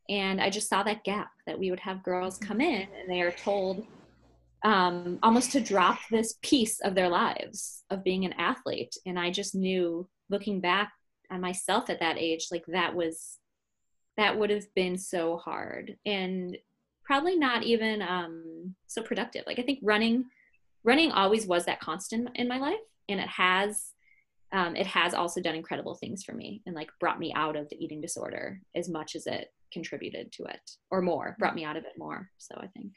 And 0.09 0.41
I 0.41 0.49
just 0.49 0.69
saw 0.69 0.83
that 0.83 1.03
gap 1.03 1.29
that 1.45 1.57
we 1.57 1.69
would 1.69 1.79
have 1.79 2.03
girls 2.03 2.37
come 2.37 2.61
in 2.61 2.87
and 2.99 3.09
they 3.09 3.21
are 3.21 3.31
told 3.31 3.85
um, 4.63 5.19
almost 5.23 5.51
to 5.53 5.61
drop 5.61 5.99
this 6.11 6.35
piece 6.41 6.81
of 6.81 6.95
their 6.95 7.07
lives 7.07 7.83
of 7.91 8.03
being 8.03 8.25
an 8.25 8.33
athlete. 8.33 8.95
And 9.05 9.17
I 9.19 9.31
just 9.31 9.55
knew 9.55 10.09
looking 10.29 10.59
back 10.59 10.91
on 11.31 11.41
myself 11.41 11.89
at 11.89 11.99
that 11.99 12.17
age, 12.17 12.47
like 12.51 12.65
that 12.67 12.95
was, 12.95 13.37
that 14.17 14.37
would 14.37 14.49
have 14.49 14.73
been 14.75 14.97
so 14.97 15.37
hard 15.37 15.97
and 16.05 16.57
probably 17.03 17.35
not 17.35 17.63
even 17.63 18.01
um, 18.01 18.75
so 18.87 19.01
productive. 19.01 19.43
Like 19.47 19.59
I 19.59 19.63
think 19.63 19.79
running, 19.81 20.25
running 20.83 21.11
always 21.11 21.47
was 21.47 21.65
that 21.65 21.79
constant 21.79 22.29
in 22.35 22.47
my 22.47 22.57
life 22.57 22.79
and 23.09 23.19
it 23.19 23.27
has 23.27 23.93
um, 24.51 24.75
it 24.75 24.87
has 24.87 25.13
also 25.13 25.41
done 25.41 25.55
incredible 25.55 25.95
things 25.95 26.23
for 26.23 26.33
me 26.33 26.61
and 26.65 26.75
like 26.75 26.89
brought 26.99 27.19
me 27.19 27.33
out 27.35 27.55
of 27.55 27.69
the 27.69 27.83
eating 27.83 28.01
disorder 28.01 28.61
as 28.75 28.89
much 28.89 29.15
as 29.15 29.27
it 29.27 29.51
contributed 29.71 30.31
to 30.31 30.43
it 30.45 30.71
or 30.89 31.01
more 31.01 31.35
brought 31.37 31.55
me 31.55 31.63
out 31.63 31.77
of 31.77 31.83
it 31.83 31.93
more 31.97 32.29
so 32.39 32.55
i 32.59 32.65
think 32.67 32.91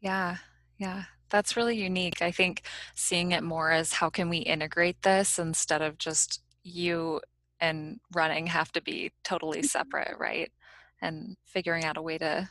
yeah 0.00 0.36
yeah 0.78 1.04
that's 1.30 1.56
really 1.56 1.76
unique 1.76 2.20
i 2.20 2.30
think 2.30 2.62
seeing 2.94 3.32
it 3.32 3.42
more 3.42 3.70
as 3.70 3.94
how 3.94 4.10
can 4.10 4.28
we 4.28 4.38
integrate 4.38 5.00
this 5.02 5.38
instead 5.38 5.80
of 5.80 5.96
just 5.96 6.42
you 6.62 7.20
and 7.64 7.98
running 8.14 8.46
have 8.46 8.70
to 8.72 8.82
be 8.82 9.10
totally 9.24 9.58
mm-hmm. 9.58 9.66
separate 9.66 10.16
right 10.18 10.52
and 11.00 11.36
figuring 11.44 11.84
out 11.84 11.96
a 11.96 12.02
way 12.02 12.18
to 12.18 12.48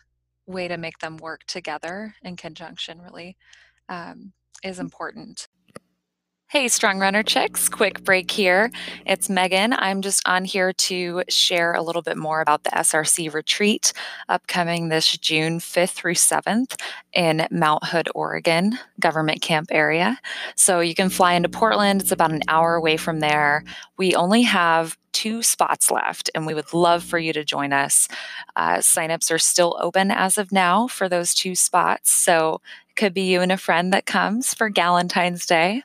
way 0.48 0.68
to 0.68 0.78
make 0.78 0.98
them 1.00 1.18
work 1.18 1.42
together 1.46 2.16
in 2.24 2.36
conjunction 2.36 3.00
really 3.02 3.38
um, 3.90 4.34
is 4.64 4.78
mm. 4.78 4.82
important 4.82 5.48
Hey, 6.54 6.68
Strong 6.68 7.00
Runner 7.00 7.24
Chicks, 7.24 7.68
quick 7.68 8.04
break 8.04 8.30
here. 8.30 8.70
It's 9.08 9.28
Megan. 9.28 9.74
I'm 9.74 10.04
just 10.04 10.22
on 10.28 10.46
here 10.46 10.72
to 10.72 11.24
share 11.28 11.74
a 11.74 11.82
little 11.82 12.04
bit 12.04 12.16
more 12.16 12.42
about 12.42 12.64
the 12.64 12.70
SRC 12.70 13.34
retreat 13.34 13.92
upcoming 14.30 14.90
this 14.90 15.18
June 15.18 15.58
5th 15.58 15.94
through 15.94 16.14
7th 16.14 16.80
in 17.12 17.48
Mount 17.50 17.86
Hood, 17.86 18.08
Oregon, 18.14 18.78
government 19.00 19.42
camp 19.42 19.70
area. 19.72 20.20
So 20.56 20.80
you 20.80 20.94
can 20.94 21.10
fly 21.10 21.34
into 21.34 21.50
Portland, 21.50 22.04
it's 22.04 22.12
about 22.12 22.32
an 22.32 22.44
hour 22.48 22.76
away 22.76 22.98
from 22.98 23.20
there. 23.20 23.64
We 23.98 24.14
only 24.14 24.44
have 24.44 24.96
two 25.14 25.42
spots 25.42 25.90
left, 25.90 26.30
and 26.36 26.46
we 26.46 26.54
would 26.54 26.74
love 26.74 27.04
for 27.04 27.18
you 27.18 27.32
to 27.34 27.46
join 27.46 27.72
us. 27.72 28.08
Uh, 28.56 28.78
signups 28.78 29.32
are 29.32 29.40
still 29.40 29.78
open 29.80 30.12
as 30.12 30.38
of 30.38 30.52
now 30.52 30.88
for 30.88 31.08
those 31.08 31.34
two 31.34 31.56
spots. 31.56 32.12
So 32.12 32.62
it 32.90 32.96
could 32.96 33.14
be 33.14 33.32
you 33.32 33.42
and 33.42 33.52
a 33.52 33.58
friend 33.58 33.94
that 33.94 34.06
comes 34.06 34.54
for 34.54 34.70
Galentine's 34.70 35.46
Day. 35.46 35.84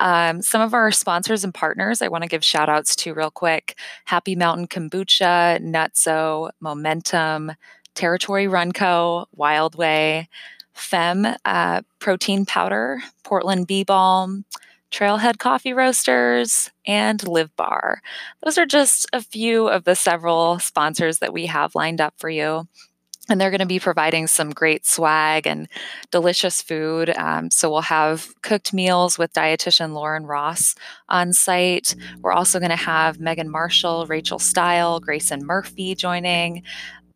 Um, 0.00 0.42
some 0.42 0.60
of 0.60 0.74
our 0.74 0.92
sponsors 0.92 1.42
and 1.42 1.54
partners 1.54 2.02
I 2.02 2.08
want 2.08 2.22
to 2.22 2.28
give 2.28 2.44
shout 2.44 2.68
outs 2.68 2.94
to 2.96 3.14
real 3.14 3.30
quick 3.30 3.78
Happy 4.04 4.36
Mountain 4.36 4.68
Kombucha, 4.68 5.58
Nutso, 5.62 6.50
Momentum, 6.60 7.52
Territory 7.94 8.46
Run 8.46 8.72
Co, 8.72 9.26
Wild 9.34 9.74
Way, 9.76 10.28
Fem 10.74 11.26
uh, 11.46 11.80
Protein 11.98 12.44
Powder, 12.44 13.00
Portland 13.24 13.66
Bee 13.66 13.82
Balm, 13.82 14.44
Trailhead 14.90 15.38
Coffee 15.38 15.72
Roasters, 15.72 16.70
and 16.86 17.26
Live 17.26 17.54
Bar. 17.56 18.00
Those 18.44 18.58
are 18.58 18.66
just 18.66 19.06
a 19.12 19.20
few 19.20 19.68
of 19.68 19.84
the 19.84 19.96
several 19.96 20.58
sponsors 20.58 21.18
that 21.18 21.32
we 21.32 21.46
have 21.46 21.74
lined 21.74 22.00
up 22.00 22.14
for 22.18 22.30
you 22.30 22.68
and 23.28 23.40
they're 23.40 23.50
going 23.50 23.60
to 23.60 23.66
be 23.66 23.80
providing 23.80 24.26
some 24.26 24.50
great 24.50 24.86
swag 24.86 25.46
and 25.46 25.68
delicious 26.10 26.62
food. 26.62 27.10
Um, 27.16 27.50
so 27.50 27.70
we'll 27.70 27.80
have 27.82 28.32
cooked 28.42 28.72
meals 28.72 29.18
with 29.18 29.32
dietitian 29.32 29.92
Lauren 29.92 30.26
Ross 30.26 30.74
on 31.08 31.32
site. 31.32 31.94
We're 32.20 32.32
also 32.32 32.58
going 32.58 32.70
to 32.70 32.76
have 32.76 33.20
Megan 33.20 33.50
Marshall, 33.50 34.06
Rachel 34.06 34.38
Style, 34.38 35.00
Grayson 35.00 35.44
Murphy 35.44 35.94
joining 35.94 36.62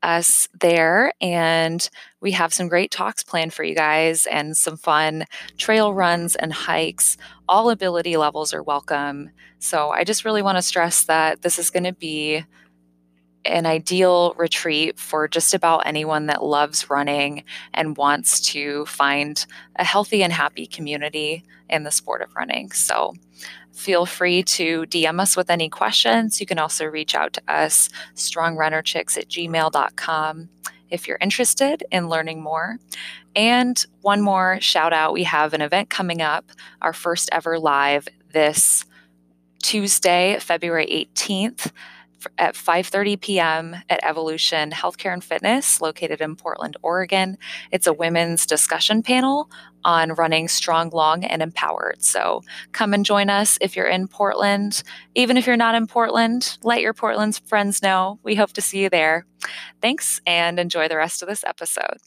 us 0.02 0.48
there. 0.58 1.12
And 1.20 1.88
we 2.20 2.32
have 2.32 2.54
some 2.54 2.68
great 2.68 2.90
talks 2.90 3.22
planned 3.22 3.52
for 3.52 3.64
you 3.64 3.74
guys 3.74 4.26
and 4.26 4.56
some 4.56 4.76
fun 4.76 5.24
trail 5.58 5.92
runs 5.92 6.36
and 6.36 6.52
hikes. 6.52 7.16
All 7.50 7.70
ability 7.70 8.16
levels 8.16 8.54
are 8.54 8.62
welcome. 8.62 9.30
So 9.58 9.90
I 9.90 10.04
just 10.04 10.24
really 10.24 10.40
want 10.40 10.56
to 10.56 10.62
stress 10.62 11.02
that 11.06 11.42
this 11.42 11.58
is 11.58 11.68
going 11.68 11.82
to 11.82 11.92
be 11.92 12.44
an 13.44 13.66
ideal 13.66 14.34
retreat 14.36 15.00
for 15.00 15.26
just 15.26 15.52
about 15.52 15.84
anyone 15.84 16.26
that 16.26 16.44
loves 16.44 16.88
running 16.88 17.42
and 17.74 17.96
wants 17.96 18.40
to 18.52 18.86
find 18.86 19.44
a 19.74 19.84
healthy 19.84 20.22
and 20.22 20.32
happy 20.32 20.64
community 20.64 21.42
in 21.68 21.82
the 21.82 21.90
sport 21.90 22.22
of 22.22 22.32
running. 22.36 22.70
So 22.70 23.14
feel 23.72 24.06
free 24.06 24.44
to 24.44 24.82
DM 24.82 25.20
us 25.20 25.36
with 25.36 25.50
any 25.50 25.68
questions. 25.68 26.38
You 26.38 26.46
can 26.46 26.60
also 26.60 26.84
reach 26.84 27.16
out 27.16 27.32
to 27.32 27.42
us, 27.48 27.88
strongrunnerchicks 28.14 29.16
at 29.18 29.28
gmail.com, 29.28 30.48
if 30.90 31.06
you're 31.06 31.18
interested 31.20 31.84
in 31.90 32.08
learning 32.08 32.42
more. 32.42 32.78
And 33.34 33.84
one 34.00 34.20
more 34.20 34.58
shout 34.60 34.92
out 34.92 35.12
we 35.12 35.24
have 35.24 35.54
an 35.54 35.62
event 35.62 35.90
coming 35.90 36.20
up, 36.20 36.50
our 36.82 36.92
first 36.92 37.28
ever 37.32 37.58
live 37.58 38.08
this 38.32 38.84
Tuesday, 39.62 40.38
February 40.40 40.86
18th 41.14 41.70
at 42.38 42.54
5:30 42.54 43.20
p.m. 43.20 43.76
at 43.88 44.04
Evolution 44.04 44.70
Healthcare 44.70 45.12
and 45.12 45.22
Fitness 45.22 45.80
located 45.80 46.20
in 46.20 46.36
Portland, 46.36 46.76
Oregon. 46.82 47.38
It's 47.72 47.86
a 47.86 47.92
women's 47.92 48.46
discussion 48.46 49.02
panel 49.02 49.50
on 49.84 50.12
running 50.12 50.48
strong, 50.48 50.90
long 50.90 51.24
and 51.24 51.42
empowered. 51.42 52.02
So 52.02 52.42
come 52.72 52.92
and 52.92 53.04
join 53.04 53.30
us 53.30 53.58
if 53.60 53.76
you're 53.76 53.88
in 53.88 54.08
Portland. 54.08 54.82
Even 55.14 55.36
if 55.36 55.46
you're 55.46 55.56
not 55.56 55.74
in 55.74 55.86
Portland, 55.86 56.58
let 56.62 56.80
your 56.80 56.92
Portland's 56.92 57.38
friends 57.38 57.82
know. 57.82 58.18
We 58.22 58.34
hope 58.34 58.52
to 58.54 58.60
see 58.60 58.82
you 58.82 58.90
there. 58.90 59.26
Thanks 59.80 60.20
and 60.26 60.58
enjoy 60.58 60.88
the 60.88 60.96
rest 60.96 61.22
of 61.22 61.28
this 61.28 61.44
episode. 61.44 61.98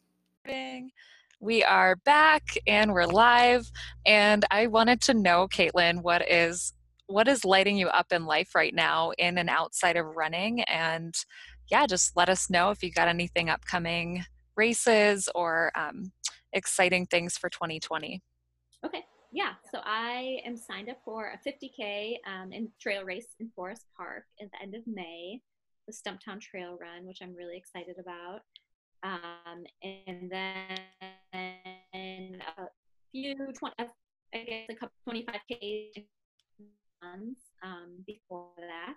We 1.39 1.63
are 1.63 1.95
back 1.97 2.57
and 2.67 2.93
we're 2.93 3.05
live. 3.05 3.69
And 4.05 4.45
I 4.49 4.67
wanted 4.67 5.01
to 5.01 5.13
know, 5.13 5.47
Caitlin, 5.47 6.01
what 6.01 6.29
is 6.29 6.73
what 7.07 7.27
is 7.27 7.45
lighting 7.45 7.77
you 7.77 7.87
up 7.87 8.11
in 8.11 8.25
life 8.25 8.55
right 8.55 8.73
now 8.73 9.11
in 9.17 9.37
and 9.37 9.49
outside 9.49 9.97
of 9.97 10.05
running? 10.15 10.61
And 10.63 11.13
yeah 11.71 11.85
just 11.85 12.15
let 12.15 12.29
us 12.29 12.49
know 12.49 12.69
if 12.69 12.83
you 12.83 12.91
got 12.91 13.07
anything 13.07 13.49
upcoming 13.49 14.23
races 14.55 15.29
or 15.33 15.71
um, 15.75 16.11
exciting 16.53 17.05
things 17.07 17.37
for 17.37 17.49
2020 17.49 18.21
okay. 18.85 19.03
Yeah. 19.35 19.53
So 19.71 19.79
i 19.83 20.39
am 20.45 20.55
signed 20.55 20.89
up 20.89 20.97
for 21.03 21.33
a 21.33 21.49
50k 21.49 22.17
um, 22.27 22.51
in 22.51 22.69
trail 22.79 23.03
race 23.03 23.29
in 23.39 23.49
forest 23.55 23.85
park 23.97 24.25
at 24.39 24.49
the 24.51 24.61
end 24.61 24.75
of 24.75 24.83
may 24.85 25.39
the 25.87 25.93
stumptown 25.93 26.39
trail 26.39 26.77
run 26.79 27.05
which 27.05 27.19
i'm 27.21 27.35
really 27.35 27.57
excited 27.57 27.95
about. 27.99 28.41
Um, 29.03 29.65
and 29.83 30.31
then 30.31 30.79
a 32.57 32.67
few 33.11 33.35
20 33.35 33.73
i 33.79 34.37
guess 34.43 34.69
a 34.69 34.75
couple 34.75 34.95
25k 35.09 36.05
um, 37.63 38.03
before 38.05 38.49
that. 38.57 38.95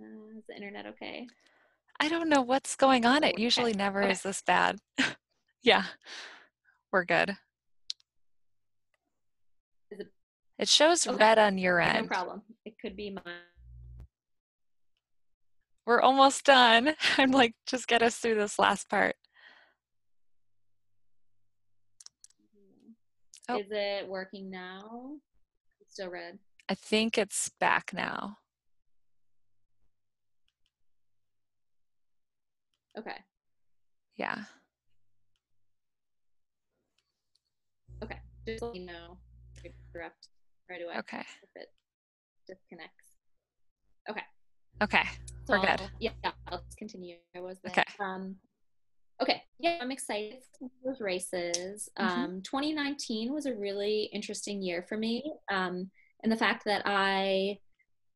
Uh, 0.00 0.38
is 0.38 0.44
the 0.48 0.54
internet 0.54 0.86
okay? 0.86 1.26
I 1.98 2.08
don't 2.08 2.28
know 2.28 2.40
what's 2.40 2.76
going 2.76 3.04
on. 3.04 3.24
It 3.24 3.38
usually 3.38 3.74
never 3.74 4.02
okay. 4.02 4.12
is 4.12 4.22
this 4.22 4.42
bad. 4.42 4.78
yeah, 5.62 5.84
we're 6.92 7.04
good. 7.04 7.36
It, 9.90 10.06
it, 10.58 10.68
shows 10.68 11.06
okay. 11.06 11.16
red 11.16 11.38
on 11.38 11.58
your 11.58 11.80
end. 11.80 12.04
No 12.04 12.08
problem. 12.08 12.42
It 12.64 12.74
could 12.80 12.96
be 12.96 13.10
mine. 13.10 13.34
We're 15.84 16.00
almost 16.00 16.44
done. 16.44 16.94
I'm 17.18 17.32
like, 17.32 17.54
just 17.66 17.86
get 17.86 18.02
us 18.02 18.16
through 18.16 18.36
this 18.36 18.58
last 18.58 18.88
part. 18.88 19.16
Oh. 23.48 23.58
Is 23.58 23.66
it 23.70 24.08
working 24.08 24.50
now? 24.50 25.16
Still 26.00 26.10
red. 26.10 26.38
I 26.68 26.74
think 26.74 27.18
it's 27.18 27.50
back 27.60 27.92
now. 27.92 28.38
Okay. 32.98 33.16
Yeah. 34.16 34.44
Okay. 38.02 38.18
Just 38.46 38.62
let 38.62 38.72
me 38.72 38.86
know 38.86 39.18
interrupt 39.64 40.28
right 40.70 40.80
away. 40.82 40.94
Okay. 40.98 41.20
If 41.42 41.50
it 41.54 41.68
disconnects. 42.46 43.12
Okay. 44.08 44.22
Okay. 44.82 45.02
So 45.44 45.58
We're 45.58 45.66
good. 45.66 45.82
Yeah, 45.98 46.12
I'll 46.46 46.62
just 46.62 46.78
continue. 46.78 47.16
I 47.36 47.40
was 47.40 47.58
there. 47.62 47.72
Okay. 47.72 47.84
Um, 48.00 48.36
okay. 49.22 49.42
Yeah, 49.58 49.78
I'm 49.80 49.90
excited 49.90 50.38
for 50.58 50.70
those 50.84 51.00
races. 51.00 51.88
Mm-hmm. 51.98 52.20
Um, 52.20 52.42
2019 52.42 53.32
was 53.32 53.46
a 53.46 53.54
really 53.54 54.10
interesting 54.12 54.62
year 54.62 54.84
for 54.88 54.96
me. 54.96 55.32
Um, 55.50 55.90
and 56.22 56.32
the 56.32 56.36
fact 56.36 56.64
that 56.64 56.82
I, 56.86 57.58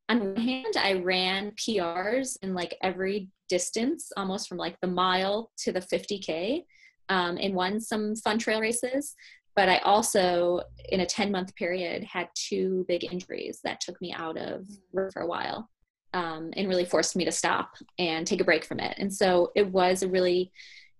on 0.08 0.34
one 0.34 0.36
hand, 0.36 0.74
I 0.78 0.94
ran 0.94 1.52
PRs 1.52 2.38
in 2.42 2.54
like 2.54 2.76
every 2.82 3.28
distance, 3.48 4.10
almost 4.16 4.48
from 4.48 4.58
like 4.58 4.80
the 4.80 4.86
mile 4.88 5.50
to 5.58 5.72
the 5.72 5.80
50K, 5.80 6.64
um, 7.10 7.36
and 7.38 7.54
won 7.54 7.80
some 7.80 8.16
fun 8.16 8.38
trail 8.38 8.60
races. 8.60 9.14
But 9.54 9.68
I 9.68 9.78
also, 9.78 10.62
in 10.88 11.00
a 11.00 11.06
10 11.06 11.30
month 11.30 11.54
period, 11.54 12.04
had 12.04 12.28
two 12.34 12.84
big 12.88 13.04
injuries 13.04 13.60
that 13.64 13.80
took 13.80 14.00
me 14.00 14.12
out 14.12 14.36
of 14.36 14.66
work 14.92 15.12
for 15.12 15.22
a 15.22 15.26
while. 15.26 15.68
um, 16.14 16.50
and 16.56 16.68
really 16.68 16.84
forced 16.84 17.16
me 17.16 17.24
to 17.24 17.32
stop 17.32 17.74
and 17.98 18.26
take 18.26 18.40
a 18.40 18.44
break 18.44 18.64
from 18.64 18.78
it. 18.80 18.96
And 18.98 19.12
so 19.12 19.50
it 19.56 19.66
was 19.70 20.02
a 20.02 20.08
really 20.08 20.52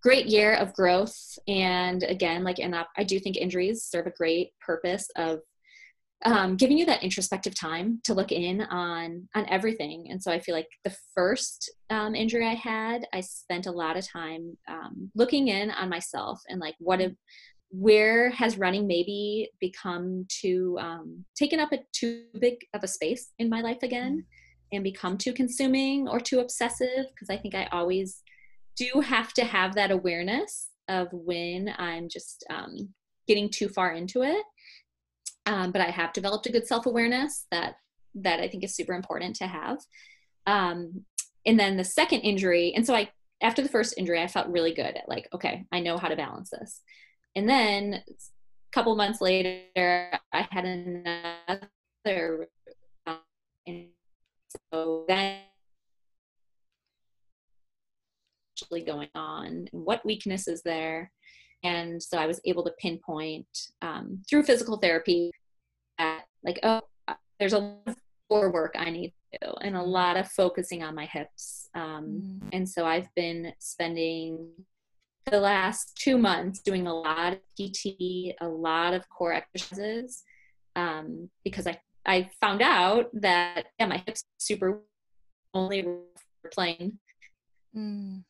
great 0.05 0.27
year 0.27 0.53
of 0.55 0.75
growth. 0.75 1.39
And 1.49 2.03
again, 2.03 2.45
like, 2.45 2.59
and 2.59 2.77
I 2.77 3.05
do 3.05 3.19
think 3.19 3.39
injuries 3.39 3.83
serve 3.83 4.07
a 4.07 4.11
great 4.11 4.51
purpose 4.61 5.09
of 5.17 5.41
um, 6.27 6.57
giving 6.57 6.77
you 6.77 6.85
that 6.87 7.03
introspective 7.03 7.55
time 7.59 8.01
to 8.05 8.15
look 8.15 8.31
in 8.31 8.61
on 8.63 9.29
on 9.35 9.47
everything. 9.49 10.09
And 10.11 10.23
so 10.23 10.31
I 10.31 10.41
feel 10.41 10.55
like 10.55 10.69
the 10.85 10.95
first 11.15 11.71
um, 11.91 12.15
injury 12.15 12.47
I 12.47 12.55
had, 12.55 13.07
I 13.13 13.21
spent 13.21 13.67
a 13.67 13.73
lot 13.73 13.97
of 13.97 14.11
time 14.11 14.57
um, 14.69 15.11
looking 15.15 15.49
in 15.49 15.71
on 15.71 15.89
myself 15.89 16.41
and 16.49 16.61
like 16.61 16.75
what 16.79 17.01
if 17.01 17.13
where 17.71 18.31
has 18.31 18.57
running 18.57 18.87
maybe 18.87 19.51
become 19.59 20.27
too 20.29 20.79
um, 20.81 21.25
taken 21.35 21.61
up 21.61 21.73
a 21.73 21.79
too 21.93 22.25
big 22.39 22.59
of 22.75 22.85
a 22.85 22.89
space 22.89 23.33
in 23.39 23.49
my 23.49 23.63
life 23.63 23.83
again 23.83 24.19
mm-hmm. 24.19 24.77
and 24.77 24.85
become 24.85 25.19
too 25.19 25.33
consuming 25.33 26.07
or 26.09 26.21
too 26.21 26.39
obsessive 26.39 27.07
because 27.11 27.29
i 27.31 27.37
think 27.37 27.53
i 27.53 27.67
always 27.73 28.23
do 28.77 29.01
have 29.01 29.33
to 29.33 29.45
have 29.45 29.75
that 29.75 29.91
awareness 29.91 30.69
of 30.89 31.09
when 31.13 31.73
i'm 31.79 32.09
just 32.09 32.45
um, 32.51 32.89
getting 33.27 33.49
too 33.49 33.69
far 33.69 33.93
into 33.93 34.23
it 34.23 34.45
um, 35.47 35.73
but 35.73 35.81
i 35.81 35.91
have 35.91 36.13
developed 36.13 36.47
a 36.47 36.53
good 36.53 36.67
self-awareness 36.67 37.47
that 37.51 37.77
that 38.15 38.41
i 38.41 38.49
think 38.49 38.65
is 38.65 38.75
super 38.75 38.95
important 38.95 39.37
to 39.37 39.47
have 39.47 39.79
um, 40.47 41.05
and 41.47 41.59
then 41.59 41.77
the 41.77 41.85
second 41.85 42.21
injury 42.21 42.73
and 42.75 42.87
so 42.87 42.95
i 42.95 43.09
after 43.43 43.63
the 43.63 43.69
first 43.69 43.95
injury 43.99 44.21
i 44.23 44.27
felt 44.27 44.49
really 44.49 44.73
good 44.75 44.97
at 44.97 45.09
like 45.09 45.29
okay 45.35 45.65
i 45.73 45.81
know 45.81 45.99
how 45.99 46.09
to 46.09 46.17
balance 46.17 46.51
this 46.51 46.81
and 47.37 47.49
then 47.49 47.95
a 47.95 48.73
couple 48.73 48.95
months 48.97 49.21
later, 49.21 49.63
I 50.33 50.47
had 50.51 50.65
another. 50.65 52.49
And 53.67 53.89
so 54.73 55.05
then 55.09 55.41
actually 58.55 58.83
going 58.83 59.09
on 59.15 59.47
and 59.47 59.69
what 59.73 60.05
weakness 60.05 60.47
is 60.47 60.63
there 60.63 61.11
and 61.65 62.03
so 62.03 62.19
i 62.19 62.27
was 62.27 62.41
able 62.45 62.63
to 62.63 62.73
pinpoint 62.79 63.47
um, 63.83 64.23
through 64.29 64.43
physical 64.43 64.77
therapy 64.79 65.31
that 65.99 66.25
like 66.45 66.61
oh 66.63 66.81
there's 67.39 67.53
a 67.53 67.59
lot 67.59 67.81
of 67.87 67.97
core 68.29 68.51
work 68.51 68.75
i 68.77 68.91
need 68.91 69.13
to 69.33 69.39
do 69.43 69.53
and 69.63 69.77
a 69.77 69.83
lot 69.83 70.17
of 70.17 70.29
focusing 70.29 70.83
on 70.83 70.95
my 70.95 71.07
hips 71.07 71.69
um, 71.75 72.23
mm. 72.23 72.49
and 72.53 72.69
so 72.69 72.87
i've 72.87 73.09
been 73.17 73.53
spending 73.59 74.49
the 75.31 75.41
last 75.41 75.97
two 75.97 76.19
months 76.19 76.61
doing 76.61 76.87
a 76.87 76.95
lot 76.95 77.33
of 77.33 77.39
PT, 77.59 78.35
a 78.41 78.47
lot 78.49 78.95
of 78.95 79.09
core 79.09 79.33
exercises, 79.33 80.23
um, 80.77 81.31
because 81.45 81.67
I, 81.67 81.81
I 82.05 82.31
found 82.41 82.61
out 82.61 83.09
that 83.15 83.67
yeah, 83.79 83.87
my 83.87 84.03
hips 84.07 84.25
super 84.39 84.83
only 85.55 85.87
playing. 86.53 86.99
Mm, 87.77 88.25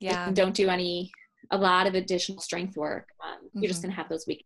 yeah. 0.00 0.30
Don't 0.32 0.54
do 0.54 0.68
any 0.68 1.12
a 1.50 1.58
lot 1.58 1.86
of 1.86 1.94
additional 1.94 2.40
strength 2.40 2.76
work. 2.76 3.08
Um, 3.24 3.46
mm-hmm. 3.46 3.60
You're 3.60 3.68
just 3.68 3.80
mm-hmm. 3.80 3.90
gonna 3.90 3.96
have 3.96 4.08
those 4.08 4.26
weak. 4.26 4.44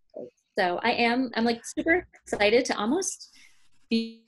So 0.59 0.81
I 0.83 0.93
am 0.93 1.31
I'm 1.35 1.45
like 1.45 1.63
super 1.65 2.07
excited 2.25 2.65
to 2.67 2.79
almost 2.79 3.31
be 3.91 4.25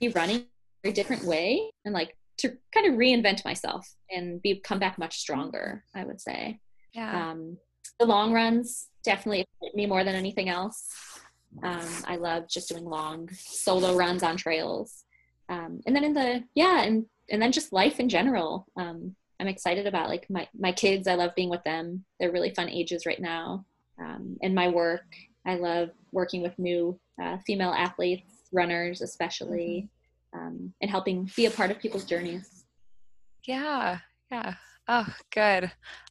be 0.00 0.08
running 0.08 0.46
a 0.84 0.92
different 0.92 1.24
way 1.24 1.70
and 1.84 1.94
like 1.94 2.16
to 2.38 2.56
kind 2.72 2.86
of 2.86 2.94
reinvent 2.94 3.44
myself 3.44 3.86
and 4.10 4.40
be 4.40 4.58
come 4.60 4.78
back 4.78 4.98
much 4.98 5.18
stronger 5.18 5.84
i 5.94 6.04
would 6.04 6.20
say 6.20 6.58
yeah 6.94 7.30
um, 7.30 7.56
the 7.98 8.06
long 8.06 8.32
runs 8.32 8.88
definitely 9.04 9.46
hit 9.60 9.74
me 9.74 9.86
more 9.86 10.04
than 10.04 10.14
anything 10.14 10.48
else 10.48 10.88
um, 11.62 11.86
i 12.06 12.16
love 12.16 12.48
just 12.48 12.70
doing 12.70 12.84
long 12.84 13.28
solo 13.32 13.94
runs 13.94 14.22
on 14.22 14.36
trails 14.36 15.04
um, 15.50 15.80
and 15.86 15.94
then 15.94 16.04
in 16.04 16.14
the 16.14 16.42
yeah 16.54 16.82
and 16.82 17.04
and 17.28 17.40
then 17.40 17.52
just 17.52 17.72
life 17.72 18.00
in 18.00 18.08
general 18.08 18.66
um, 18.76 19.14
i'm 19.40 19.48
excited 19.48 19.86
about 19.86 20.08
like 20.08 20.28
my 20.30 20.46
my 20.58 20.72
kids 20.72 21.08
i 21.08 21.14
love 21.14 21.34
being 21.34 21.50
with 21.50 21.64
them 21.64 22.04
they're 22.18 22.32
really 22.32 22.54
fun 22.54 22.68
ages 22.68 23.06
right 23.06 23.20
now 23.20 23.64
um, 24.00 24.36
and 24.42 24.54
my 24.54 24.68
work 24.68 25.04
i 25.46 25.54
love 25.56 25.90
working 26.12 26.42
with 26.42 26.58
new 26.58 26.98
uh, 27.22 27.38
female 27.46 27.72
athletes 27.72 28.48
runners 28.52 29.00
especially 29.00 29.88
mm-hmm 29.88 29.96
um, 30.34 30.72
and 30.80 30.90
helping 30.90 31.30
be 31.36 31.46
a 31.46 31.50
part 31.50 31.70
of 31.70 31.78
people's 31.78 32.04
journeys. 32.04 32.64
Yeah, 33.46 33.98
yeah. 34.30 34.54
Oh, 34.88 35.06
good. 35.32 35.70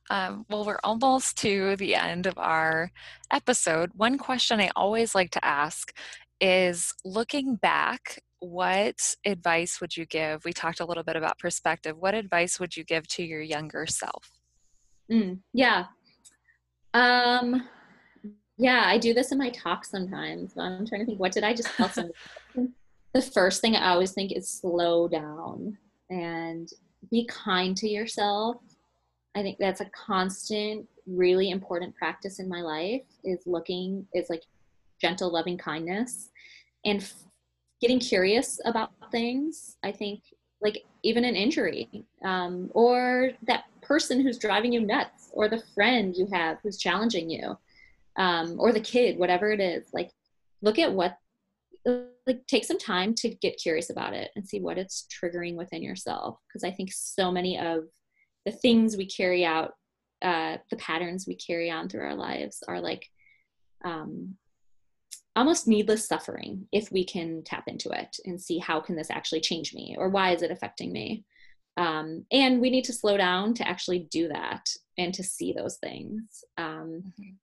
Um, 0.10 0.46
well, 0.50 0.66
we're 0.66 0.80
almost 0.84 1.38
to 1.40 1.76
the 1.76 1.96
end 1.96 2.26
of 2.26 2.38
our 2.38 2.92
episode. 3.32 3.92
One 3.96 4.18
question 4.18 4.60
I 4.60 4.72
always 4.76 5.14
like 5.14 5.32
to 5.32 5.46
ask 5.46 5.96
is 6.42 6.94
looking 7.06 7.56
back, 7.56 8.22
what 8.40 9.16
advice 9.26 9.82
would 9.82 9.96
you 9.96 10.06
give? 10.06 10.46
We 10.46 10.54
talked 10.54 10.80
a 10.80 10.86
little 10.86 11.04
bit 11.04 11.16
about 11.16 11.38
perspective. 11.40 11.98
What 11.98 12.16
advice 12.16 12.60
would 12.60 12.76
you 12.76 12.84
give 12.84 13.08
to 13.10 13.24
your 13.24 13.42
younger 13.42 13.86
self? 13.86 14.32
Mm, 15.12 15.40
yeah. 15.54 15.86
Um, 16.94 17.68
yeah, 18.58 18.84
I 18.86 18.98
do 18.98 19.14
this 19.14 19.32
in 19.32 19.38
my 19.38 19.50
talks 19.50 19.90
sometimes. 19.90 20.58
I'm 20.58 20.86
trying 20.86 21.02
to 21.02 21.06
think, 21.06 21.20
what 21.20 21.32
did 21.32 21.44
I 21.44 21.54
just 21.54 21.70
tell 21.76 21.90
someone? 21.90 22.14
the 23.14 23.22
first 23.22 23.62
thing 23.62 23.76
I 23.76 23.92
always 23.92 24.12
think 24.12 24.32
is 24.32 24.48
slow 24.48 25.08
down 25.08 25.78
and 26.10 26.70
be 27.12 27.26
kind 27.26 27.76
to 27.78 27.88
yourself. 27.88 28.58
I 29.36 29.42
think 29.42 29.58
that's 29.60 29.82
a 29.82 29.86
constant, 29.86 30.88
really 31.08 31.50
important 31.50 31.96
practice 31.96 32.40
in 32.40 32.48
my 32.48 32.62
life 32.62 33.04
is 33.24 33.40
looking, 33.46 34.06
is 34.14 34.30
like 34.30 34.44
gentle, 35.02 35.32
loving 35.32 35.58
kindness 35.58 36.30
and 36.86 37.12
getting 37.82 38.00
curious 38.00 38.60
about 38.66 38.92
things. 39.12 39.78
I 39.84 39.92
think, 39.92 40.22
like, 40.62 40.84
even 41.04 41.24
an 41.24 41.36
injury 41.36 41.90
um, 42.24 42.70
or 42.74 43.32
that 43.48 43.66
person 43.82 44.22
who's 44.22 44.38
driving 44.38 44.74
you 44.74 44.82
nuts 44.82 45.30
or 45.34 45.48
the 45.48 45.64
friend 45.74 46.16
you 46.16 46.28
have 46.34 46.58
who's 46.62 46.78
challenging 46.78 47.30
you 47.30 47.58
um, 48.18 48.56
or 48.60 48.74
the 48.74 48.80
kid, 48.80 49.18
whatever 49.18 49.52
it 49.52 49.60
is, 49.60 49.88
like, 49.94 50.12
look 50.62 50.78
at 50.78 50.92
what 50.92 51.18
like 52.28 52.46
take 52.48 52.66
some 52.66 52.78
time 52.78 53.14
to 53.16 53.30
get 53.30 53.58
curious 53.58 53.90
about 53.90 54.14
it 54.14 54.32
and 54.36 54.48
see 54.48 54.60
what 54.60 54.78
it's 54.78 55.08
triggering 55.08 55.56
within 55.56 55.82
yourself 55.82 56.38
because 56.48 56.64
i 56.64 56.72
think 56.72 56.92
so 56.92 57.32
many 57.32 57.58
of 57.58 57.86
the 58.46 58.52
things 58.52 58.98
we 58.98 59.06
carry 59.06 59.46
out 59.46 59.72
uh, 60.22 60.58
the 60.70 60.76
patterns 60.76 61.26
we 61.26 61.36
carry 61.36 61.72
on 61.72 61.88
through 61.88 62.04
our 62.04 62.16
lives 62.16 62.62
are 62.68 62.82
like 62.82 63.08
um, 63.86 64.36
almost 65.40 65.68
needless 65.68 66.08
suffering 66.08 66.68
if 66.72 66.92
we 66.92 67.04
can 67.04 67.42
tap 67.44 67.64
into 67.68 67.90
it 67.90 68.18
and 68.26 68.42
see 68.42 68.60
how 68.60 68.80
can 68.80 68.96
this 68.96 69.10
actually 69.10 69.42
change 69.42 69.74
me 69.74 69.96
or 69.98 70.10
why 70.10 70.32
is 70.32 70.42
it 70.42 70.52
affecting 70.52 70.92
me 70.92 71.24
um, 71.78 72.26
and 72.32 72.60
we 72.60 72.70
need 72.70 72.84
to 72.84 72.94
slow 72.94 73.16
down 73.16 73.54
to 73.54 73.68
actually 73.68 74.00
do 74.12 74.28
that 74.28 74.70
and 74.98 75.14
to 75.14 75.24
see 75.24 75.54
those 75.54 75.78
things 75.78 76.44
um, 76.58 77.04
mm-hmm. 77.06 77.34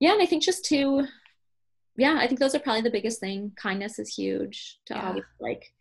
yeah 0.00 0.12
and 0.12 0.22
i 0.22 0.26
think 0.26 0.42
just 0.42 0.64
to 0.64 1.06
yeah, 2.00 2.16
I 2.18 2.26
think 2.26 2.40
those 2.40 2.54
are 2.54 2.60
probably 2.60 2.80
the 2.80 2.90
biggest 2.90 3.20
thing. 3.20 3.52
Kindness 3.56 3.98
is 3.98 4.14
huge 4.14 4.78
to 4.86 4.94
yeah. 4.94 5.08
always 5.08 5.24
like 5.38 5.72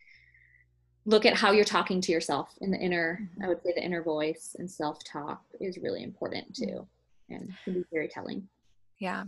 look 1.05 1.26
at 1.26 1.36
how 1.36 1.51
you're 1.51 1.64
talking 1.64 2.01
to 2.01 2.12
yourself 2.12 2.53
in 2.60 2.72
the 2.72 2.78
inner, 2.78 3.20
mm-hmm. 3.22 3.43
I 3.43 3.47
would 3.47 3.64
say 3.64 3.72
the 3.74 3.84
inner 3.84 4.03
voice 4.03 4.55
and 4.60 4.70
self 4.70 5.03
talk 5.03 5.41
is 5.62 5.78
really 5.78 6.03
important 6.03 6.53
too 6.55 6.86
and 7.30 7.53
can 7.64 7.74
be 7.74 7.84
very 7.91 8.10
telling. 8.10 8.47
Yeah. 8.99 9.24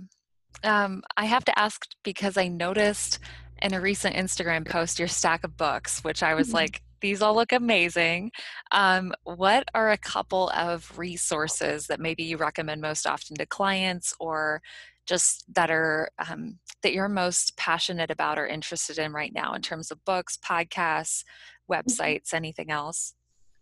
Um, 0.63 1.03
I 1.17 1.25
have 1.25 1.45
to 1.45 1.59
ask 1.59 1.85
because 2.03 2.37
I 2.37 2.47
noticed 2.47 3.19
in 3.61 3.73
a 3.73 3.81
recent 3.81 4.15
Instagram 4.15 4.67
post 4.67 4.99
your 4.99 5.07
stack 5.07 5.43
of 5.43 5.57
books, 5.57 6.03
which 6.03 6.23
I 6.23 6.33
was 6.33 6.47
mm-hmm. 6.47 6.57
like, 6.57 6.81
these 7.01 7.21
all 7.23 7.33
look 7.33 7.51
amazing. 7.51 8.31
Um, 8.71 9.11
what 9.23 9.67
are 9.73 9.91
a 9.91 9.97
couple 9.97 10.49
of 10.49 10.97
resources 10.97 11.87
that 11.87 11.99
maybe 11.99 12.23
you 12.23 12.37
recommend 12.37 12.79
most 12.79 13.07
often 13.07 13.35
to 13.37 13.45
clients 13.47 14.13
or 14.19 14.61
just 15.07 15.43
that 15.53 15.69
are 15.69 16.09
um, 16.29 16.59
that 16.83 16.93
you're 16.93 17.09
most 17.09 17.57
passionate 17.57 18.11
about 18.11 18.37
or 18.37 18.47
interested 18.47 18.97
in 18.97 19.11
right 19.11 19.33
now 19.33 19.53
in 19.53 19.61
terms 19.61 19.91
of 19.91 20.03
books 20.05 20.37
podcasts 20.37 21.23
mm-hmm. 21.23 21.73
websites 21.73 22.33
anything 22.33 22.69
else 22.71 23.13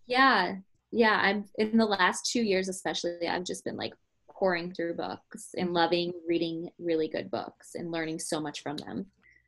yeah 0.05 0.55
yeah 0.91 1.19
i'm 1.21 1.45
in 1.57 1.77
the 1.77 1.85
last 1.85 2.29
two 2.31 2.41
years 2.41 2.67
especially 2.67 3.27
i've 3.27 3.45
just 3.45 3.63
been 3.63 3.77
like 3.77 3.93
pouring 4.39 4.73
through 4.73 4.93
books 4.93 5.49
and 5.57 5.73
loving 5.73 6.13
reading 6.27 6.69
really 6.79 7.09
good 7.09 7.29
books 7.29 7.75
and 7.75 7.91
learning 7.91 8.17
so 8.17 8.39
much 8.39 8.63
from 8.63 8.77
them 8.77 9.05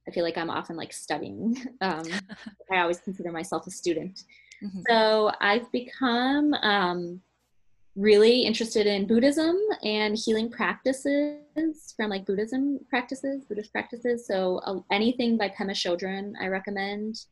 i 0.08 0.12
feel 0.12 0.24
like 0.24 0.38
i'm 0.38 0.50
often 0.50 0.76
like 0.76 0.92
studying 0.92 1.56
um, 1.82 2.04
i 2.72 2.80
always 2.80 3.00
consider 3.00 3.32
myself 3.32 3.66
a 3.66 3.72
student 3.72 4.24
mm-hmm. 4.62 4.82
so 4.88 5.32
i've 5.40 5.72
become 5.72 6.54
um, 6.56 7.22
really 7.96 8.42
interested 8.44 8.88
in 8.88 9.06
Buddhism 9.06 9.58
and 9.84 10.18
healing 10.18 10.50
practices 10.50 11.94
from 11.96 12.10
like 12.10 12.26
Buddhism 12.26 12.80
practices, 12.90 13.44
Buddhist 13.46 13.72
practices. 13.72 14.26
So 14.26 14.62
uh, 14.66 14.80
anything 14.92 15.38
by 15.38 15.50
Pema 15.50 15.72
Chodron, 15.72 16.34
I 16.42 16.48
recommend. 16.48 17.26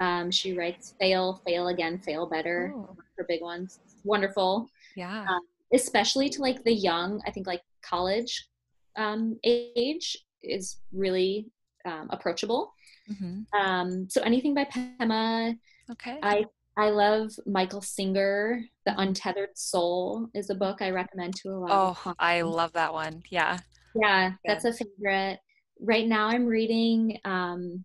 Um, 0.00 0.30
she 0.30 0.56
writes 0.56 0.94
"Fail, 1.00 1.40
Fail 1.46 1.68
Again, 1.68 1.98
Fail 1.98 2.26
Better" 2.26 2.74
oh. 2.76 2.96
for 3.14 3.24
big 3.24 3.40
ones. 3.42 3.78
wonderful. 4.04 4.68
Yeah. 4.94 5.26
Um, 5.28 5.40
especially 5.72 6.28
to 6.30 6.42
like 6.42 6.62
the 6.64 6.74
young, 6.74 7.20
I 7.26 7.30
think 7.30 7.46
like 7.46 7.62
college 7.82 8.48
um, 8.96 9.38
age 9.44 10.16
is 10.42 10.78
really 10.92 11.46
um, 11.84 12.08
approachable. 12.10 12.72
Mm-hmm. 13.10 13.58
Um, 13.58 14.08
so 14.08 14.20
anything 14.22 14.54
by 14.54 14.64
Pema. 14.64 15.56
Okay. 15.90 16.18
I 16.22 16.44
I 16.76 16.90
love 16.90 17.30
Michael 17.46 17.80
Singer. 17.80 18.62
The 18.84 18.92
mm-hmm. 18.92 19.00
Untethered 19.00 19.56
Soul 19.56 20.28
is 20.34 20.50
a 20.50 20.54
book 20.54 20.82
I 20.82 20.90
recommend 20.90 21.36
to 21.36 21.50
a 21.50 21.58
lot. 21.58 21.70
Oh, 22.06 22.14
I 22.18 22.42
love 22.42 22.72
that 22.72 22.92
one. 22.92 23.22
Yeah. 23.30 23.58
Yeah, 23.94 24.32
that's 24.44 24.64
a 24.64 24.72
favorite. 24.72 25.38
Right 25.80 26.06
now, 26.06 26.28
I'm 26.28 26.44
reading. 26.44 27.18
Um, 27.24 27.84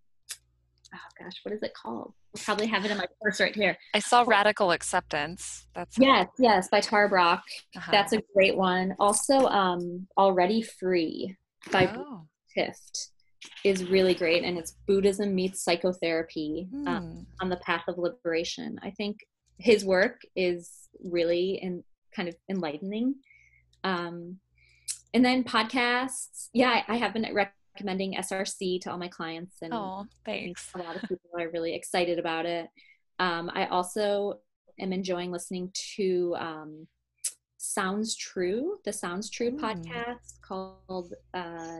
oh 0.93 1.23
gosh, 1.23 1.39
what 1.43 1.53
is 1.53 1.61
it 1.63 1.73
called? 1.73 2.13
I 2.35 2.41
probably 2.41 2.67
have 2.67 2.85
it 2.85 2.91
in 2.91 2.97
my 2.97 3.07
purse 3.21 3.39
right 3.39 3.55
here. 3.55 3.77
I 3.93 3.99
saw 3.99 4.23
Radical 4.25 4.71
Acceptance. 4.71 5.67
That's 5.73 5.97
yes, 5.97 6.27
yes, 6.39 6.69
by 6.69 6.79
Tara 6.79 7.09
Brach. 7.09 7.43
Uh-huh. 7.75 7.91
That's 7.91 8.13
a 8.13 8.21
great 8.33 8.55
one. 8.55 8.95
Also, 8.99 9.47
um, 9.47 10.07
Already 10.17 10.61
Free 10.61 11.35
by 11.71 11.93
oh. 11.95 12.25
Tift 12.57 13.09
is 13.63 13.85
really 13.85 14.13
great, 14.13 14.43
and 14.43 14.57
it's 14.57 14.75
Buddhism 14.87 15.33
meets 15.35 15.63
psychotherapy 15.63 16.67
mm. 16.73 16.87
um, 16.87 17.25
on 17.41 17.49
the 17.49 17.57
path 17.57 17.83
of 17.87 17.97
liberation. 17.97 18.79
I 18.83 18.91
think 18.91 19.17
his 19.57 19.85
work 19.85 20.21
is 20.35 20.89
really 21.03 21.59
and 21.61 21.83
kind 22.15 22.27
of 22.27 22.35
enlightening. 22.49 23.15
Um, 23.83 24.37
and 25.13 25.25
then 25.25 25.43
podcasts. 25.43 26.49
Yeah, 26.53 26.69
I, 26.69 26.93
I 26.93 26.97
have 26.97 27.13
been 27.13 27.25
recommending 27.75 28.15
SRC 28.15 28.81
to 28.81 28.91
all 28.91 28.97
my 28.97 29.07
clients, 29.07 29.57
and 29.61 29.73
oh, 29.73 30.05
thanks. 30.25 30.69
A 30.75 30.79
lot 30.79 30.95
of 30.95 31.01
people 31.03 31.29
are 31.39 31.49
really 31.49 31.73
excited 31.73 32.19
about 32.19 32.45
it. 32.45 32.69
Um, 33.19 33.51
I 33.53 33.65
also 33.67 34.39
am 34.79 34.93
enjoying 34.93 35.31
listening 35.31 35.71
to 35.95 36.35
um, 36.39 36.87
Sounds 37.57 38.15
True, 38.15 38.79
the 38.83 38.91
Sounds 38.91 39.29
True 39.29 39.51
mm. 39.51 39.59
podcast 39.59 40.41
called 40.41 41.13
uh, 41.33 41.79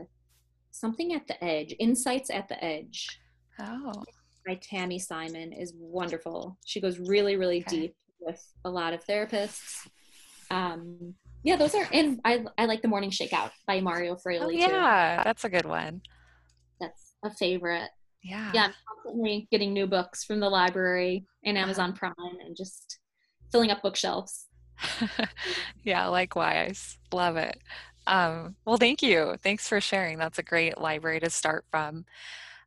something 0.70 1.12
at 1.12 1.26
the 1.26 1.42
edge, 1.42 1.74
Insights 1.78 2.30
at 2.30 2.48
the 2.48 2.62
Edge. 2.62 3.06
Oh. 3.58 3.92
By 4.46 4.56
Tami 4.56 5.00
Simon 5.00 5.52
is 5.52 5.72
wonderful. 5.76 6.58
She 6.64 6.80
goes 6.80 6.98
really, 6.98 7.36
really 7.36 7.60
okay. 7.60 7.80
deep 7.80 7.96
with 8.18 8.44
a 8.64 8.70
lot 8.70 8.92
of 8.92 9.04
therapists. 9.04 9.86
Um, 10.50 11.14
yeah, 11.42 11.56
those 11.56 11.74
are 11.74 11.86
and 11.92 12.20
I 12.24 12.44
I 12.56 12.66
like 12.66 12.82
the 12.82 12.88
Morning 12.88 13.10
Shakeout 13.10 13.50
by 13.66 13.80
Mario 13.80 14.14
Fraioli. 14.14 14.42
Oh, 14.42 14.48
yeah, 14.50 15.16
too. 15.18 15.24
that's 15.24 15.44
a 15.44 15.48
good 15.48 15.66
one. 15.66 16.02
That's 16.80 17.14
a 17.24 17.30
favorite. 17.30 17.90
Yeah. 18.22 18.50
Yeah, 18.54 18.64
I'm 18.66 18.74
constantly 18.88 19.48
getting 19.50 19.72
new 19.72 19.86
books 19.86 20.24
from 20.24 20.40
the 20.40 20.48
library 20.48 21.26
and 21.44 21.58
Amazon 21.58 21.92
Prime 21.92 22.12
and 22.18 22.56
just 22.56 22.98
filling 23.50 23.70
up 23.70 23.82
bookshelves. 23.82 24.46
yeah, 25.84 26.06
likewise. 26.06 26.98
Love 27.12 27.36
it. 27.36 27.58
Um, 28.06 28.56
well, 28.64 28.76
thank 28.76 29.02
you. 29.02 29.36
Thanks 29.42 29.68
for 29.68 29.80
sharing. 29.80 30.18
That's 30.18 30.38
a 30.38 30.42
great 30.42 30.78
library 30.78 31.20
to 31.20 31.30
start 31.30 31.64
from. 31.70 32.04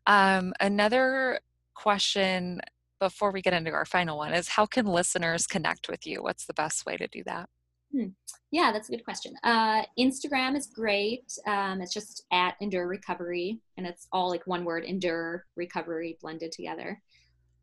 Um, 0.07 0.53
another 0.59 1.39
question 1.73 2.61
before 2.99 3.32
we 3.32 3.41
get 3.41 3.53
into 3.53 3.71
our 3.71 3.86
final 3.86 4.17
one 4.17 4.34
is 4.34 4.49
how 4.49 4.65
can 4.65 4.86
listeners 4.86 5.47
connect 5.47 5.89
with 5.89 6.07
you? 6.07 6.23
What's 6.23 6.45
the 6.45 6.53
best 6.53 6.86
way 6.86 6.97
to 6.97 7.07
do 7.07 7.23
that? 7.26 7.49
Hmm. 7.96 8.08
Yeah, 8.52 8.72
that's 8.74 8.89
a 8.89 8.91
good 8.91 9.06
question. 9.06 9.34
Uh, 9.43 9.84
Instagram 9.98 10.58
is 10.58 10.68
great. 10.68 11.32
Um, 11.48 11.82
it's 11.82 11.93
just 11.93 12.26
at 12.32 12.56
Endure 12.60 12.88
Recovery, 12.88 13.62
and 13.78 13.88
it's 13.88 14.08
all 14.12 14.30
like 14.30 14.46
one 14.46 14.66
word 14.66 14.84
Endure 14.84 15.46
Recovery 15.56 16.18
blended 16.22 16.52
together. 16.52 17.02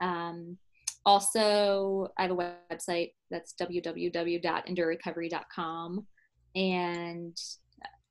Um, 0.01 0.57
also, 1.05 2.09
I 2.16 2.22
have 2.22 2.30
a 2.30 2.57
website 2.70 3.11
that's 3.30 3.53
www.endurerecovery.com, 3.61 6.07
and 6.55 7.37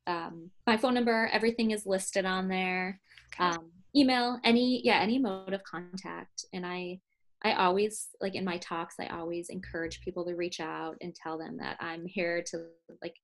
um, 0.05 0.51
my 0.67 0.77
phone 0.77 0.93
number, 0.93 1.27
everything 1.33 1.71
is 1.71 1.87
listed 1.87 2.25
on 2.25 2.47
there. 2.47 3.01
Okay. 3.33 3.45
Um, 3.45 3.71
email, 3.95 4.39
any 4.43 4.81
yeah, 4.83 4.99
any 4.99 5.17
mode 5.17 5.53
of 5.53 5.63
contact, 5.63 6.45
and 6.53 6.67
I 6.67 6.99
I 7.43 7.53
always 7.53 8.09
like 8.19 8.35
in 8.35 8.45
my 8.45 8.57
talks, 8.57 8.95
I 8.99 9.07
always 9.07 9.49
encourage 9.49 10.01
people 10.01 10.25
to 10.25 10.35
reach 10.35 10.59
out 10.59 10.95
and 11.01 11.15
tell 11.15 11.37
them 11.37 11.57
that 11.57 11.77
I'm 11.79 12.05
here 12.05 12.43
to 12.47 12.65
like 13.01 13.15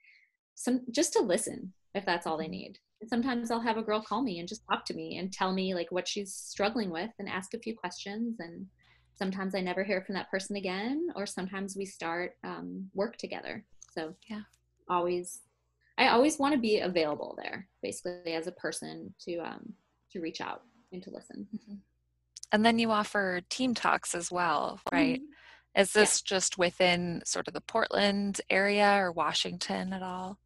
some 0.55 0.82
just 0.91 1.13
to 1.13 1.22
listen 1.22 1.74
if 1.93 2.05
that's 2.05 2.26
all 2.26 2.38
they 2.38 2.45
mm-hmm. 2.45 2.51
need. 2.51 2.80
And 3.01 3.09
sometimes 3.09 3.51
I'll 3.51 3.59
have 3.59 3.78
a 3.78 3.84
girl 3.84 4.01
call 4.01 4.24
me 4.24 4.39
and 4.39 4.47
just 4.47 4.63
talk 4.70 4.86
to 4.86 4.95
me 4.95 5.18
and 5.18 5.32
tell 5.32 5.53
me 5.53 5.76
like 5.76 5.91
what 5.91 6.07
she's 6.07 6.34
struggling 6.34 6.89
with 6.89 7.11
and 7.20 7.30
ask 7.30 7.53
a 7.53 7.59
few 7.59 7.76
questions 7.76 8.38
and 8.39 8.65
sometimes 9.13 9.55
I 9.55 9.61
never 9.61 9.84
hear 9.84 10.01
from 10.01 10.15
that 10.15 10.32
person 10.32 10.55
again 10.55 11.07
or 11.15 11.26
sometimes 11.26 11.76
we 11.76 11.86
start 11.86 12.38
um, 12.43 12.89
work 12.93 13.18
together. 13.18 13.63
So 13.93 14.15
yeah, 14.30 14.41
always 14.89 15.41
I 15.99 16.09
always 16.09 16.38
want 16.38 16.53
to 16.53 16.59
be 16.59 16.80
available 16.80 17.36
there 17.41 17.68
basically 17.82 18.34
as 18.34 18.47
a 18.47 18.51
person 18.51 19.13
to 19.22 19.38
um, 19.39 19.74
to 20.11 20.22
reach 20.22 20.41
out 20.41 20.63
and 20.91 21.03
to 21.03 21.09
listen. 21.11 21.47
Mm-hmm. 21.55 21.76
And 22.51 22.65
then 22.65 22.79
you 22.79 22.91
offer 22.91 23.41
team 23.49 23.73
talks 23.73 24.15
as 24.15 24.31
well, 24.31 24.79
right? 24.91 25.19
Mm-hmm. 25.19 25.81
Is 25.81 25.93
this 25.93 26.21
yeah. 26.21 26.38
just 26.38 26.57
within 26.57 27.21
sort 27.25 27.47
of 27.47 27.53
the 27.53 27.61
Portland 27.61 28.41
area 28.49 28.95
or 28.97 29.11
Washington 29.11 29.93
at 29.93 30.01
all? 30.01 30.39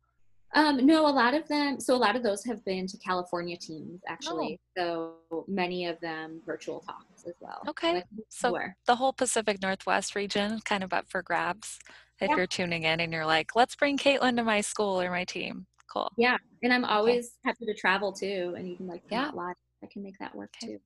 Um, 0.53 0.85
no, 0.85 1.07
a 1.07 1.09
lot 1.09 1.33
of 1.33 1.47
them. 1.47 1.79
So 1.79 1.95
a 1.95 1.97
lot 1.97 2.17
of 2.17 2.23
those 2.23 2.43
have 2.43 2.63
been 2.65 2.85
to 2.87 2.97
California 2.97 3.55
teams, 3.55 4.01
actually. 4.09 4.59
Oh. 4.77 5.15
So 5.29 5.43
many 5.47 5.85
of 5.85 5.99
them 6.01 6.41
virtual 6.45 6.81
talks 6.81 7.23
as 7.25 7.35
well. 7.39 7.61
Okay. 7.69 8.03
So 8.29 8.51
where. 8.51 8.75
the 8.85 8.95
whole 8.95 9.13
Pacific 9.13 9.61
Northwest 9.61 10.15
region 10.15 10.59
kind 10.65 10.83
of 10.83 10.91
up 10.91 11.05
for 11.07 11.21
grabs 11.21 11.79
if 12.19 12.29
yeah. 12.29 12.35
you're 12.35 12.47
tuning 12.47 12.83
in 12.83 12.99
and 12.99 13.13
you're 13.13 13.25
like, 13.25 13.55
let's 13.55 13.75
bring 13.75 13.97
Caitlin 13.97 14.35
to 14.35 14.43
my 14.43 14.59
school 14.59 15.01
or 15.01 15.09
my 15.09 15.23
team. 15.23 15.65
Cool. 15.91 16.11
Yeah, 16.17 16.37
and 16.63 16.73
I'm 16.73 16.85
always 16.85 17.25
okay. 17.25 17.33
happy 17.45 17.65
to 17.65 17.73
travel 17.73 18.13
too, 18.13 18.53
and 18.57 18.67
even 18.67 18.87
like 18.87 19.03
yeah. 19.09 19.31
live. 19.33 19.55
I 19.83 19.87
can 19.91 20.03
make 20.03 20.17
that 20.19 20.33
work 20.35 20.53
okay. 20.63 20.73
too. 20.73 20.79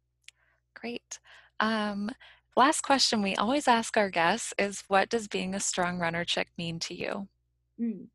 Great. 0.85 1.17
Um, 1.61 2.11
last 2.55 2.81
question 2.81 3.23
we 3.23 3.33
always 3.37 3.67
ask 3.67 3.97
our 3.97 4.11
guests 4.11 4.53
is 4.59 4.83
what 4.87 5.09
does 5.09 5.27
being 5.27 5.55
a 5.55 5.59
strong 5.59 5.97
runner 5.97 6.23
chick 6.23 6.49
mean 6.59 6.77
to 6.81 6.93
you? 6.93 7.27
Mm. 7.81 8.05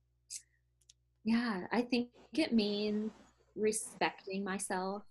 Yeah, 1.24 1.62
I 1.72 1.82
think 1.82 2.10
it 2.34 2.52
means 2.52 3.10
respecting 3.56 4.44
myself 4.44 5.02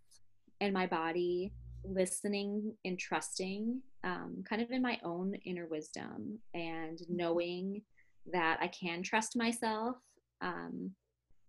and 0.61 0.73
my 0.73 0.87
body, 0.87 1.51
listening 1.83 2.75
and 2.85 2.97
trusting, 2.97 3.81
um, 4.05 4.41
kind 4.47 4.61
of 4.61 4.71
in 4.71 4.81
my 4.81 4.97
own 5.03 5.33
inner 5.45 5.67
wisdom, 5.67 6.39
and 6.53 6.97
knowing 7.09 7.81
that 8.31 8.59
I 8.61 8.67
can 8.67 9.03
trust 9.03 9.35
myself. 9.35 9.97
Um, 10.39 10.91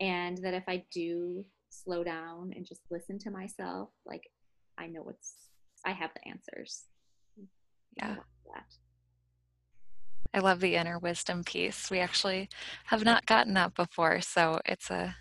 and 0.01 0.39
that 0.39 0.55
if 0.55 0.65
I 0.67 0.85
do 0.93 1.45
slow 1.69 2.03
down 2.03 2.53
and 2.57 2.67
just 2.67 2.81
listen 2.91 3.17
to 3.21 3.31
myself, 3.31 3.91
like 4.05 4.25
I 4.77 4.89
know 4.89 5.03
what's 5.03 5.50
I 5.85 5.93
have 5.93 6.11
the 6.15 6.29
answers. 6.29 6.85
Yeah. 7.97 8.17
I 10.33 10.39
love 10.39 10.61
the 10.61 10.77
inner 10.77 10.99
wisdom 10.99 11.43
piece. 11.43 11.91
We 11.91 11.99
actually 11.99 12.49
have 12.87 13.05
not 13.05 13.27
gotten 13.27 13.55
that 13.55 13.75
before, 13.75 14.21
so 14.21 14.61
it's 14.65 14.91
a 14.91 15.17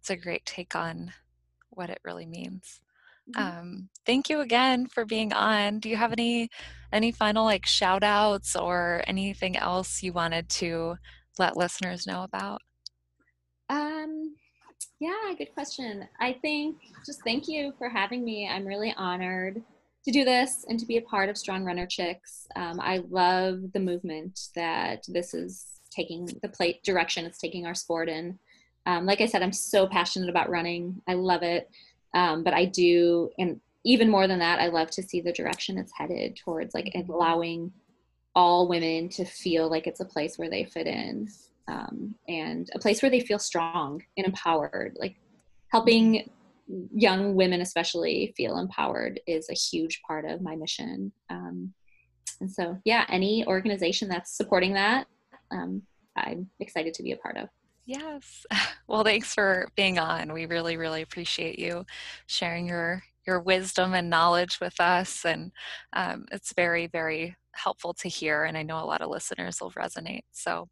it's 0.00 0.10
a 0.10 0.16
great 0.16 0.46
take 0.46 0.74
on 0.74 1.12
what 1.70 1.90
it 1.90 2.00
really 2.04 2.26
means. 2.26 2.80
Mm-hmm. 3.30 3.58
Um, 3.58 3.88
thank 4.06 4.28
you 4.28 4.40
again 4.40 4.86
for 4.86 5.04
being 5.04 5.32
on. 5.32 5.80
Do 5.80 5.88
you 5.88 5.96
have 5.96 6.12
any 6.12 6.48
any 6.92 7.12
final 7.12 7.44
like 7.44 7.66
shout 7.66 8.02
outs 8.02 8.56
or 8.56 9.02
anything 9.06 9.56
else 9.56 10.02
you 10.02 10.12
wanted 10.12 10.48
to 10.50 10.96
let 11.38 11.56
listeners 11.56 12.06
know 12.06 12.22
about? 12.22 12.62
Um 13.68 14.34
yeah, 15.00 15.34
good 15.36 15.52
question. 15.52 16.08
I 16.20 16.34
think 16.40 16.76
just 17.04 17.22
thank 17.22 17.48
you 17.48 17.74
for 17.76 17.88
having 17.88 18.24
me. 18.24 18.48
I'm 18.48 18.66
really 18.66 18.94
honored 18.96 19.62
to 20.04 20.10
do 20.10 20.24
this 20.24 20.64
and 20.68 20.78
to 20.78 20.86
be 20.86 20.98
a 20.98 21.02
part 21.02 21.28
of 21.28 21.38
Strong 21.38 21.64
Runner 21.64 21.86
Chicks. 21.86 22.46
Um, 22.56 22.78
I 22.80 23.02
love 23.08 23.72
the 23.72 23.80
movement 23.80 24.48
that 24.54 25.04
this 25.08 25.32
is 25.34 25.66
taking, 25.90 26.28
the 26.42 26.48
plate 26.48 26.82
direction 26.84 27.24
it's 27.24 27.38
taking 27.38 27.66
our 27.66 27.74
sport 27.74 28.08
in. 28.08 28.38
Um, 28.86 29.06
like 29.06 29.20
I 29.20 29.26
said, 29.26 29.42
I'm 29.42 29.52
so 29.52 29.86
passionate 29.86 30.28
about 30.28 30.50
running. 30.50 31.00
I 31.08 31.14
love 31.14 31.42
it. 31.42 31.70
Um, 32.12 32.44
but 32.44 32.52
I 32.52 32.66
do, 32.66 33.30
and 33.38 33.60
even 33.84 34.10
more 34.10 34.28
than 34.28 34.38
that, 34.40 34.60
I 34.60 34.68
love 34.68 34.90
to 34.92 35.02
see 35.02 35.20
the 35.20 35.32
direction 35.32 35.78
it's 35.78 35.92
headed 35.96 36.36
towards, 36.36 36.74
like 36.74 36.86
mm-hmm. 36.94 37.10
allowing 37.10 37.72
all 38.34 38.68
women 38.68 39.08
to 39.08 39.24
feel 39.24 39.70
like 39.70 39.86
it's 39.86 40.00
a 40.00 40.04
place 40.04 40.38
where 40.38 40.50
they 40.50 40.64
fit 40.64 40.86
in 40.86 41.28
um, 41.68 42.14
and 42.28 42.68
a 42.74 42.78
place 42.78 43.00
where 43.00 43.10
they 43.10 43.20
feel 43.20 43.38
strong 43.38 44.02
and 44.16 44.26
empowered. 44.26 44.96
Like 45.00 45.16
helping 45.68 46.30
young 46.94 47.34
women 47.34 47.60
especially 47.60 48.32
feel 48.36 48.58
empowered 48.58 49.20
is 49.26 49.48
a 49.50 49.54
huge 49.54 50.00
part 50.06 50.24
of 50.24 50.40
my 50.40 50.56
mission. 50.56 51.12
Um, 51.30 51.74
and 52.40 52.50
so 52.50 52.78
yeah 52.84 53.04
any 53.08 53.46
organization 53.46 54.08
that's 54.08 54.36
supporting 54.36 54.74
that 54.74 55.06
um, 55.50 55.82
i'm 56.16 56.48
excited 56.60 56.94
to 56.94 57.02
be 57.02 57.12
a 57.12 57.16
part 57.16 57.36
of. 57.36 57.48
Yes. 57.86 58.46
Well 58.86 59.02
thanks 59.02 59.32
for 59.32 59.70
being 59.76 59.98
on. 59.98 60.32
We 60.32 60.44
really 60.44 60.76
really 60.76 61.00
appreciate 61.00 61.58
you 61.58 61.86
sharing 62.26 62.68
your 62.68 63.02
your 63.26 63.40
wisdom 63.40 63.94
and 63.94 64.10
knowledge 64.10 64.60
with 64.60 64.78
us. 64.78 65.24
And 65.24 65.52
um, 65.94 66.26
it's 66.30 66.52
very 66.52 66.86
very 66.86 67.34
helpful 67.54 67.94
to 67.94 68.08
hear, 68.08 68.44
and 68.44 68.56
I 68.56 68.62
know 68.62 68.78
a 68.78 68.86
lot 68.86 69.00
of 69.00 69.10
listeners 69.10 69.60
will 69.60 69.70
resonate. 69.72 70.22
So, 70.32 70.68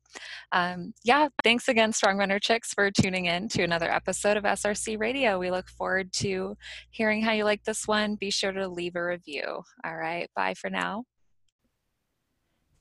um, 0.53 0.93
yeah, 1.05 1.28
thanks 1.45 1.68
again, 1.68 1.93
Strong 1.93 2.18
Runner 2.18 2.39
Chicks, 2.39 2.72
for 2.74 2.91
tuning 2.91 3.26
in 3.26 3.49
to 3.51 3.62
another 3.62 3.91
episode 3.91 4.37
of 4.37 4.45
SRC 4.45 4.99
Radio. 4.99 5.39
We 5.39 5.51
look 5.51 5.68
forward 5.68 6.12
to 6.14 6.57
hearing 6.91 7.22
how 7.22 7.33
you 7.33 7.45
like 7.45 7.64
this 7.64 7.87
one. 7.87 8.16
Be 8.16 8.30
sure 8.30 8.53
to 8.53 8.68
leave 8.68 8.97
a 8.97 9.05
review. 9.05 9.62
All 9.85 9.97
right, 9.97 10.28
bye 10.35 10.55
for 10.55 10.70
now. 10.70 11.05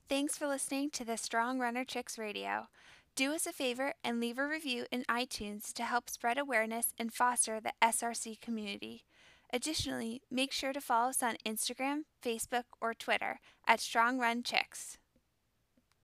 Thanks 0.08 0.36
for 0.36 0.46
listening 0.46 0.90
to 0.90 1.04
the 1.04 1.16
Strong 1.16 1.58
Runner 1.58 1.84
Chicks 1.84 2.18
Radio. 2.18 2.66
Do 3.14 3.34
us 3.34 3.46
a 3.46 3.52
favor 3.52 3.92
and 4.02 4.20
leave 4.20 4.38
a 4.38 4.46
review 4.46 4.86
in 4.90 5.04
iTunes 5.04 5.72
to 5.74 5.82
help 5.82 6.08
spread 6.08 6.38
awareness 6.38 6.94
and 6.98 7.12
foster 7.12 7.60
the 7.60 7.72
SRC 7.82 8.40
community. 8.40 9.04
Additionally, 9.52 10.22
make 10.30 10.50
sure 10.50 10.72
to 10.72 10.80
follow 10.80 11.10
us 11.10 11.22
on 11.22 11.36
Instagram, 11.46 12.02
Facebook, 12.24 12.64
or 12.80 12.94
Twitter 12.94 13.38
at 13.66 13.80
Strong 13.80 14.18
Run 14.18 14.42
Chicks. 14.42 14.96